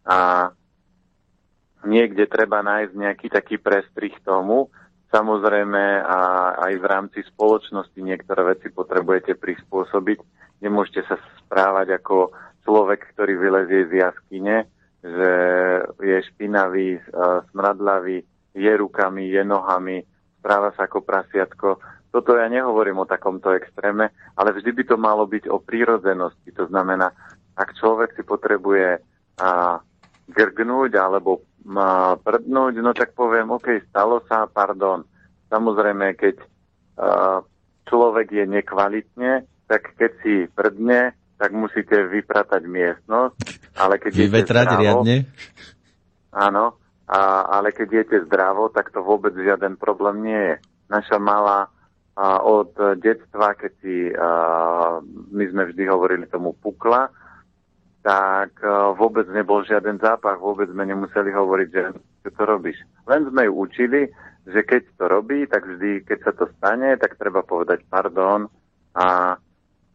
a 0.05 0.49
niekde 1.85 2.29
treba 2.29 2.61
nájsť 2.64 2.93
nejaký 2.93 3.27
taký 3.29 3.57
prestrih 3.61 4.16
tomu, 4.25 4.68
Samozrejme 5.15 6.03
a 6.03 6.19
aj 6.59 6.75
v 6.75 6.87
rámci 6.91 7.21
spoločnosti 7.23 8.03
niektoré 8.03 8.59
veci 8.59 8.67
potrebujete 8.67 9.39
prispôsobiť. 9.39 10.19
Nemôžete 10.59 11.07
sa 11.07 11.15
správať 11.39 12.03
ako 12.03 12.35
človek, 12.67 13.15
ktorý 13.15 13.39
vylezie 13.39 13.87
z 13.87 14.03
jaskyne, 14.03 14.67
že 15.07 15.31
je 16.03 16.19
špinavý, 16.35 16.99
smradlavý, 17.55 18.27
je 18.59 18.73
rukami, 18.75 19.31
je 19.31 19.43
nohami, 19.47 20.03
správa 20.43 20.75
sa 20.75 20.91
ako 20.91 21.07
prasiatko. 21.07 21.79
Toto 22.11 22.35
ja 22.35 22.51
nehovorím 22.51 23.07
o 23.07 23.07
takomto 23.07 23.55
extréme, 23.55 24.11
ale 24.35 24.51
vždy 24.51 24.71
by 24.75 24.83
to 24.83 24.97
malo 24.99 25.31
byť 25.31 25.47
o 25.47 25.62
prírodzenosti. 25.62 26.51
To 26.59 26.67
znamená, 26.67 27.15
ak 27.55 27.71
človek 27.79 28.19
si 28.19 28.27
potrebuje 28.27 28.99
a, 29.39 29.79
grgnúť 30.29 30.93
alebo 30.97 31.45
prdnúť, 32.20 32.75
no 32.81 32.93
tak 32.93 33.16
poviem, 33.16 33.49
OK, 33.53 33.89
stalo 33.89 34.20
sa, 34.29 34.45
pardon. 34.45 35.05
Samozrejme, 35.49 36.12
keď 36.16 36.37
uh, 37.01 37.41
človek 37.89 38.29
je 38.33 38.45
nekvalitne, 38.45 39.33
tak 39.64 39.97
keď 39.97 40.12
si 40.20 40.35
prdne, 40.53 41.16
tak 41.41 41.51
musíte 41.57 42.05
vypratať 42.09 42.62
miestnosť, 42.68 43.37
ale 43.81 43.95
keď 43.97 44.12
Vyvetrať 44.12 44.66
zdravo, 44.70 44.81
riadne? 44.81 45.16
Áno, 46.31 46.64
a, 47.09 47.20
ale 47.59 47.75
keď 47.75 48.05
jete 48.05 48.18
zdravo, 48.29 48.70
tak 48.70 48.95
to 48.95 49.03
vôbec 49.03 49.35
žiaden 49.35 49.77
problém 49.77 50.25
nie 50.25 50.43
je. 50.53 50.57
Naša 50.89 51.18
malá 51.18 51.68
a 52.14 52.39
od 52.47 52.70
detstva, 53.03 53.59
keď 53.59 53.72
si, 53.83 54.14
a, 54.14 54.29
my 55.35 55.45
sme 55.51 55.66
vždy 55.72 55.83
hovorili 55.91 56.31
tomu 56.31 56.55
pukla, 56.55 57.11
tak 58.05 58.61
uh, 58.61 58.92
vôbec 58.92 59.24
nebol 59.32 59.64
žiaden 59.64 59.96
zápach, 59.96 60.36
vôbec 60.36 60.68
sme 60.68 60.84
nemuseli 60.84 61.32
hovoriť, 61.32 61.68
že 61.72 61.82
čo 62.20 62.30
to 62.36 62.42
robíš. 62.44 62.76
Len 63.09 63.24
sme 63.32 63.48
ju 63.48 63.52
učili, 63.57 64.12
že 64.44 64.61
keď 64.61 64.82
to 65.00 65.05
robí, 65.09 65.48
tak 65.48 65.64
vždy, 65.64 66.05
keď 66.05 66.18
sa 66.20 66.32
to 66.36 66.44
stane, 66.61 67.00
tak 67.00 67.16
treba 67.16 67.40
povedať 67.40 67.80
pardon 67.88 68.44
a, 68.92 69.40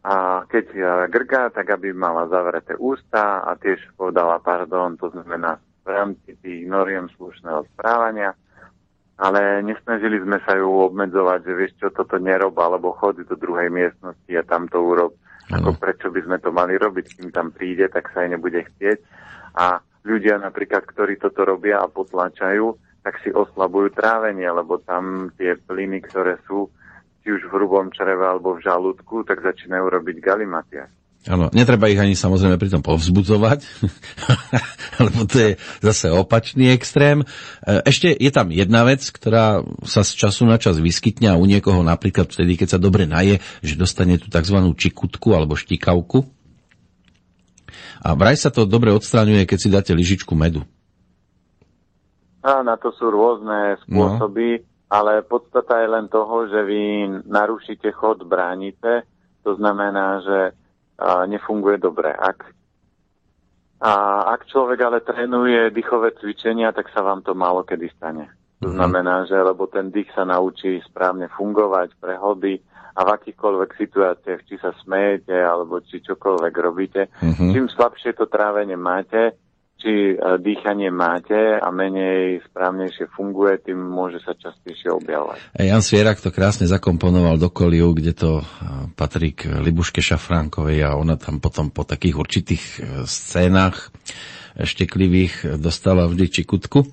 a 0.02 0.14
keď 0.50 0.66
uh, 0.74 0.86
grga, 1.06 1.54
tak 1.54 1.70
aby 1.70 1.94
mala 1.94 2.26
zavreté 2.26 2.74
ústa 2.74 3.46
a 3.46 3.54
tiež 3.54 3.78
povedala 3.94 4.42
pardon, 4.42 4.98
to 4.98 5.14
znamená 5.14 5.62
rámci 5.90 6.38
tých 6.38 6.70
noriem 6.70 7.10
slušného 7.18 7.66
správania, 7.74 8.32
ale 9.18 9.60
nesnažili 9.66 10.22
sme 10.22 10.38
sa 10.46 10.56
ju 10.56 10.70
obmedzovať, 10.70 11.40
že 11.44 11.52
vieš 11.52 11.72
čo, 11.76 11.88
toto 11.92 12.16
nerob, 12.16 12.56
alebo 12.56 12.96
chod 12.96 13.20
do 13.20 13.36
druhej 13.36 13.68
miestnosti 13.68 14.32
a 14.32 14.46
tam 14.46 14.70
to 14.70 14.80
urob. 14.80 15.12
Ako 15.50 15.74
prečo 15.74 16.14
by 16.14 16.20
sme 16.22 16.38
to 16.38 16.54
mali 16.54 16.78
robiť, 16.78 17.18
kým 17.18 17.28
tam 17.34 17.50
príde, 17.50 17.90
tak 17.90 18.10
sa 18.14 18.22
aj 18.22 18.38
nebude 18.38 18.62
chcieť. 18.62 18.98
A 19.58 19.82
ľudia 20.06 20.38
napríklad, 20.38 20.86
ktorí 20.86 21.18
toto 21.18 21.42
robia 21.42 21.82
a 21.82 21.90
potlačajú, 21.90 22.78
tak 23.02 23.18
si 23.24 23.32
oslabujú 23.32 23.96
trávenie, 23.96 24.46
lebo 24.46 24.78
tam 24.84 25.34
tie 25.34 25.56
plyny, 25.56 26.04
ktoré 26.04 26.38
sú 26.46 26.68
či 27.20 27.36
už 27.36 27.48
v 27.48 27.52
hrubom 27.52 27.92
čreve 27.92 28.24
alebo 28.24 28.56
v 28.56 28.64
žalúdku, 28.64 29.26
tak 29.28 29.44
začínajú 29.44 29.84
robiť 29.90 30.16
galimatia. 30.22 30.88
Áno, 31.28 31.52
netreba 31.52 31.92
ich 31.92 32.00
ani 32.00 32.16
samozrejme 32.16 32.56
pri 32.56 32.72
tom 32.72 32.80
povzbudzovať, 32.80 33.60
lebo 35.04 35.28
to 35.28 35.36
je 35.36 35.50
zase 35.84 36.08
opačný 36.08 36.72
extrém. 36.72 37.28
E, 37.60 37.84
ešte 37.84 38.08
je 38.16 38.32
tam 38.32 38.48
jedna 38.48 38.88
vec, 38.88 39.04
ktorá 39.04 39.60
sa 39.84 40.00
z 40.00 40.16
času 40.16 40.48
na 40.48 40.56
čas 40.56 40.80
vyskytne 40.80 41.28
a 41.28 41.36
u 41.36 41.44
niekoho 41.44 41.84
napríklad 41.84 42.24
vtedy, 42.32 42.56
keď 42.56 42.68
sa 42.72 42.80
dobre 42.80 43.04
naje, 43.04 43.44
že 43.60 43.76
dostane 43.76 44.16
tú 44.16 44.32
tzv. 44.32 44.64
čikutku 44.72 45.36
alebo 45.36 45.60
štikavku. 45.60 46.24
A 48.00 48.16
vraj 48.16 48.40
sa 48.40 48.48
to 48.48 48.64
dobre 48.64 48.88
odstraňuje, 48.88 49.44
keď 49.44 49.58
si 49.60 49.68
dáte 49.68 49.92
lyžičku 49.92 50.32
medu. 50.32 50.64
A 52.40 52.64
na 52.64 52.80
to 52.80 52.96
sú 52.96 53.12
rôzne 53.12 53.76
spôsoby, 53.84 54.64
no. 54.64 54.66
ale 54.88 55.20
podstata 55.20 55.84
je 55.84 55.88
len 55.92 56.08
toho, 56.08 56.48
že 56.48 56.64
vy 56.64 56.82
narušíte 57.28 57.92
chod 57.92 58.24
bránice, 58.24 59.04
to 59.44 59.52
znamená, 59.60 60.24
že 60.24 60.56
nefunguje 61.26 61.80
dobre. 61.80 62.12
Ak, 62.12 62.44
a 63.80 63.92
ak 64.36 64.46
človek 64.52 64.78
ale 64.84 64.98
trénuje 65.00 65.72
dýchové 65.72 66.12
cvičenia, 66.20 66.72
tak 66.76 66.92
sa 66.92 67.00
vám 67.00 67.24
to 67.24 67.32
málo 67.32 67.64
kedy 67.64 67.88
stane. 67.96 68.28
To 68.60 68.68
mhm. 68.68 68.76
znamená, 68.76 69.14
že 69.24 69.40
lebo 69.40 69.64
ten 69.66 69.88
dých 69.88 70.12
sa 70.12 70.28
naučí 70.28 70.84
správne 70.84 71.32
fungovať, 71.32 71.96
prehlby 71.96 72.60
a 72.96 73.00
v 73.06 73.08
akýchkoľvek 73.16 73.70
situáciách, 73.80 74.40
či 74.44 74.54
sa 74.60 74.76
smejete, 74.84 75.32
alebo 75.32 75.80
či 75.80 76.02
čokoľvek 76.02 76.54
robíte, 76.58 77.06
uh-huh. 77.06 77.48
čím 77.54 77.70
slabšie 77.70 78.18
to 78.18 78.26
trávenie 78.26 78.74
máte, 78.74 79.38
či 79.80 80.14
e, 80.14 80.14
dýchanie 80.38 80.92
máte 80.92 81.56
a 81.56 81.72
menej 81.72 82.44
správnejšie 82.52 83.08
funguje, 83.10 83.64
tým 83.64 83.80
môže 83.80 84.20
sa 84.20 84.36
častejšie 84.36 84.92
objavovať. 84.92 85.56
Jan 85.56 85.80
Svierak 85.80 86.20
to 86.20 86.28
krásne 86.28 86.68
zakomponoval 86.68 87.40
do 87.40 87.48
Koliu, 87.48 87.96
kde 87.96 88.12
to 88.12 88.30
e, 88.40 88.44
patrí 88.92 89.32
k 89.32 89.48
Libuške 89.58 90.04
Šafránkovej 90.04 90.84
a 90.84 91.00
ona 91.00 91.16
tam 91.16 91.40
potom 91.40 91.72
po 91.72 91.88
takých 91.88 92.20
určitých 92.20 92.62
e, 92.62 92.78
scénách 93.08 93.90
šteklivých 94.60 95.56
dostala 95.56 96.04
vždy 96.04 96.26
čikutku. 96.28 96.84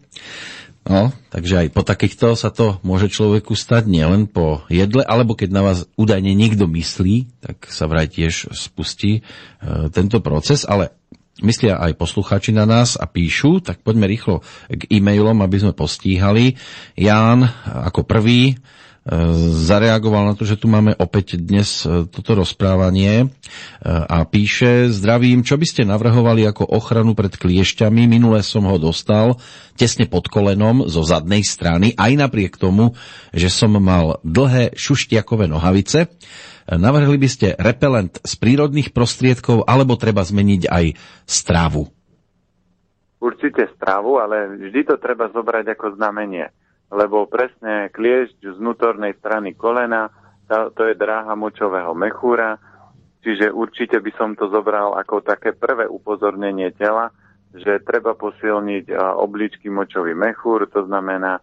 No, 0.87 1.11
takže 1.35 1.67
aj 1.67 1.75
po 1.75 1.83
takýchto 1.83 2.39
sa 2.39 2.47
to 2.47 2.79
môže 2.79 3.11
človeku 3.11 3.59
stať 3.59 3.91
nielen 3.91 4.23
po 4.23 4.63
jedle, 4.71 5.03
alebo 5.03 5.35
keď 5.35 5.49
na 5.51 5.61
vás 5.67 5.83
údajne 5.99 6.31
niekto 6.31 6.63
myslí, 6.63 7.43
tak 7.43 7.67
sa 7.67 7.91
vraj 7.91 8.07
tiež 8.07 8.55
spustí 8.55 9.19
e, 9.19 9.21
tento 9.91 10.23
proces, 10.23 10.63
ale 10.63 10.95
myslia 11.41 11.77
aj 11.77 11.97
poslucháči 11.97 12.53
na 12.53 12.65
nás 12.65 12.97
a 12.97 13.05
píšu, 13.05 13.61
tak 13.61 13.81
poďme 13.85 14.09
rýchlo 14.09 14.41
k 14.69 14.81
e-mailom, 14.89 15.37
aby 15.41 15.57
sme 15.61 15.73
postíhali. 15.73 16.57
Ján 16.97 17.45
ako 17.65 18.05
prvý 18.05 18.53
e, 18.53 18.55
zareagoval 19.53 20.29
na 20.29 20.33
to, 20.33 20.49
že 20.49 20.57
tu 20.57 20.65
máme 20.65 20.97
opäť 20.97 21.37
dnes 21.37 21.85
e, 21.85 22.09
toto 22.09 22.37
rozprávanie 22.37 23.13
e, 23.21 23.27
a 23.85 24.25
píše, 24.25 24.89
zdravím, 24.89 25.45
čo 25.45 25.61
by 25.61 25.65
ste 25.69 25.85
navrhovali 25.85 26.45
ako 26.49 26.65
ochranu 26.73 27.13
pred 27.13 27.33
kliešťami? 27.37 28.09
Minule 28.09 28.41
som 28.41 28.65
ho 28.65 28.77
dostal 28.81 29.37
tesne 29.77 30.09
pod 30.09 30.25
kolenom 30.33 30.89
zo 30.89 31.05
zadnej 31.05 31.45
strany, 31.45 31.93
aj 31.93 32.17
napriek 32.17 32.57
tomu, 32.57 32.97
že 33.29 33.53
som 33.53 33.77
mal 33.77 34.17
dlhé 34.25 34.73
šuštiakové 34.73 35.45
nohavice. 35.45 36.09
Navrhli 36.67 37.15
by 37.15 37.29
ste 37.31 37.55
repelent 37.55 38.19
z 38.27 38.33
prírodných 38.35 38.91
prostriedkov, 38.91 39.63
alebo 39.63 39.95
treba 39.95 40.19
zmeniť 40.19 40.67
aj 40.67 40.85
stravu? 41.23 41.87
Určite 43.23 43.71
stravu, 43.79 44.19
ale 44.19 44.51
vždy 44.67 44.91
to 44.91 44.95
treba 44.99 45.31
zobrať 45.31 45.73
ako 45.73 45.95
znamenie. 45.95 46.51
Lebo 46.91 47.23
presne 47.27 47.87
kliešť 47.91 48.51
z 48.51 48.55
vnútornej 48.59 49.15
strany 49.15 49.55
kolena, 49.55 50.11
to 50.47 50.83
je 50.87 50.95
dráha 50.95 51.35
močového 51.39 51.91
mechúra, 51.95 52.59
čiže 53.23 53.51
určite 53.51 53.99
by 54.03 54.11
som 54.15 54.35
to 54.35 54.47
zobral 54.51 54.95
ako 54.95 55.23
také 55.23 55.51
prvé 55.55 55.87
upozornenie 55.87 56.71
tela, 56.75 57.11
že 57.51 57.83
treba 57.83 58.15
posilniť 58.15 58.91
obličky 59.19 59.71
močový 59.71 60.15
mechúr, 60.15 60.67
to 60.67 60.83
znamená 60.83 61.39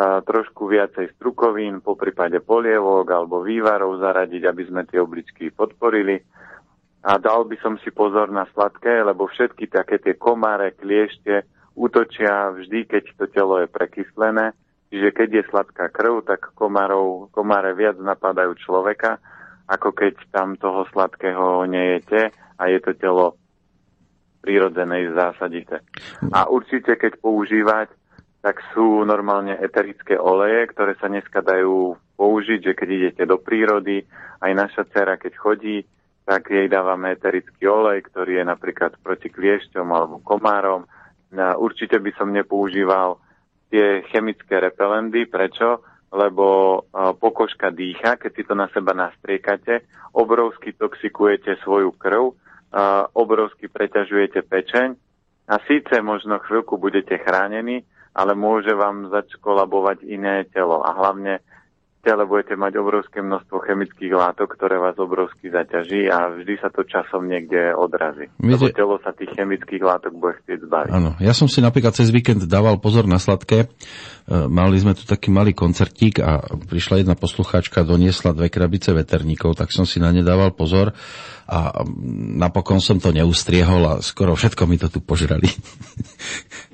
trošku 0.00 0.70
viacej 0.70 1.18
strukovín, 1.18 1.84
po 1.84 1.98
prípade 1.98 2.40
polievok 2.40 3.06
alebo 3.10 3.44
vývarov 3.44 4.00
zaradiť, 4.00 4.42
aby 4.48 4.62
sme 4.64 4.82
tie 4.88 5.02
obličky 5.02 5.52
podporili. 5.52 6.16
A 7.00 7.16
dal 7.16 7.48
by 7.48 7.56
som 7.64 7.80
si 7.80 7.88
pozor 7.92 8.28
na 8.28 8.44
sladké, 8.52 9.00
lebo 9.04 9.28
všetky 9.28 9.72
také 9.72 9.96
tie 10.00 10.16
komáre, 10.16 10.76
kliešte 10.76 11.48
útočia 11.72 12.52
vždy, 12.52 12.84
keď 12.84 13.04
to 13.16 13.24
telo 13.32 13.56
je 13.60 13.68
prekyslené. 13.68 14.52
Čiže 14.90 15.08
keď 15.14 15.28
je 15.32 15.48
sladká 15.48 15.86
krv, 15.88 16.26
tak 16.26 16.50
komárov, 16.58 17.30
komáre 17.30 17.72
viac 17.78 17.96
napadajú 17.96 18.58
človeka, 18.58 19.22
ako 19.70 19.94
keď 19.94 20.18
tam 20.34 20.58
toho 20.58 20.82
sladkého 20.90 21.62
nejete 21.64 22.34
a 22.58 22.62
je 22.68 22.78
to 22.82 22.92
telo 22.98 23.38
prírodzené, 24.42 25.08
zásadité. 25.14 25.84
A 26.32 26.48
určite, 26.50 26.96
keď 26.96 27.20
používať 27.22 27.88
tak 28.40 28.64
sú 28.72 29.04
normálne 29.04 29.52
eterické 29.60 30.16
oleje, 30.16 30.64
ktoré 30.72 30.96
sa 30.96 31.12
dneska 31.12 31.44
dajú 31.44 31.96
použiť, 32.16 32.60
že 32.60 32.72
keď 32.72 32.88
idete 32.88 33.24
do 33.28 33.36
prírody, 33.36 34.04
aj 34.40 34.52
naša 34.56 34.82
dcera, 34.88 35.20
keď 35.20 35.32
chodí, 35.36 35.84
tak 36.24 36.48
jej 36.48 36.64
dávame 36.68 37.12
eterický 37.12 37.68
olej, 37.68 38.00
ktorý 38.08 38.40
je 38.40 38.44
napríklad 38.48 38.96
proti 39.04 39.28
kliešťom 39.28 39.86
alebo 39.92 40.24
komárom. 40.24 40.88
Určite 41.36 42.00
by 42.00 42.10
som 42.16 42.32
nepoužíval 42.32 43.20
tie 43.68 44.02
chemické 44.08 44.56
repelendy. 44.62 45.28
Prečo? 45.28 45.84
Lebo 46.10 46.80
pokožka 47.18 47.70
dýcha, 47.70 48.18
keď 48.18 48.30
si 48.34 48.42
to 48.42 48.54
na 48.58 48.66
seba 48.72 48.96
nastriekate, 48.96 49.86
obrovsky 50.16 50.74
toxikujete 50.74 51.60
svoju 51.62 51.94
krv, 51.94 52.34
obrovsky 53.14 53.70
preťažujete 53.70 54.42
pečeň 54.42 54.88
a 55.50 55.54
síce 55.66 55.94
možno 56.02 56.38
chvíľku 56.42 56.78
budete 56.78 57.18
chránení, 57.18 57.82
ale 58.14 58.32
môže 58.34 58.74
vám 58.74 59.10
začkolabovať 59.10 60.02
iné 60.06 60.44
telo. 60.50 60.82
A 60.82 60.90
hlavne 60.94 61.38
tele 62.00 62.24
budete 62.24 62.56
mať 62.56 62.80
obrovské 62.80 63.20
množstvo 63.20 63.60
chemických 63.60 64.12
látok, 64.16 64.56
ktoré 64.56 64.80
vás 64.80 64.96
obrovsky 64.96 65.52
zaťaží 65.52 66.08
a 66.08 66.32
vždy 66.32 66.54
sa 66.56 66.72
to 66.72 66.88
časom 66.88 67.28
niekde 67.28 67.76
odrazí. 67.76 68.32
Viete, 68.40 68.56
Lebo 68.56 68.66
telo 68.72 68.96
sa 69.04 69.12
tých 69.12 69.36
chemických 69.36 69.84
látok 69.84 70.16
bude 70.16 70.40
chcieť 70.40 70.58
zbaviť. 70.64 70.90
Áno, 70.96 71.14
ja 71.20 71.36
som 71.36 71.46
si 71.46 71.60
napríklad 71.60 71.92
cez 71.92 72.08
víkend 72.08 72.48
dával 72.48 72.80
pozor 72.80 73.04
na 73.04 73.20
sladké. 73.20 73.68
E, 73.68 73.68
mali 74.48 74.80
sme 74.80 74.96
tu 74.96 75.04
taký 75.04 75.28
malý 75.28 75.52
koncertík 75.52 76.24
a 76.24 76.40
prišla 76.40 77.04
jedna 77.04 77.14
poslucháčka, 77.20 77.84
doniesla 77.84 78.32
dve 78.32 78.48
krabice 78.48 78.96
veterníkov, 78.96 79.60
tak 79.60 79.68
som 79.68 79.84
si 79.84 80.00
na 80.00 80.08
ne 80.08 80.24
dával 80.24 80.56
pozor 80.56 80.96
a 81.50 81.82
napokon 82.38 82.78
som 82.78 83.02
to 83.02 83.10
neustriehol 83.10 83.82
a 83.82 83.92
skoro 83.98 84.38
všetko 84.38 84.70
mi 84.70 84.78
to 84.78 84.86
tu 84.86 85.02
požrali. 85.02 85.50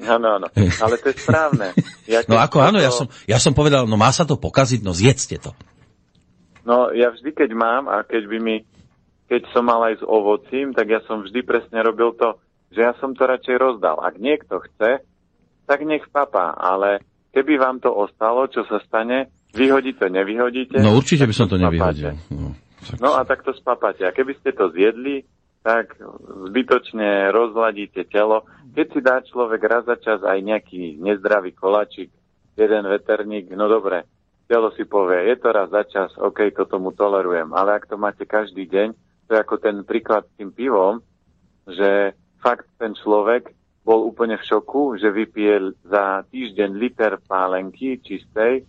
Áno, 0.05 0.37
áno, 0.37 0.47
ale 0.55 0.95
to 1.01 1.11
je 1.11 1.17
správne. 1.17 1.73
Ja 2.07 2.23
no 2.31 2.39
ako 2.39 2.63
áno, 2.63 2.79
to... 2.79 2.87
ja, 2.87 2.93
som, 2.95 3.11
ja 3.27 3.39
som 3.43 3.51
povedal, 3.51 3.91
no 3.91 3.99
má 3.99 4.15
sa 4.15 4.23
to 4.23 4.39
pokaziť, 4.39 4.79
no 4.87 4.95
zjedzte 5.17 5.49
to. 5.49 5.51
No 6.69 6.93
ja 6.93 7.09
vždy, 7.09 7.33
keď 7.33 7.51
mám 7.57 7.89
a 7.89 8.05
keď 8.05 8.29
by 8.29 8.39
mi, 8.43 8.57
keď 9.33 9.49
som 9.57 9.65
mal 9.65 9.81
aj 9.89 10.03
s 10.03 10.05
ovocím, 10.05 10.77
tak 10.77 10.93
ja 10.93 11.01
som 11.09 11.25
vždy 11.25 11.41
presne 11.41 11.81
robil 11.81 12.13
to, 12.21 12.37
že 12.69 12.85
ja 12.85 12.93
som 13.01 13.17
to 13.17 13.25
radšej 13.25 13.57
rozdal. 13.57 13.97
Ak 14.05 14.21
niekto 14.21 14.61
chce, 14.61 15.01
tak 15.65 15.79
nech 15.89 16.05
papá, 16.13 16.53
ale 16.53 17.01
keby 17.33 17.57
vám 17.57 17.81
to 17.81 17.89
ostalo, 17.89 18.45
čo 18.53 18.69
sa 18.69 18.83
stane, 18.85 19.33
vyhodíte, 19.57 20.05
nevyhodíte. 20.13 20.79
No 20.85 20.93
určite 20.93 21.25
by 21.25 21.35
som 21.35 21.49
to 21.49 21.57
nevyhodil. 21.57 22.13
No. 22.29 22.53
No 23.01 23.19
a 23.19 23.25
takto 23.27 23.51
spapate. 23.57 24.07
A 24.07 24.15
keby 24.15 24.39
ste 24.39 24.55
to 24.55 24.71
zjedli, 24.71 25.27
tak 25.67 25.99
zbytočne 26.51 27.35
rozladíte 27.35 28.07
telo. 28.07 28.47
Keď 28.75 28.87
si 28.93 29.01
dá 29.03 29.19
človek 29.27 29.61
raz 29.67 29.83
za 29.83 29.99
čas 29.99 30.23
aj 30.23 30.39
nejaký 30.39 31.03
nezdravý 31.03 31.51
kolačik, 31.57 32.15
jeden 32.55 32.85
veterník, 32.87 33.51
no 33.51 33.67
dobre, 33.67 34.07
telo 34.47 34.71
si 34.75 34.87
povie, 34.87 35.31
je 35.31 35.37
to 35.43 35.49
raz 35.51 35.69
za 35.71 35.83
čas, 35.87 36.11
OK, 36.19 36.55
toto 36.55 36.79
mu 36.79 36.95
tolerujem. 36.95 37.51
Ale 37.51 37.79
ak 37.79 37.91
to 37.91 37.99
máte 37.99 38.23
každý 38.27 38.67
deň, 38.67 38.89
to 39.27 39.31
je 39.35 39.43
ako 39.43 39.57
ten 39.59 39.83
príklad 39.83 40.27
s 40.27 40.33
tým 40.39 40.55
pivom, 40.55 41.03
že 41.67 42.15
fakt 42.39 42.71
ten 42.79 42.95
človek 42.95 43.51
bol 43.83 44.07
úplne 44.07 44.39
v 44.39 44.47
šoku, 44.47 44.99
že 44.99 45.15
vypije 45.15 45.87
za 45.87 46.27
týždeň 46.31 46.71
liter 46.75 47.19
pálenky 47.23 47.99
čistej, 48.03 48.67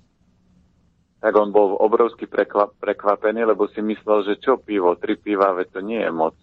tak 1.17 1.33
on 1.33 1.49
bol 1.49 1.73
obrovsky 1.81 2.29
prekvapený, 2.77 3.49
lebo 3.49 3.65
si 3.73 3.81
myslel, 3.81 4.21
že 4.29 4.41
čo 4.41 4.61
pivo, 4.61 4.93
tri 4.97 5.17
piva, 5.17 5.57
veď 5.57 5.67
to 5.73 5.81
nie 5.81 5.97
je 5.97 6.13
moc. 6.13 6.37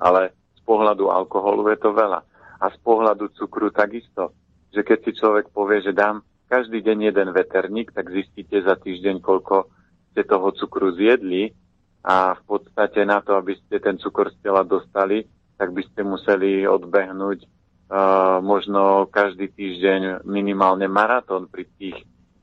Ale 0.00 0.32
z 0.56 0.60
pohľadu 0.64 1.12
alkoholu 1.12 1.68
je 1.68 1.78
to 1.80 1.92
veľa. 1.92 2.24
A 2.60 2.64
z 2.72 2.78
pohľadu 2.80 3.28
cukru 3.36 3.68
takisto. 3.68 4.32
že 4.74 4.82
keď 4.82 4.98
si 5.06 5.12
človek 5.14 5.54
povie, 5.54 5.84
že 5.84 5.94
dám 5.94 6.24
každý 6.48 6.84
deň 6.84 7.12
jeden 7.12 7.28
veterník, 7.32 7.92
tak 7.92 8.12
zistíte 8.12 8.60
za 8.62 8.76
týždeň, 8.76 9.20
koľko 9.20 9.68
ste 10.14 10.22
toho 10.22 10.54
cukru 10.54 10.94
zjedli 10.94 11.50
a 12.04 12.36
v 12.36 12.42
podstate 12.44 13.02
na 13.02 13.24
to, 13.24 13.34
aby 13.34 13.56
ste 13.56 13.80
ten 13.80 13.96
cukor 13.96 14.30
z 14.30 14.36
tela 14.44 14.62
dostali, 14.62 15.24
tak 15.56 15.72
by 15.72 15.82
ste 15.88 16.04
museli 16.04 16.68
odbehnúť 16.68 17.38
uh, 17.42 18.38
možno 18.44 19.08
každý 19.08 19.48
týždeň 19.50 20.26
minimálne 20.28 20.86
maratón 20.86 21.48
pri 21.48 21.64
tých 21.80 21.98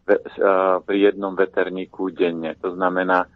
uh, 0.10 0.82
pri 0.82 0.98
jednom 1.12 1.38
veterníku 1.38 2.10
denne. 2.12 2.58
To 2.60 2.74
znamená, 2.74 3.30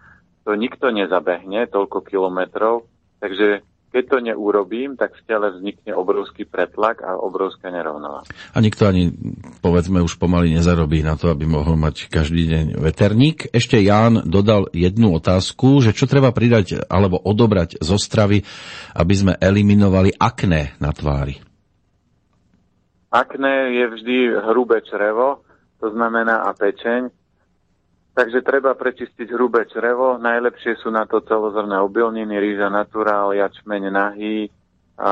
to 0.43 0.57
nikto 0.57 0.89
nezabehne 0.89 1.69
toľko 1.69 2.01
kilometrov, 2.05 2.89
takže 3.21 3.61
keď 3.95 4.03
to 4.11 4.17
neurobím, 4.19 4.99
tak 4.99 5.15
v 5.15 5.23
tele 5.23 5.55
vznikne 5.55 5.95
obrovský 5.95 6.43
pretlak 6.43 6.99
a 6.99 7.15
obrovská 7.15 7.71
nerovnováha. 7.71 8.27
A 8.51 8.59
nikto 8.59 8.83
ani, 8.91 9.15
povedzme, 9.63 10.03
už 10.03 10.19
pomaly 10.19 10.51
nezarobí 10.51 10.99
na 10.99 11.15
to, 11.15 11.31
aby 11.31 11.47
mohol 11.47 11.79
mať 11.79 12.11
každý 12.11 12.43
deň 12.43 12.65
veterník. 12.75 13.47
Ešte 13.55 13.79
Ján 13.79 14.27
dodal 14.27 14.67
jednu 14.75 15.15
otázku, 15.15 15.79
že 15.79 15.95
čo 15.95 16.11
treba 16.11 16.35
pridať 16.35 16.83
alebo 16.91 17.23
odobrať 17.23 17.79
zo 17.79 17.95
stravy, 17.95 18.43
aby 18.99 19.13
sme 19.15 19.33
eliminovali 19.39 20.11
akné 20.19 20.75
na 20.83 20.91
tvári. 20.91 21.39
Akné 23.15 23.79
je 23.79 23.85
vždy 23.95 24.17
hrubé 24.51 24.83
črevo, 24.83 25.39
to 25.79 25.87
znamená 25.95 26.43
a 26.43 26.51
pečeň, 26.51 27.07
Takže 28.15 28.47
treba 28.47 28.71
prečistiť 28.79 29.27
hrubé 29.35 29.67
črevo. 29.67 30.15
Najlepšie 30.15 30.79
sú 30.79 30.87
na 30.87 31.03
to 31.03 31.19
celozrné 31.27 31.75
obilniny, 31.83 32.31
rýža 32.39 32.71
naturál, 32.71 33.35
jačmeň 33.35 33.83
nahý, 33.91 34.47
a 34.95 35.11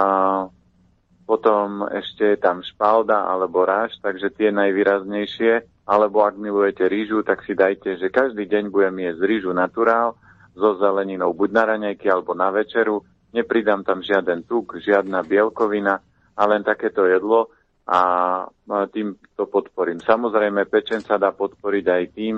potom 1.27 1.83
ešte 1.91 2.35
je 2.35 2.37
tam 2.39 2.63
špalda 2.63 3.27
alebo 3.27 3.67
ráž, 3.67 3.99
takže 3.99 4.31
tie 4.31 4.55
najvýraznejšie. 4.55 5.83
Alebo 5.83 6.23
ak 6.23 6.39
milujete 6.39 6.87
rýžu, 6.87 7.27
tak 7.27 7.43
si 7.43 7.51
dajte, 7.51 7.99
že 7.99 8.07
každý 8.07 8.47
deň 8.47 8.71
budem 8.71 9.03
jesť 9.03 9.21
rýžu 9.27 9.51
naturál 9.51 10.15
so 10.55 10.79
zeleninou 10.79 11.35
buď 11.35 11.49
na 11.51 11.63
raňajky 11.75 12.07
alebo 12.07 12.31
na 12.31 12.55
večeru. 12.55 13.03
Nepridám 13.35 13.83
tam 13.83 13.99
žiaden 13.99 14.47
tuk, 14.47 14.79
žiadna 14.79 15.27
bielkovina, 15.27 15.99
a 16.33 16.41
len 16.49 16.63
takéto 16.63 17.05
jedlo 17.05 17.51
a 17.83 17.99
tým 18.95 19.19
to 19.35 19.43
podporím. 19.45 19.99
Samozrejme, 19.99 20.65
pečen 20.71 21.03
sa 21.03 21.19
dá 21.19 21.35
podporiť 21.35 21.85
aj 21.85 22.03
tým, 22.15 22.35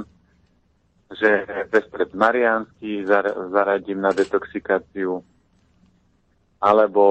že 1.14 1.46
pestret 1.70 2.14
mariánsky 2.18 3.06
zaradím 3.54 4.02
na 4.02 4.10
detoxikáciu, 4.10 5.22
alebo 6.66 7.04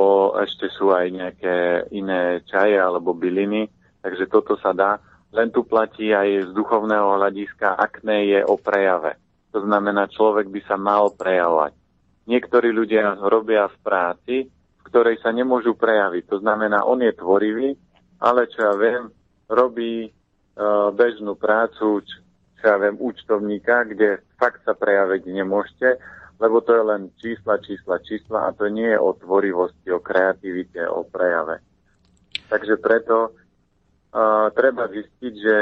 ešte 0.43 0.67
sú 0.75 0.91
aj 0.91 1.07
nejaké 1.15 1.57
iné 1.95 2.43
čaje 2.49 2.75
alebo 2.75 3.15
byliny, 3.15 3.71
takže 4.03 4.27
toto 4.27 4.59
sa 4.59 4.75
dá. 4.75 4.99
Len 5.35 5.51
tu 5.51 5.63
platí 5.67 6.11
aj 6.15 6.47
z 6.47 6.51
duchovného 6.55 7.19
hľadiska, 7.19 7.79
akné 7.79 8.35
je 8.35 8.41
o 8.43 8.59
prejave. 8.59 9.19
To 9.55 9.63
znamená, 9.63 10.11
človek 10.11 10.51
by 10.51 10.61
sa 10.67 10.75
mal 10.75 11.15
prejavovať. 11.15 11.75
Niektorí 12.27 12.75
ľudia 12.75 13.19
robia 13.23 13.71
v 13.71 13.77
práci, 13.83 14.37
v 14.51 14.83
ktorej 14.91 15.23
sa 15.23 15.31
nemôžu 15.31 15.79
prejaviť. 15.79 16.31
To 16.35 16.43
znamená, 16.43 16.83
on 16.83 17.03
je 17.03 17.15
tvorivý, 17.15 17.79
ale 18.19 18.51
čo 18.51 18.59
ja 18.63 18.75
viem, 18.75 19.11
robí 19.47 20.09
uh, 20.09 20.91
bežnú 20.91 21.37
prácu, 21.39 22.03
ja 22.65 22.81
viem, 22.81 22.97
účtovníka, 22.97 23.85
kde 23.85 24.25
fakt 24.41 24.65
sa 24.65 24.73
prejaviť 24.73 25.23
nemôžete, 25.29 26.01
lebo 26.41 26.65
to 26.65 26.75
je 26.75 26.83
len 26.83 27.03
čísla, 27.21 27.61
čísla, 27.61 28.01
čísla 28.03 28.39
a 28.49 28.55
to 28.57 28.67
nie 28.73 28.89
je 28.89 28.99
o 28.99 29.13
tvorivosti, 29.15 29.93
o 29.93 30.01
kreativite, 30.01 30.83
o 30.89 31.05
prejave. 31.05 31.61
Takže 32.49 32.81
preto 32.81 33.31
uh, 33.31 34.51
treba 34.57 34.91
zistiť, 34.91 35.35
že 35.37 35.57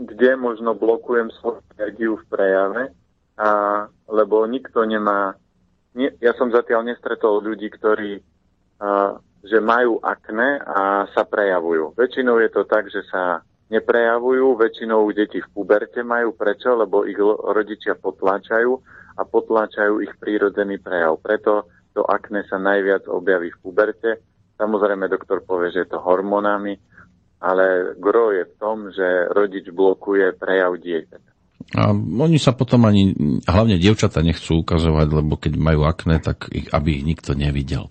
kde 0.00 0.30
možno 0.40 0.72
blokujem 0.72 1.28
svoju 1.38 1.60
energiu 1.76 2.16
v 2.16 2.24
prejave, 2.32 2.82
a, 3.36 3.48
lebo 4.08 4.48
nikto 4.48 4.80
nemá... 4.88 5.36
Nie, 5.92 6.16
ja 6.24 6.32
som 6.40 6.48
zatiaľ 6.48 6.88
nestretol 6.88 7.44
ľudí, 7.44 7.68
ktorí 7.68 8.16
uh, 8.16 9.20
že 9.40 9.56
majú 9.60 10.00
akné 10.04 10.60
a 10.60 11.08
sa 11.16 11.24
prejavujú. 11.24 11.96
Väčšinou 11.96 12.36
je 12.44 12.50
to 12.52 12.62
tak, 12.68 12.92
že 12.92 13.00
sa 13.08 13.40
neprejavujú. 13.70 14.58
Väčšinou 14.58 15.06
deti 15.14 15.38
v 15.38 15.48
puberte 15.54 16.02
majú. 16.02 16.34
Prečo? 16.34 16.74
Lebo 16.74 17.06
ich 17.06 17.18
rodičia 17.22 17.94
potláčajú 17.96 18.72
a 19.16 19.22
potláčajú 19.22 20.02
ich 20.02 20.12
prírodzený 20.18 20.82
prejav. 20.82 21.18
Preto 21.22 21.70
to 21.94 22.06
akné 22.06 22.46
sa 22.46 22.58
najviac 22.58 23.06
objaví 23.10 23.50
v 23.54 23.60
puberte. 23.62 24.10
Samozrejme, 24.60 25.08
doktor 25.08 25.40
povie, 25.42 25.72
že 25.72 25.88
je 25.88 25.96
to 25.96 26.04
hormónami, 26.04 26.76
ale 27.40 27.96
gro 27.96 28.30
je 28.36 28.44
v 28.44 28.54
tom, 28.60 28.92
že 28.92 29.32
rodič 29.32 29.72
blokuje 29.72 30.36
prejav 30.36 30.76
dieťaťa. 30.76 31.30
A 31.70 31.94
oni 31.94 32.40
sa 32.42 32.50
potom 32.50 32.82
ani, 32.82 33.14
hlavne 33.46 33.78
dievčata 33.78 34.26
nechcú 34.26 34.66
ukazovať, 34.66 35.06
lebo 35.22 35.38
keď 35.38 35.52
majú 35.54 35.86
akné, 35.86 36.18
tak 36.18 36.50
ich, 36.50 36.66
aby 36.74 36.98
ich 36.98 37.04
nikto 37.06 37.38
nevidel. 37.38 37.86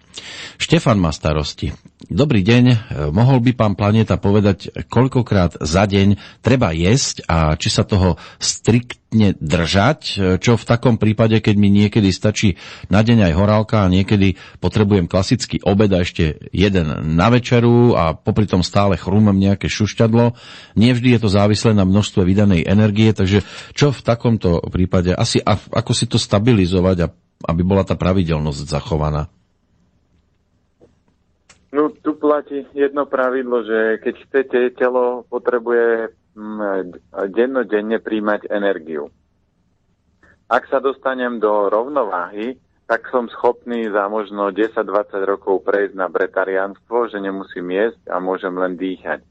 Štefan 0.59 0.99
má 0.99 1.15
starosti. 1.15 1.71
Dobrý 1.99 2.47
deň, 2.47 2.95
mohol 3.11 3.43
by 3.43 3.51
pán 3.59 3.75
Planeta 3.75 4.15
povedať, 4.15 4.71
koľkokrát 4.87 5.59
za 5.59 5.83
deň 5.83 6.39
treba 6.39 6.71
jesť 6.71 7.27
a 7.27 7.59
či 7.59 7.67
sa 7.67 7.83
toho 7.83 8.15
striktne 8.39 9.35
držať, 9.35 9.99
čo 10.39 10.55
v 10.55 10.63
takom 10.63 10.95
prípade, 10.95 11.43
keď 11.43 11.59
mi 11.59 11.67
niekedy 11.67 12.07
stačí 12.15 12.55
na 12.87 13.03
deň 13.03 13.27
aj 13.27 13.33
horálka 13.35 13.83
a 13.83 13.91
niekedy 13.91 14.39
potrebujem 14.63 15.11
klasický 15.11 15.59
obed 15.67 15.91
a 15.91 15.99
ešte 15.99 16.39
jeden 16.55 17.19
na 17.19 17.27
večeru 17.27 17.91
a 17.99 18.15
popri 18.15 18.47
tom 18.47 18.63
stále 18.63 18.95
chrúmem 18.95 19.35
nejaké 19.35 19.67
šušťadlo. 19.67 20.39
Nevždy 20.79 21.19
je 21.19 21.19
to 21.19 21.27
závislé 21.27 21.75
na 21.75 21.83
množstve 21.83 22.23
vydanej 22.23 22.63
energie, 22.63 23.11
takže 23.11 23.43
čo 23.75 23.91
v 23.91 23.99
takomto 24.07 24.63
prípade, 24.71 25.11
asi 25.11 25.43
ako 25.43 25.91
si 25.91 26.07
to 26.07 26.15
stabilizovať, 26.15 27.11
aby 27.43 27.61
bola 27.67 27.83
tá 27.83 27.99
pravidelnosť 27.99 28.71
zachovaná? 28.71 29.27
No 31.69 31.93
tu 31.93 32.17
platí 32.17 32.65
jedno 32.73 33.05
pravidlo, 33.05 33.61
že 33.61 34.01
keď 34.01 34.15
chcete, 34.25 34.59
telo 34.73 35.21
potrebuje 35.29 36.09
mm, 36.33 36.97
dennodenne 37.29 38.01
príjmať 38.01 38.49
energiu. 38.49 39.13
Ak 40.49 40.65
sa 40.65 40.81
dostanem 40.81 41.37
do 41.37 41.69
rovnováhy, 41.69 42.57
tak 42.89 43.05
som 43.13 43.29
schopný 43.29 43.85
za 43.93 44.09
možno 44.09 44.49
10-20 44.49 44.81
rokov 45.29 45.61
prejsť 45.61 45.93
na 45.93 46.09
bretariánstvo, 46.09 47.05
že 47.13 47.21
nemusím 47.21 47.69
jesť 47.69 48.01
a 48.09 48.17
môžem 48.17 48.57
len 48.57 48.73
dýchať. 48.73 49.21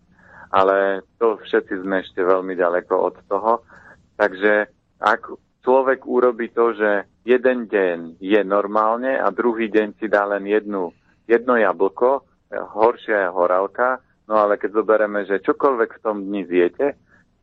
Ale 0.54 1.02
to 1.18 1.42
všetci 1.42 1.82
sme 1.82 2.06
ešte 2.06 2.22
veľmi 2.22 2.54
ďaleko 2.54 2.94
od 2.94 3.18
toho. 3.26 3.66
Takže 4.14 4.70
ak 5.02 5.26
človek 5.66 6.06
urobí 6.06 6.54
to, 6.54 6.70
že 6.78 7.10
jeden 7.26 7.66
deň 7.66 8.22
je 8.22 8.40
normálne 8.46 9.18
a 9.18 9.26
druhý 9.34 9.66
deň 9.74 9.98
si 9.98 10.06
dá 10.06 10.22
len 10.22 10.46
jednu, 10.46 10.94
jedno 11.26 11.58
jablko, 11.58 12.27
horšia 12.52 13.28
je 13.28 13.34
horálka, 13.34 14.00
no 14.24 14.40
ale 14.40 14.56
keď 14.56 14.80
zoberieme, 14.80 15.24
že 15.28 15.44
čokoľvek 15.44 15.90
v 15.98 16.02
tom 16.02 16.16
dni 16.24 16.42
zjete, 16.48 16.96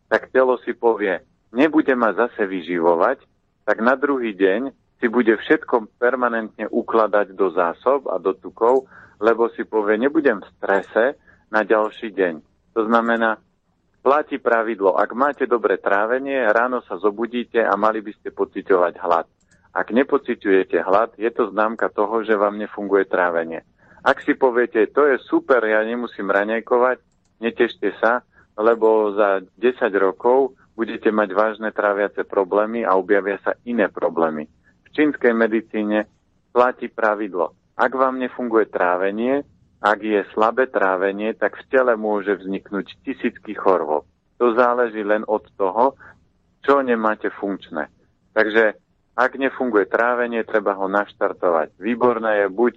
tak 0.10 0.30
telo 0.34 0.58
si 0.62 0.74
povie, 0.74 1.22
nebude 1.53 1.93
ma 1.93 2.14
zase 2.14 2.45
vyživovať, 2.45 3.22
tak 3.66 3.82
na 3.82 3.97
druhý 3.97 4.34
deň 4.38 4.70
si 5.01 5.08
bude 5.10 5.34
všetko 5.38 5.99
permanentne 5.99 6.70
ukladať 6.70 7.34
do 7.34 7.51
zásob 7.51 8.08
a 8.10 8.22
do 8.22 8.34
tukov, 8.38 8.88
lebo 9.20 9.49
si 9.53 9.66
povie, 9.66 9.99
nebudem 9.99 10.39
v 10.41 10.51
strese 10.58 11.18
na 11.51 11.62
ďalší 11.66 12.14
deň. 12.14 12.34
To 12.76 12.86
znamená, 12.86 13.39
platí 14.06 14.38
pravidlo. 14.38 14.95
Ak 14.97 15.18
máte 15.18 15.49
dobré 15.49 15.82
trávenie, 15.82 16.45
ráno 16.51 16.86
sa 16.86 17.01
zobudíte 17.01 17.64
a 17.64 17.74
mali 17.74 18.06
by 18.06 18.12
ste 18.18 18.30
pociťovať 18.30 18.93
hlad. 19.01 19.28
Ak 19.76 19.91
nepociťujete 19.91 20.80
hlad, 20.86 21.20
je 21.20 21.28
to 21.34 21.51
známka 21.51 21.91
toho, 21.91 22.24
že 22.24 22.39
vám 22.39 22.56
nefunguje 22.56 23.10
trávenie. 23.12 23.68
Ak 24.06 24.22
si 24.22 24.38
poviete, 24.38 24.86
to 24.93 25.10
je 25.10 25.18
super, 25.26 25.66
ja 25.66 25.82
nemusím 25.82 26.30
raňajkovať, 26.30 27.01
netešte 27.41 27.89
sa, 27.97 28.22
lebo 28.53 29.18
za 29.18 29.41
10 29.58 29.82
rokov 29.97 30.53
budete 30.78 31.10
mať 31.10 31.34
vážne 31.34 31.74
tráviace 31.74 32.22
problémy 32.22 32.86
a 32.86 32.93
objavia 32.93 33.41
sa 33.41 33.58
iné 33.66 33.89
problémy. 33.89 34.45
V 34.86 34.88
čínskej 34.93 35.34
medicíne 35.34 36.06
platí 36.53 36.86
pravidlo. 36.86 37.58
Ak 37.74 37.97
vám 37.97 38.22
nefunguje 38.22 38.70
trávenie, 38.70 39.41
ak 39.82 39.99
je 39.99 40.22
slabé 40.38 40.70
trávenie, 40.70 41.34
tak 41.34 41.58
v 41.58 41.68
tele 41.74 41.97
môže 41.97 42.38
vzniknúť 42.38 43.01
tisícky 43.03 43.58
chorôb. 43.58 44.06
To 44.38 44.53
záleží 44.53 45.01
len 45.01 45.26
od 45.26 45.49
toho, 45.58 45.97
čo 46.62 46.86
nemáte 46.86 47.34
funkčné. 47.41 47.89
Takže 48.38 48.78
ak 49.18 49.32
nefunguje 49.34 49.89
trávenie, 49.89 50.45
treba 50.45 50.78
ho 50.78 50.86
naštartovať. 50.91 51.74
Výborné 51.82 52.45
je 52.45 52.47
buď 52.51 52.76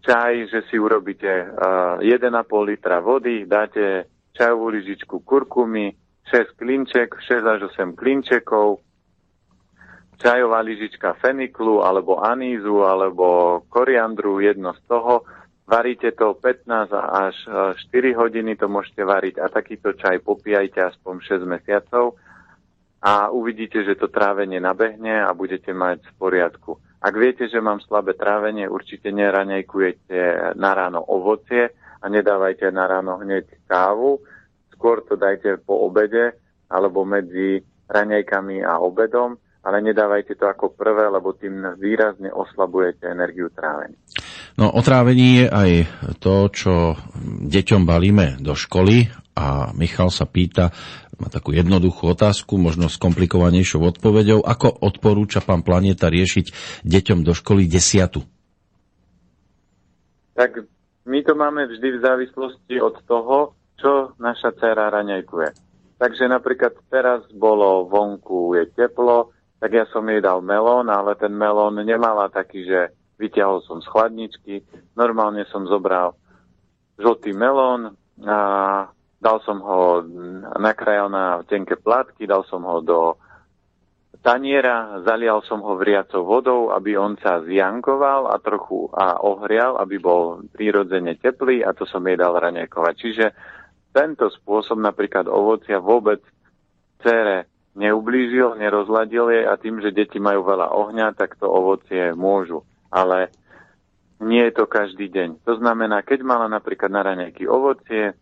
čaj, 0.00 0.32
že 0.48 0.62
si 0.70 0.78
urobíte 0.78 1.28
uh, 1.50 1.98
1,5 1.98 2.30
litra 2.64 3.02
vody, 3.02 3.44
dáte 3.44 4.06
čajovú 4.32 4.70
lyžičku 4.70 5.20
kurkumy, 5.26 5.92
6 6.30 6.54
klinček, 6.54 7.18
6 7.18 7.42
až 7.42 7.60
8 7.74 7.98
klinčekov, 7.98 8.80
čajová 10.22 10.62
lyžička 10.62 11.18
feniklu 11.18 11.82
alebo 11.82 12.22
anízu 12.22 12.86
alebo 12.86 13.60
koriandru, 13.66 14.38
jedno 14.38 14.72
z 14.78 14.82
toho, 14.86 15.26
Varíte 15.70 16.10
to 16.18 16.34
15 16.34 16.90
až 16.98 17.36
4 17.46 18.18
hodiny, 18.18 18.58
to 18.58 18.66
môžete 18.66 19.06
variť 19.06 19.38
a 19.38 19.46
takýto 19.46 19.94
čaj 19.94 20.18
popíjajte 20.18 20.82
aspoň 20.82 21.22
6 21.22 21.46
mesiacov 21.46 22.18
a 22.98 23.30
uvidíte, 23.30 23.86
že 23.86 23.94
to 23.94 24.10
trávenie 24.10 24.58
nabehne 24.58 25.22
a 25.22 25.30
budete 25.30 25.70
mať 25.70 26.02
v 26.10 26.12
poriadku. 26.18 26.74
Ak 27.00 27.16
viete, 27.16 27.48
že 27.48 27.64
mám 27.64 27.80
slabé 27.80 28.12
trávenie, 28.12 28.68
určite 28.68 29.08
neraňajkujete 29.08 30.52
na 30.60 30.70
ráno 30.76 31.00
ovocie 31.00 31.72
a 32.00 32.04
nedávajte 32.12 32.68
na 32.68 32.84
ráno 32.84 33.16
hneď 33.16 33.48
kávu. 33.64 34.20
Skôr 34.76 35.00
to 35.08 35.16
dajte 35.16 35.64
po 35.64 35.80
obede 35.88 36.36
alebo 36.68 37.08
medzi 37.08 37.64
raňajkami 37.88 38.60
a 38.60 38.78
obedom, 38.84 39.32
ale 39.64 39.80
nedávajte 39.80 40.36
to 40.36 40.44
ako 40.44 40.76
prvé, 40.76 41.08
lebo 41.08 41.32
tým 41.32 41.76
výrazne 41.80 42.28
oslabujete 42.32 43.08
energiu 43.08 43.48
trávenia. 43.48 43.96
No 44.58 44.70
o 44.72 44.80
je 44.82 45.46
aj 45.46 45.70
to, 46.18 46.50
čo 46.50 46.98
deťom 47.46 47.86
balíme 47.86 48.40
do 48.42 48.58
školy 48.58 49.06
a 49.38 49.70
Michal 49.76 50.10
sa 50.10 50.26
pýta, 50.26 50.74
má 51.20 51.28
takú 51.28 51.52
jednoduchú 51.52 52.16
otázku, 52.16 52.56
možno 52.56 52.88
s 52.88 52.96
komplikovanejšou 52.96 53.84
odpoveďou, 53.94 54.40
ako 54.40 54.72
odporúča 54.80 55.44
pán 55.44 55.60
Planeta 55.60 56.08
riešiť 56.08 56.80
deťom 56.82 57.20
do 57.20 57.36
školy 57.36 57.68
desiatu? 57.68 58.24
Tak 60.32 60.64
my 61.04 61.20
to 61.20 61.36
máme 61.36 61.68
vždy 61.68 62.00
v 62.00 62.02
závislosti 62.02 62.76
od 62.80 62.96
toho, 63.04 63.52
čo 63.76 64.16
naša 64.16 64.56
dcera 64.56 64.88
raňajkuje. 64.88 65.48
Takže 66.00 66.24
napríklad 66.32 66.80
teraz 66.88 67.28
bolo 67.28 67.84
vonku, 67.84 68.56
je 68.56 68.64
teplo, 68.72 69.36
tak 69.60 69.76
ja 69.76 69.84
som 69.92 70.08
jej 70.08 70.24
dal 70.24 70.40
melón, 70.40 70.88
ale 70.88 71.12
ten 71.20 71.36
melón 71.36 71.76
nemala 71.84 72.32
taký, 72.32 72.64
že 72.64 72.80
vyťahol 73.20 73.60
som 73.68 73.84
z 73.84 73.86
chladničky, 73.92 74.54
normálne 74.96 75.44
som 75.52 75.68
zobral 75.68 76.16
žltý 76.96 77.36
melón 77.36 77.92
a 78.24 78.40
dal 79.20 79.38
som 79.44 79.60
ho, 79.60 80.00
nakrajal 80.56 81.12
na 81.12 81.44
tenké 81.44 81.76
plátky, 81.76 82.24
dal 82.24 82.48
som 82.48 82.64
ho 82.64 82.80
do 82.80 83.00
taniera, 84.20 85.00
zalial 85.04 85.40
som 85.44 85.64
ho 85.64 85.76
vriacou 85.76 86.24
vodou, 86.24 86.72
aby 86.72 86.96
on 86.96 87.16
sa 87.20 87.40
zjankoval 87.44 88.32
a 88.32 88.36
trochu 88.40 88.88
a 88.92 89.20
ohrial, 89.24 89.80
aby 89.80 89.96
bol 89.96 90.44
prírodzene 90.52 91.16
teplý 91.16 91.64
a 91.64 91.72
to 91.72 91.88
som 91.88 92.04
jej 92.04 92.16
dal 92.16 92.36
raňajkovať. 92.36 92.94
Čiže 92.96 93.26
tento 93.92 94.28
spôsob 94.28 94.76
napríklad 94.80 95.28
ovocia 95.28 95.80
vôbec 95.80 96.20
cére 97.00 97.48
neublížil, 97.76 98.60
nerozladil 98.60 99.32
jej 99.32 99.44
a 99.48 99.56
tým, 99.56 99.80
že 99.80 99.94
deti 99.94 100.20
majú 100.20 100.44
veľa 100.44 100.68
ohňa, 100.68 101.16
tak 101.16 101.40
to 101.40 101.48
ovocie 101.48 102.12
môžu 102.12 102.60
ale 102.90 103.30
nie 104.20 104.44
je 104.50 104.52
to 104.52 104.68
každý 104.68 105.08
deň. 105.08 105.46
To 105.48 105.56
znamená, 105.56 106.04
keď 106.04 106.20
mala 106.20 106.46
napríklad 106.50 106.92
na 106.92 107.02
raňajky 107.02 107.48
ovocie, 107.48 108.12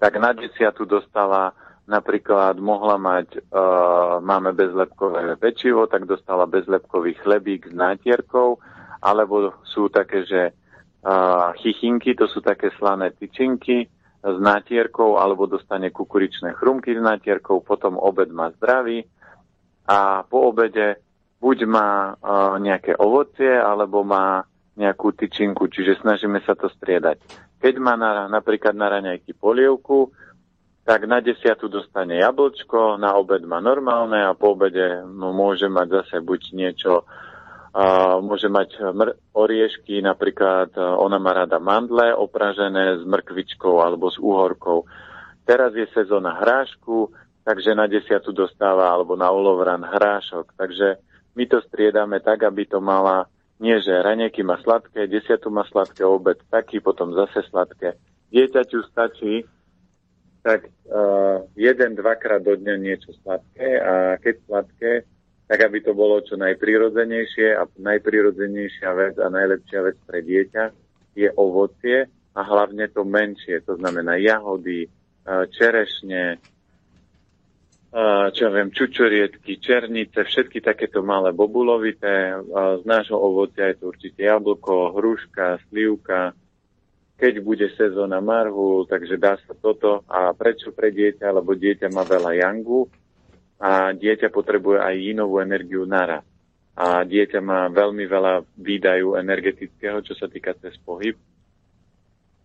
tak 0.00 0.16
na 0.16 0.32
desiatu 0.32 0.88
dostala 0.88 1.52
napríklad 1.86 2.58
mohla 2.58 2.98
mať, 2.98 3.38
uh, 3.38 4.18
máme 4.18 4.52
bezlepkové 4.52 5.38
pečivo, 5.38 5.86
tak 5.86 6.04
dostala 6.04 6.48
bezlepkový 6.50 7.14
chlebík 7.22 7.70
s 7.70 7.74
nátierkou, 7.74 8.58
alebo 8.98 9.54
sú 9.62 9.86
také, 9.86 10.26
že 10.26 10.50
uh, 10.50 11.54
chichinky, 11.62 12.18
to 12.18 12.26
sú 12.26 12.42
také 12.42 12.74
slané 12.74 13.14
tyčinky 13.14 13.86
s 14.26 14.38
nátierkou, 14.42 15.14
alebo 15.22 15.46
dostane 15.46 15.94
kukuričné 15.94 16.58
chrumky 16.58 16.98
s 16.98 17.02
nátierkou, 17.02 17.62
potom 17.62 17.94
obed 18.02 18.34
má 18.34 18.50
zdravý 18.58 19.06
a 19.86 20.26
po 20.26 20.50
obede 20.50 21.05
buď 21.40 21.58
má 21.68 22.16
uh, 22.16 22.56
nejaké 22.56 22.96
ovocie, 22.96 23.52
alebo 23.52 24.02
má 24.02 24.44
nejakú 24.76 25.12
tyčinku, 25.16 25.68
čiže 25.72 26.04
snažíme 26.04 26.40
sa 26.44 26.52
to 26.52 26.68
striedať. 26.68 27.20
Keď 27.60 27.74
má 27.80 27.96
na, 27.96 28.28
napríklad 28.28 28.76
na 28.76 28.92
raňajky 28.92 29.32
polievku, 29.32 30.12
tak 30.84 31.08
na 31.08 31.18
desiatu 31.18 31.66
dostane 31.66 32.20
jablčko, 32.20 33.00
na 33.00 33.16
obed 33.16 33.42
má 33.42 33.58
normálne 33.58 34.22
a 34.22 34.36
po 34.36 34.54
obede 34.54 35.02
môže 35.08 35.66
mať 35.66 36.04
zase 36.04 36.16
buď 36.22 36.40
niečo, 36.54 37.02
uh, 37.02 38.20
môže 38.20 38.46
mať 38.46 38.92
mr- 38.92 39.16
oriešky, 39.32 40.04
napríklad 40.04 40.76
uh, 40.76 40.94
ona 41.00 41.18
má 41.18 41.34
rada 41.34 41.58
mandle 41.58 42.14
opražené 42.14 43.00
s 43.00 43.02
mrkvičkou 43.02 43.80
alebo 43.80 44.12
s 44.12 44.20
úhorkou. 44.20 44.86
Teraz 45.46 45.74
je 45.74 45.86
sezóna 45.94 46.38
hrášku, 46.42 47.10
takže 47.46 47.78
na 47.78 47.86
desiatu 47.86 48.34
dostáva 48.34 48.90
alebo 48.90 49.14
na 49.14 49.30
olovran 49.30 49.82
hrášok. 49.82 50.58
Takže 50.58 50.98
my 51.36 51.44
to 51.46 51.60
striedame 51.68 52.18
tak, 52.24 52.42
aby 52.48 52.64
to 52.64 52.80
mala 52.80 53.28
nie, 53.56 53.76
že 53.80 53.92
raňajky 53.92 54.44
má 54.44 54.60
sladké, 54.60 55.08
desiatu 55.08 55.48
má 55.48 55.64
sladké, 55.68 56.04
obed 56.04 56.36
taký, 56.52 56.80
potom 56.80 57.16
zase 57.16 57.40
sladké. 57.48 57.96
Dieťaťu 58.28 58.84
stačí 58.92 59.48
tak 60.44 60.68
uh, 60.68 61.42
jeden, 61.58 61.96
dvakrát 61.96 62.38
do 62.38 62.54
dňa 62.54 62.74
niečo 62.78 63.10
sladké 63.24 63.80
a 63.82 64.14
keď 64.20 64.34
sladké, 64.46 64.92
tak 65.46 65.58
aby 65.58 65.78
to 65.82 65.90
bolo 65.96 66.22
čo 66.22 66.38
najprirodzenejšie 66.38 67.56
a 67.58 67.66
najprirodzenejšia 67.66 68.90
vec 68.94 69.14
a 69.18 69.26
najlepšia 69.26 69.80
vec 69.82 69.96
pre 70.06 70.20
dieťa 70.22 70.64
je 71.16 71.28
ovocie 71.34 72.06
a 72.36 72.40
hlavne 72.44 72.86
to 72.92 73.02
menšie, 73.02 73.64
to 73.64 73.74
znamená 73.80 74.20
jahody, 74.20 74.86
uh, 74.86 75.48
čerešne, 75.50 76.38
čo 78.34 78.40
ja 78.44 78.50
viem, 78.52 78.68
čučoriedky, 78.74 79.56
černice, 79.62 80.26
všetky 80.26 80.60
takéto 80.60 81.00
malé 81.00 81.32
bobulovité. 81.32 82.36
Z 82.52 82.84
nášho 82.84 83.16
ovocia 83.16 83.72
je 83.72 83.76
to 83.80 83.84
určite 83.94 84.20
jablko, 84.20 84.92
hruška, 84.98 85.62
slivka. 85.70 86.36
Keď 87.16 87.34
bude 87.40 87.72
sezóna 87.72 88.20
marhu, 88.20 88.84
takže 88.84 89.16
dá 89.16 89.40
sa 89.40 89.56
toto. 89.56 90.04
A 90.10 90.36
prečo 90.36 90.74
pre 90.76 90.92
dieťa? 90.92 91.32
Lebo 91.32 91.56
dieťa 91.56 91.88
má 91.88 92.04
veľa 92.04 92.36
jangu 92.36 92.84
a 93.56 93.96
dieťa 93.96 94.28
potrebuje 94.28 94.84
aj 94.84 94.96
inovú 95.16 95.40
energiu 95.40 95.88
naraz. 95.88 96.26
A 96.76 97.00
dieťa 97.08 97.40
má 97.40 97.72
veľmi 97.72 98.04
veľa 98.04 98.44
výdaju 98.60 99.16
energetického, 99.16 100.04
čo 100.04 100.12
sa 100.12 100.28
týka 100.28 100.52
cez 100.60 100.76
pohyb. 100.84 101.16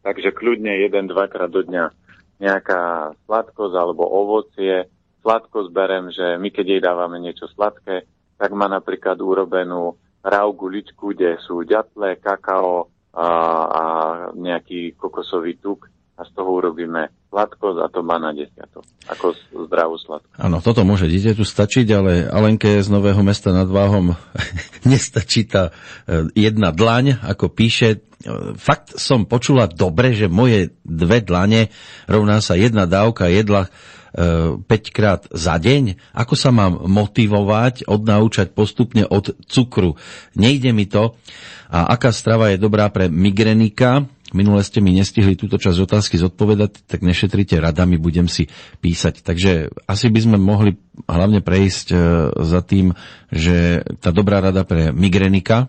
Takže 0.08 0.32
kľudne 0.32 0.80
jeden, 0.80 1.12
dvakrát 1.12 1.52
do 1.52 1.68
dňa 1.68 1.92
nejaká 2.40 3.12
sladkosť 3.28 3.76
alebo 3.76 4.08
ovocie, 4.08 4.88
sladko 5.22 5.70
zberem, 5.70 6.10
že 6.10 6.38
my 6.38 6.50
keď 6.50 6.66
jej 6.66 6.82
dávame 6.82 7.18
niečo 7.22 7.50
sladké, 7.54 8.06
tak 8.42 8.52
má 8.58 8.66
napríklad 8.66 9.22
urobenú 9.22 9.96
rau 10.22 10.50
guličku, 10.54 11.14
kde 11.14 11.38
sú 11.42 11.66
ďatle, 11.66 12.18
kakao 12.22 12.90
a, 13.14 13.28
a 13.68 13.84
nejaký 14.34 14.98
kokosový 14.98 15.58
tuk 15.62 15.90
a 16.18 16.22
z 16.26 16.32
toho 16.38 16.50
urobíme 16.54 17.10
sladkosť 17.34 17.80
a 17.82 17.88
to 17.90 18.06
má 18.06 18.22
na 18.22 18.30
desiatok, 18.36 18.86
ako 19.10 19.34
zdravú 19.66 19.98
sladkosť. 19.98 20.38
Áno, 20.38 20.62
toto 20.62 20.86
môže 20.86 21.10
dieťaťu 21.10 21.42
stačiť, 21.42 21.88
ale 21.96 22.30
Alenke 22.30 22.78
z 22.78 22.88
Nového 22.94 23.20
mesta 23.26 23.50
nad 23.50 23.66
Váhom 23.66 24.14
nestačí 24.92 25.50
tá 25.50 25.72
e, 26.06 26.30
jedna 26.38 26.70
dlaň, 26.70 27.24
ako 27.26 27.50
píše. 27.50 27.90
E, 27.90 27.98
fakt 28.60 29.00
som 29.02 29.26
počula 29.26 29.66
dobre, 29.66 30.14
že 30.14 30.30
moje 30.30 30.76
dve 30.86 31.26
dlane 31.26 31.74
rovná 32.06 32.44
sa 32.44 32.54
jedna 32.54 32.86
dávka 32.86 33.32
jedla 33.32 33.72
5 34.12 34.68
krát 34.92 35.24
za 35.32 35.56
deň? 35.56 35.96
Ako 36.12 36.36
sa 36.36 36.52
mám 36.52 36.84
motivovať, 36.88 37.88
odnaučať 37.88 38.52
postupne 38.52 39.08
od 39.08 39.36
cukru? 39.48 39.96
Nejde 40.36 40.76
mi 40.76 40.88
to. 40.88 41.16
A 41.72 41.96
aká 41.96 42.12
strava 42.12 42.52
je 42.52 42.60
dobrá 42.60 42.92
pre 42.92 43.08
migrenika? 43.08 44.04
Minule 44.32 44.64
ste 44.64 44.80
mi 44.80 44.96
nestihli 44.96 45.36
túto 45.36 45.60
časť 45.60 45.78
otázky 45.84 46.16
zodpovedať, 46.16 46.88
tak 46.88 47.04
nešetrite 47.04 47.60
radami, 47.60 48.00
budem 48.00 48.32
si 48.32 48.48
písať. 48.80 49.28
Takže 49.28 49.72
asi 49.88 50.08
by 50.08 50.20
sme 50.24 50.38
mohli 50.40 50.80
hlavne 51.04 51.44
prejsť 51.44 51.88
e, 51.92 51.98
za 52.40 52.64
tým, 52.64 52.96
že 53.28 53.84
tá 54.00 54.16
dobrá 54.16 54.40
rada 54.40 54.64
pre 54.64 54.96
migrenika? 54.96 55.68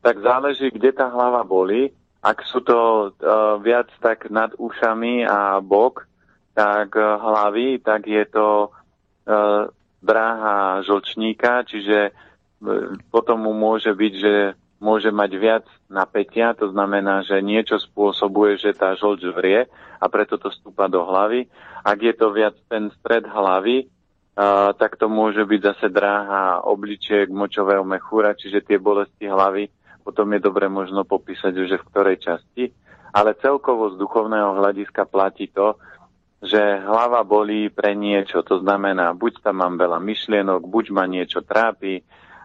Tak 0.00 0.24
záleží, 0.24 0.72
kde 0.72 0.96
tá 0.96 1.12
hlava 1.12 1.44
boli. 1.44 1.92
Ak 2.22 2.38
sú 2.46 2.62
to 2.62 3.10
uh, 3.10 3.58
viac 3.58 3.90
tak 3.98 4.30
nad 4.30 4.54
ušami 4.54 5.26
a 5.26 5.58
bok, 5.58 6.06
tak 6.52 6.96
eh, 6.96 7.04
hlavy, 7.04 7.80
tak 7.80 8.06
je 8.08 8.24
to 8.28 8.48
e, 8.66 8.68
dráha 10.02 10.82
žlčníka, 10.84 11.64
čiže 11.64 11.98
e, 12.08 12.12
potom 13.08 13.46
mu 13.46 13.52
môže 13.56 13.94
byť, 13.94 14.12
že 14.18 14.34
môže 14.82 15.14
mať 15.14 15.30
viac 15.38 15.66
napätia, 15.86 16.58
to 16.58 16.68
znamená, 16.74 17.22
že 17.22 17.38
niečo 17.38 17.78
spôsobuje, 17.78 18.58
že 18.58 18.74
tá 18.74 18.98
žlč 18.98 19.22
vrie 19.30 19.70
a 20.02 20.04
preto 20.10 20.36
to 20.36 20.50
stúpa 20.50 20.90
do 20.90 21.06
hlavy. 21.06 21.46
Ak 21.86 22.02
je 22.02 22.12
to 22.12 22.34
viac 22.34 22.58
ten 22.68 22.90
stred 23.00 23.24
hlavy, 23.24 23.88
Uh, 24.32 24.72
tak 24.80 24.96
to 24.96 25.12
môže 25.12 25.44
byť 25.44 25.60
zase 25.60 25.92
dráha 25.92 26.64
obličiek 26.64 27.28
močového 27.28 27.84
mechúra, 27.84 28.32
čiže 28.32 28.64
tie 28.64 28.80
bolesti 28.80 29.28
hlavy 29.28 29.68
potom 30.02 30.26
je 30.34 30.40
dobre 30.42 30.66
možno 30.66 31.06
popísať, 31.06 31.54
že 31.68 31.78
v 31.78 31.88
ktorej 31.92 32.16
časti. 32.16 32.72
Ale 33.12 33.38
celkovo 33.38 33.92
z 33.92 34.00
duchovného 34.00 34.58
hľadiska 34.58 35.06
platí 35.06 35.52
to, 35.52 35.78
že 36.42 36.82
hlava 36.82 37.22
bolí 37.22 37.70
pre 37.70 37.94
niečo. 37.94 38.42
To 38.42 38.58
znamená, 38.58 39.14
buď 39.14 39.46
tam 39.46 39.62
mám 39.62 39.78
veľa 39.78 40.02
myšlienok, 40.02 40.66
buď 40.66 40.84
ma 40.90 41.06
niečo 41.06 41.46
trápi, 41.46 42.02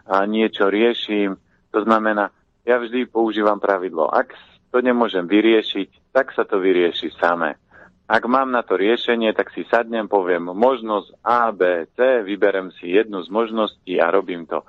a 0.07 0.23
niečo 0.23 0.71
riešim. 0.71 1.35
To 1.75 1.83
znamená, 1.83 2.31
ja 2.63 2.79
vždy 2.79 3.11
používam 3.11 3.59
pravidlo. 3.59 4.07
Ak 4.07 4.31
to 4.71 4.79
nemôžem 4.79 5.27
vyriešiť, 5.27 6.15
tak 6.15 6.31
sa 6.31 6.47
to 6.47 6.63
vyrieši 6.63 7.11
samé. 7.19 7.59
Ak 8.07 8.23
mám 8.23 8.55
na 8.55 8.63
to 8.63 8.79
riešenie, 8.79 9.35
tak 9.35 9.51
si 9.51 9.67
sadnem, 9.67 10.07
poviem 10.07 10.47
možnosť 10.55 11.07
A, 11.27 11.51
B, 11.51 11.91
C, 11.91 12.23
vyberem 12.23 12.71
si 12.79 12.95
jednu 12.95 13.19
z 13.19 13.27
možností 13.27 13.99
a 13.99 14.07
robím 14.07 14.47
to. 14.47 14.63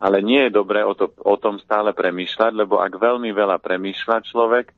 Ale 0.00 0.24
nie 0.24 0.48
je 0.48 0.56
dobré 0.56 0.80
o, 0.80 0.96
to, 0.96 1.12
o 1.20 1.36
tom 1.36 1.60
stále 1.60 1.92
premýšľať, 1.92 2.56
lebo 2.56 2.80
ak 2.80 2.96
veľmi 2.96 3.36
veľa 3.36 3.60
premýšľa 3.60 4.24
človek, 4.32 4.72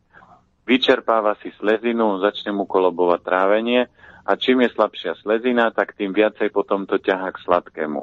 vyčerpáva 0.66 1.36
si 1.42 1.50
slezinu, 1.58 2.22
začne 2.22 2.54
mu 2.54 2.64
kolobovať 2.66 3.20
trávenie 3.22 3.90
a 4.22 4.38
čím 4.38 4.62
je 4.62 4.70
slabšia 4.70 5.18
slezina, 5.18 5.74
tak 5.74 5.98
tým 5.98 6.14
viacej 6.14 6.54
potom 6.54 6.86
to 6.86 6.98
ťaha 7.02 7.28
k 7.34 7.42
sladkému. 7.42 8.02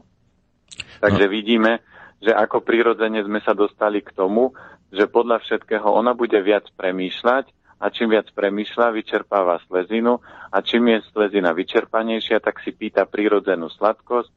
Takže 1.00 1.26
no. 1.28 1.32
vidíme, 1.32 1.72
že 2.20 2.36
ako 2.36 2.64
prirodzene 2.64 3.24
sme 3.24 3.40
sa 3.40 3.56
dostali 3.56 4.04
k 4.04 4.12
tomu, 4.12 4.52
že 4.92 5.08
podľa 5.08 5.40
všetkého 5.40 5.88
ona 5.88 6.12
bude 6.12 6.36
viac 6.44 6.68
premýšľať 6.76 7.46
a 7.80 7.86
čím 7.88 8.12
viac 8.12 8.28
premýšľa, 8.36 8.92
vyčerpáva 8.92 9.64
slezinu 9.64 10.20
a 10.52 10.58
čím 10.60 10.92
je 10.92 11.08
slezina 11.16 11.56
vyčerpanejšia, 11.56 12.44
tak 12.44 12.60
si 12.60 12.76
pýta 12.76 13.08
prírodzenú 13.08 13.72
sladkosť, 13.72 14.32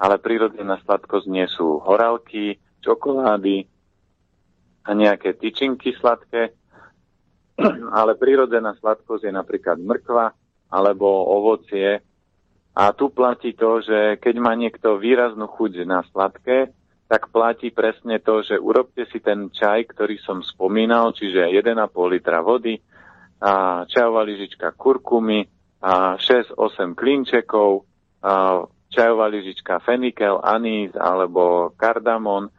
ale 0.00 0.16
prírodzená 0.16 0.80
sladkosť 0.80 1.26
nie 1.28 1.44
sú 1.52 1.84
horálky, 1.84 2.56
čokolády 2.80 3.68
a 4.88 4.90
nejaké 4.96 5.36
tyčinky 5.36 5.92
sladké, 6.00 6.56
ale 7.98 8.14
prírodzená 8.14 8.78
sladkosť 8.78 9.26
je 9.26 9.32
napríklad 9.34 9.78
mrkva 9.82 10.30
alebo 10.70 11.06
ovocie. 11.34 12.00
A 12.78 12.94
tu 12.94 13.10
platí 13.10 13.58
to, 13.58 13.82
že 13.82 14.22
keď 14.22 14.34
má 14.38 14.54
niekto 14.54 15.02
výraznú 15.02 15.50
chuť 15.50 15.82
na 15.82 16.06
sladké, 16.14 16.70
tak 17.08 17.32
platí 17.32 17.72
presne 17.72 18.20
to, 18.20 18.44
že 18.44 18.60
urobte 18.60 19.08
si 19.08 19.18
ten 19.18 19.48
čaj, 19.48 19.90
ktorý 19.96 20.20
som 20.20 20.44
spomínal, 20.44 21.16
čiže 21.16 21.50
1,5 21.50 21.74
litra 22.12 22.44
vody, 22.44 22.78
a 23.40 23.82
čajová 23.88 24.22
lyžička 24.22 24.76
kurkumy, 24.76 25.48
a 25.80 26.20
6-8 26.20 26.94
klinčekov, 26.94 27.88
a 28.22 28.62
čajová 28.92 29.26
lyžička 29.32 29.80
fenikel, 29.80 30.38
anís 30.44 30.92
alebo 30.94 31.72
kardamon 31.80 32.52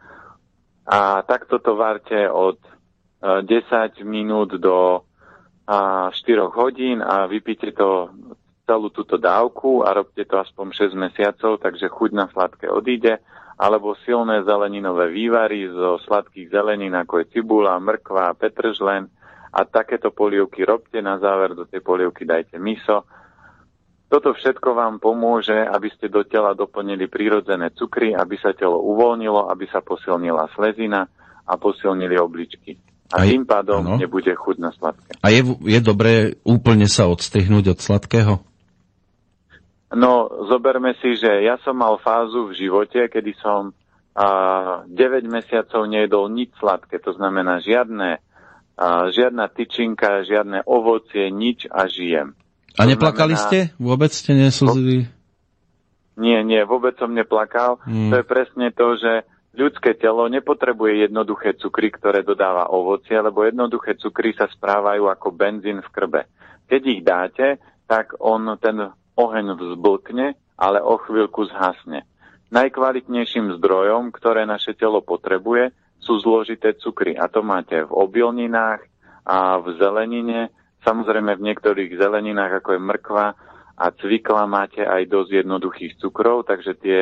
a 0.89 1.21
takto 1.21 1.61
to 1.61 1.77
varte 1.77 2.25
od 2.25 2.57
10 3.19 3.45
e, 3.45 4.03
minút 4.07 4.55
do 4.55 5.03
4 5.69 6.15
hodín 6.55 7.03
a 7.03 7.29
vypíte 7.29 7.75
to 7.75 8.09
celú 8.65 8.89
túto 8.89 9.17
dávku 9.17 9.81
a 9.85 9.93
robte 9.93 10.25
to 10.25 10.37
aspoň 10.37 10.93
6 10.93 10.97
mesiacov, 10.97 11.61
takže 11.61 11.89
chuť 11.89 12.11
na 12.13 12.25
sladké 12.29 12.69
odíde 12.69 13.21
alebo 13.59 13.91
silné 14.07 14.47
zeleninové 14.47 15.11
vývary 15.11 15.67
zo 15.67 15.99
sladkých 16.07 16.47
zelenín, 16.47 16.95
ako 16.95 17.19
je 17.19 17.25
cibula, 17.35 17.75
mrkva, 17.75 18.31
petržlen. 18.39 19.11
A 19.51 19.67
takéto 19.67 20.15
polievky 20.15 20.63
robte, 20.63 21.03
na 21.03 21.19
záver 21.19 21.57
do 21.57 21.67
tej 21.67 21.83
polievky 21.83 22.23
dajte 22.23 22.55
miso. 22.55 23.03
Toto 24.07 24.31
všetko 24.31 24.73
vám 24.73 25.03
pomôže, 25.03 25.59
aby 25.59 25.91
ste 25.91 26.07
do 26.07 26.23
tela 26.23 26.55
doplnili 26.55 27.11
prírodzené 27.11 27.75
cukry, 27.75 28.15
aby 28.15 28.39
sa 28.39 28.55
telo 28.55 28.79
uvoľnilo, 28.79 29.51
aby 29.51 29.67
sa 29.67 29.83
posilnila 29.83 30.49
slezina 30.55 31.03
a 31.43 31.53
posilnili 31.59 32.15
obličky. 32.15 32.88
A, 33.09 33.25
a 33.25 33.29
tým 33.29 33.41
pádom 33.41 33.81
ano. 33.81 33.95
nebude 33.97 34.29
chuť 34.29 34.55
na 34.61 34.69
sladké. 34.69 35.17
A 35.17 35.27
je, 35.33 35.41
je 35.65 35.79
dobré 35.81 36.37
úplne 36.45 36.85
sa 36.85 37.09
odstrihnúť 37.09 37.73
od 37.73 37.79
sladkého? 37.81 38.33
No, 39.89 40.29
zoberme 40.45 40.93
si, 41.01 41.17
že 41.17 41.41
ja 41.41 41.57
som 41.65 41.73
mal 41.81 41.97
fázu 41.97 42.53
v 42.53 42.57
živote, 42.61 43.09
kedy 43.09 43.33
som 43.41 43.73
a, 44.13 44.85
9 44.85 45.25
mesiacov 45.25 45.89
nejedol 45.89 46.29
nič 46.29 46.53
sladké, 46.61 47.01
to 47.01 47.17
znamená 47.17 47.57
žiadne, 47.65 48.21
a, 48.77 49.09
žiadna 49.09 49.49
tyčinka, 49.49 50.21
žiadne 50.29 50.61
ovocie, 50.69 51.33
nič 51.33 51.65
a 51.65 51.89
žijem. 51.89 52.37
A 52.77 52.85
to 52.85 52.93
neplakali 52.93 53.33
znamená, 53.33 53.49
ste? 53.49 53.59
Vôbec 53.81 54.11
ste 54.13 54.31
neslzili? 54.37 55.09
Nie, 56.19 56.45
nie, 56.45 56.61
vôbec 56.67 56.93
som 57.01 57.09
neplakal. 57.09 57.81
Hmm. 57.87 58.13
To 58.13 58.21
je 58.21 58.25
presne 58.27 58.69
to, 58.75 58.93
že 58.99 59.25
ľudské 59.53 59.97
telo 59.97 60.25
nepotrebuje 60.29 61.09
jednoduché 61.09 61.57
cukry, 61.57 61.89
ktoré 61.89 62.21
dodáva 62.21 62.69
ovocie, 62.69 63.17
lebo 63.17 63.45
jednoduché 63.45 63.97
cukry 63.97 64.33
sa 64.37 64.45
správajú 64.45 65.09
ako 65.09 65.27
benzín 65.33 65.81
v 65.81 65.89
krbe. 65.89 66.21
Keď 66.69 66.81
ich 66.85 67.01
dáte, 67.01 67.47
tak 67.89 68.13
on 68.21 68.45
ten 68.61 68.93
oheň 69.17 69.57
vzblkne, 69.57 70.37
ale 70.59 70.79
o 70.79 71.01
chvíľku 71.01 71.49
zhasne. 71.49 72.05
Najkvalitnejším 72.49 73.57
zdrojom, 73.61 74.09
ktoré 74.13 74.45
naše 74.45 74.73
telo 74.73 75.01
potrebuje, 75.05 75.69
sú 76.01 76.17
zložité 76.21 76.73
cukry. 76.77 77.13
A 77.13 77.29
to 77.29 77.45
máte 77.45 77.85
v 77.85 77.91
obilninách 77.91 78.81
a 79.27 79.61
v 79.61 79.77
zelenine. 79.77 80.49
Samozrejme 80.81 81.37
v 81.37 81.45
niektorých 81.51 81.91
zeleninách, 81.99 82.63
ako 82.63 82.69
je 82.73 82.81
mrkva 82.81 83.25
a 83.79 83.85
cvikla, 83.93 84.43
máte 84.49 84.81
aj 84.81 85.07
dosť 85.07 85.45
jednoduchých 85.45 85.93
cukrov, 86.01 86.47
takže 86.47 86.73
tie, 86.79 86.99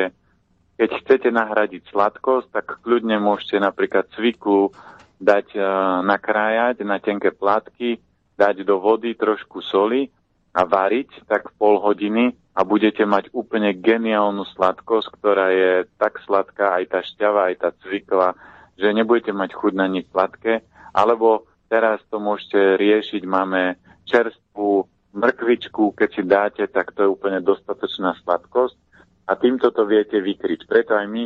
keď 0.78 0.90
chcete 1.02 1.28
nahradiť 1.34 1.90
sladkosť, 1.90 2.54
tak 2.54 2.66
kľudne 2.86 3.18
môžete 3.18 3.58
napríklad 3.58 4.06
cviklu 4.14 4.70
dať, 5.18 5.58
uh, 5.58 6.00
nakrájať 6.06 6.86
na 6.86 7.02
tenké 7.02 7.34
plátky, 7.34 7.98
dať 8.38 8.62
do 8.62 8.78
vody 8.78 9.18
trošku 9.18 9.58
soli 9.58 10.06
a 10.54 10.62
variť 10.62 11.26
tak 11.26 11.50
pol 11.58 11.82
hodiny 11.82 12.30
a 12.54 12.62
budete 12.62 13.02
mať 13.02 13.34
úplne 13.34 13.74
geniálnu 13.74 14.46
sladkosť, 14.54 15.18
ktorá 15.18 15.50
je 15.50 15.72
tak 15.98 16.22
sladká, 16.22 16.78
aj 16.78 16.84
tá 16.94 17.00
šťava, 17.02 17.50
aj 17.50 17.56
tá 17.58 17.70
cvikla, 17.82 18.38
že 18.78 18.94
nebudete 18.94 19.34
mať 19.34 19.58
chuť 19.58 19.72
na 19.74 19.90
nič 19.90 20.06
sladké. 20.14 20.62
Alebo 20.94 21.50
teraz 21.66 21.98
to 22.06 22.22
môžete 22.22 22.78
riešiť, 22.78 23.22
máme 23.26 23.78
čerstvú 24.06 24.86
mrkvičku, 25.14 25.94
keď 25.98 26.08
si 26.14 26.22
dáte, 26.22 26.64
tak 26.70 26.94
to 26.94 27.02
je 27.02 27.10
úplne 27.10 27.42
dostatočná 27.42 28.14
sladkosť 28.22 28.87
a 29.28 29.32
týmto 29.36 29.68
to 29.70 29.84
viete 29.84 30.16
vykryť. 30.16 30.64
Preto 30.64 30.96
aj 30.96 31.06
my 31.06 31.24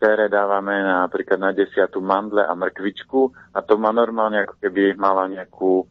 ktoré 0.00 0.32
dávame 0.32 0.80
napríklad 0.80 1.36
na 1.36 1.52
desiatu 1.52 2.00
mandle 2.00 2.40
a 2.40 2.56
mrkvičku 2.56 3.52
a 3.52 3.60
to 3.60 3.76
má 3.76 3.92
normálne 3.92 4.48
ako 4.48 4.56
keby 4.56 4.96
mala 4.96 5.28
nejakú 5.28 5.84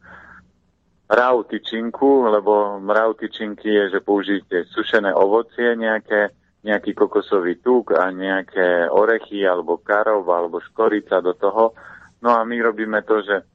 mrav 1.06 1.46
tyčinku, 1.46 2.26
lebo 2.26 2.82
mrav 2.82 3.14
tyčinky 3.14 3.70
je, 3.70 3.84
že 3.94 4.00
použijete 4.02 4.66
sušené 4.74 5.14
ovocie 5.14 5.78
nejaké, 5.78 6.34
nejaký 6.66 6.90
kokosový 6.90 7.62
tuk 7.62 7.94
a 7.94 8.10
nejaké 8.10 8.90
orechy 8.90 9.46
alebo 9.46 9.78
karov 9.78 10.26
alebo 10.26 10.58
škorica 10.58 11.22
do 11.22 11.38
toho. 11.38 11.78
No 12.18 12.34
a 12.34 12.42
my 12.42 12.58
robíme 12.66 13.06
to, 13.06 13.22
že 13.22 13.46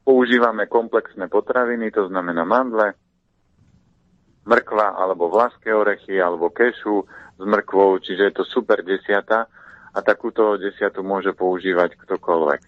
používame 0.00 0.64
komplexné 0.64 1.28
potraviny, 1.28 1.92
to 1.92 2.08
znamená 2.08 2.40
mandle, 2.48 2.96
mrkva 4.48 4.96
alebo 4.96 5.28
vlaské 5.28 5.76
orechy 5.76 6.16
alebo 6.16 6.48
kešu 6.48 7.04
s 7.36 7.42
mrkvou, 7.44 8.00
čiže 8.00 8.32
je 8.32 8.34
to 8.40 8.44
super 8.48 8.80
desiata 8.80 9.44
a 9.92 9.98
takúto 10.00 10.56
desiatu 10.56 11.04
môže 11.04 11.36
používať 11.36 12.00
ktokoľvek. 12.00 12.60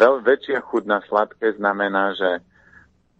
Veľ, 0.00 0.24
väčšia 0.24 0.64
chuť 0.64 0.82
na 0.88 1.04
sladké 1.04 1.60
znamená, 1.60 2.16
že 2.16 2.40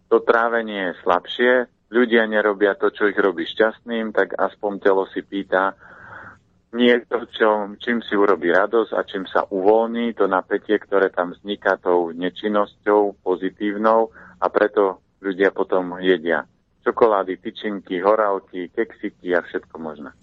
to 0.09 0.23
trávenie 0.25 0.91
je 0.91 0.99
slabšie, 1.05 1.53
ľudia 1.93 2.25
nerobia 2.25 2.73
to, 2.75 2.89
čo 2.89 3.07
ich 3.07 3.19
robí 3.19 3.45
šťastným, 3.45 4.11
tak 4.11 4.33
aspoň 4.35 4.71
telo 4.81 5.03
si 5.13 5.21
pýta 5.21 5.77
niečo, 6.73 7.27
čo, 7.31 7.49
čím 7.79 8.03
si 8.03 8.17
urobí 8.17 8.51
radosť 8.51 8.91
a 8.91 9.01
čím 9.07 9.23
sa 9.29 9.47
uvoľní 9.47 10.17
to 10.17 10.27
napätie, 10.27 10.75
ktoré 10.79 11.13
tam 11.13 11.31
vzniká 11.31 11.79
tou 11.79 12.11
nečinnosťou 12.11 13.23
pozitívnou 13.23 14.11
a 14.41 14.45
preto 14.51 14.99
ľudia 15.23 15.55
potom 15.55 15.97
jedia 16.03 16.43
čokolády, 16.87 17.35
tyčinky, 17.43 17.99
horálky, 17.99 18.71
keksiky 18.71 19.35
a 19.35 19.43
všetko 19.43 19.75
možné. 19.75 20.15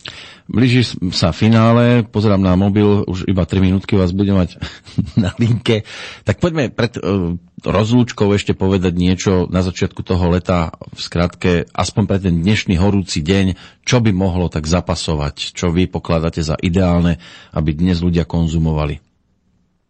Blíži 0.48 0.80
sa 1.12 1.36
finále, 1.36 2.08
pozerám 2.08 2.40
na 2.40 2.56
mobil, 2.56 3.04
už 3.04 3.28
iba 3.28 3.44
3 3.44 3.60
minútky 3.60 4.00
vás 4.00 4.16
budem 4.16 4.40
mať 4.40 4.56
na 5.24 5.36
linke. 5.36 5.84
Tak 6.24 6.40
poďme 6.40 6.72
pred 6.72 6.96
uh, 6.96 7.36
rozlúčkou 7.60 8.32
ešte 8.32 8.56
povedať 8.56 8.96
niečo 8.96 9.44
na 9.52 9.60
začiatku 9.60 10.00
toho 10.00 10.32
leta, 10.32 10.72
v 10.72 11.00
skratke, 11.00 11.52
aspoň 11.68 12.02
pre 12.08 12.18
ten 12.24 12.40
dnešný 12.40 12.80
horúci 12.80 13.20
deň, 13.20 13.60
čo 13.84 14.00
by 14.00 14.16
mohlo 14.16 14.48
tak 14.48 14.64
zapasovať, 14.64 15.52
čo 15.52 15.68
vy 15.68 15.84
pokladáte 15.84 16.40
za 16.40 16.56
ideálne, 16.56 17.20
aby 17.52 17.76
dnes 17.76 18.00
ľudia 18.00 18.24
konzumovali. 18.24 19.13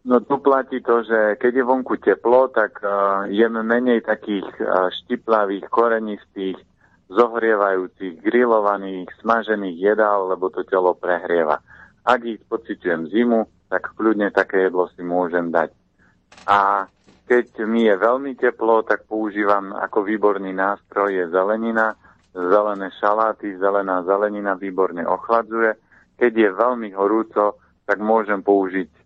No 0.05 0.21
tu 0.21 0.37
platí 0.37 0.85
to, 0.85 1.01
že 1.01 1.41
keď 1.41 1.51
je 1.57 1.63
vonku 1.65 1.97
teplo, 1.97 2.53
tak 2.53 2.77
uh, 2.85 3.25
jem 3.25 3.57
menej 3.65 4.05
takých 4.05 4.45
uh, 4.61 4.93
štiplavých, 5.01 5.65
korenistých, 5.65 6.61
zohrievajúcich, 7.09 8.21
grillovaných, 8.21 9.09
smažených 9.25 9.77
jedál, 9.81 10.29
lebo 10.29 10.53
to 10.53 10.61
telo 10.61 10.93
prehrieva. 10.93 11.57
Ak 12.05 12.21
ich 12.21 12.37
pociťujem 12.45 13.09
zimu, 13.09 13.49
tak 13.65 13.97
kľudne 13.97 14.29
také 14.29 14.69
jedlo 14.69 14.85
si 14.93 15.01
môžem 15.01 15.49
dať. 15.49 15.73
A 16.45 16.85
keď 17.25 17.65
mi 17.65 17.89
je 17.89 17.97
veľmi 17.97 18.37
teplo, 18.37 18.85
tak 18.85 19.09
používam 19.09 19.73
ako 19.73 20.05
výborný 20.05 20.53
nástroj 20.53 21.09
je 21.17 21.25
zelenina, 21.33 21.97
zelené 22.37 22.93
šaláty, 23.01 23.57
zelená 23.57 24.05
zelenina 24.05 24.53
výborne 24.53 25.01
ochladzuje. 25.01 25.73
Keď 26.21 26.31
je 26.31 26.49
veľmi 26.53 26.93
horúco, 26.93 27.57
tak 27.85 28.01
môžem 28.01 28.41
použiť, 28.45 29.04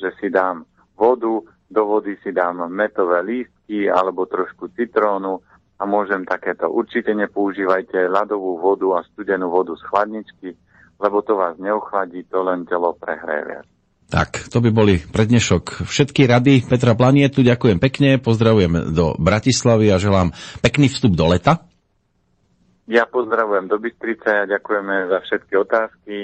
že 0.00 0.16
si 0.16 0.32
dám 0.32 0.64
vodu, 0.96 1.44
do 1.70 1.82
vody 1.86 2.18
si 2.24 2.32
dám 2.34 2.66
metové 2.66 3.22
lístky 3.22 3.86
alebo 3.86 4.26
trošku 4.26 4.72
citrónu 4.74 5.38
a 5.80 5.82
môžem 5.88 6.26
takéto. 6.26 6.68
Určite 6.68 7.14
nepoužívajte 7.14 8.10
ľadovú 8.10 8.60
vodu 8.60 9.00
a 9.00 9.06
studenú 9.14 9.48
vodu 9.48 9.72
z 9.78 9.82
chladničky, 9.86 10.48
lebo 11.00 11.24
to 11.24 11.38
vás 11.38 11.56
neochladí, 11.56 12.26
to 12.28 12.42
len 12.44 12.68
telo 12.68 12.92
prehreje. 12.98 13.64
Tak, 14.10 14.50
to 14.50 14.58
by 14.58 14.74
boli 14.74 14.98
prednešok 14.98 15.86
všetky 15.86 16.26
rady 16.26 16.66
Petra 16.66 16.98
Planietu. 16.98 17.46
Ďakujem 17.46 17.78
pekne, 17.78 18.18
pozdravujem 18.18 18.90
do 18.90 19.14
Bratislavy 19.14 19.94
a 19.94 20.02
želám 20.02 20.34
pekný 20.58 20.90
vstup 20.90 21.14
do 21.14 21.30
leta. 21.30 21.62
Ja 22.90 23.06
pozdravujem 23.06 23.70
do 23.70 23.78
Bystrice 23.78 24.26
a 24.26 24.50
ďakujeme 24.50 25.14
za 25.14 25.22
všetky 25.22 25.54
otázky 25.54 26.16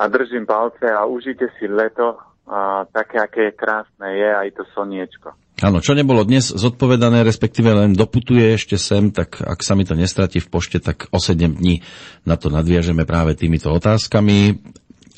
a 0.00 0.08
držím 0.08 0.48
palce 0.48 0.88
a 0.88 1.04
užite 1.04 1.52
si 1.60 1.68
leto 1.68 2.27
a 2.48 2.88
také, 2.88 3.20
aké 3.20 3.52
krásne 3.52 4.08
je 4.16 4.28
aj 4.32 4.48
to 4.56 4.64
soniečko. 4.72 5.36
Áno, 5.58 5.82
čo 5.82 5.92
nebolo 5.92 6.22
dnes 6.22 6.54
zodpovedané, 6.54 7.26
respektíve 7.26 7.74
len 7.74 7.90
doputuje 7.92 8.54
ešte 8.54 8.78
sem, 8.78 9.10
tak 9.10 9.42
ak 9.42 9.60
sa 9.60 9.74
mi 9.74 9.82
to 9.82 9.98
nestratí 9.98 10.38
v 10.38 10.48
pošte, 10.48 10.78
tak 10.78 11.10
o 11.10 11.18
7 11.18 11.58
dní 11.58 11.82
na 12.24 12.38
to 12.38 12.48
nadviažeme 12.48 13.02
práve 13.02 13.34
týmito 13.34 13.68
otázkami 13.74 14.54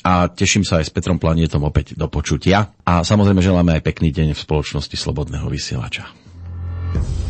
a 0.01 0.25
teším 0.33 0.65
sa 0.65 0.81
aj 0.81 0.89
s 0.89 0.93
Petrom 0.93 1.21
Planietom 1.21 1.61
opäť 1.61 1.93
do 1.93 2.09
počutia. 2.09 2.73
A 2.81 3.05
samozrejme 3.05 3.39
želáme 3.39 3.77
aj 3.77 3.85
pekný 3.85 4.09
deň 4.09 4.33
v 4.33 4.43
spoločnosti 4.43 4.97
Slobodného 4.97 5.45
vysielača. 5.45 6.09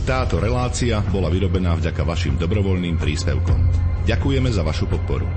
Táto 0.07 0.41
relácia 0.41 1.03
bola 1.11 1.29
vyrobená 1.29 1.77
vďaka 1.77 2.01
vašim 2.01 2.39
dobrovoľným 2.39 2.97
príspevkom. 2.97 3.59
Ďakujeme 4.07 4.49
za 4.49 4.65
vašu 4.65 4.89
podporu. 4.89 5.27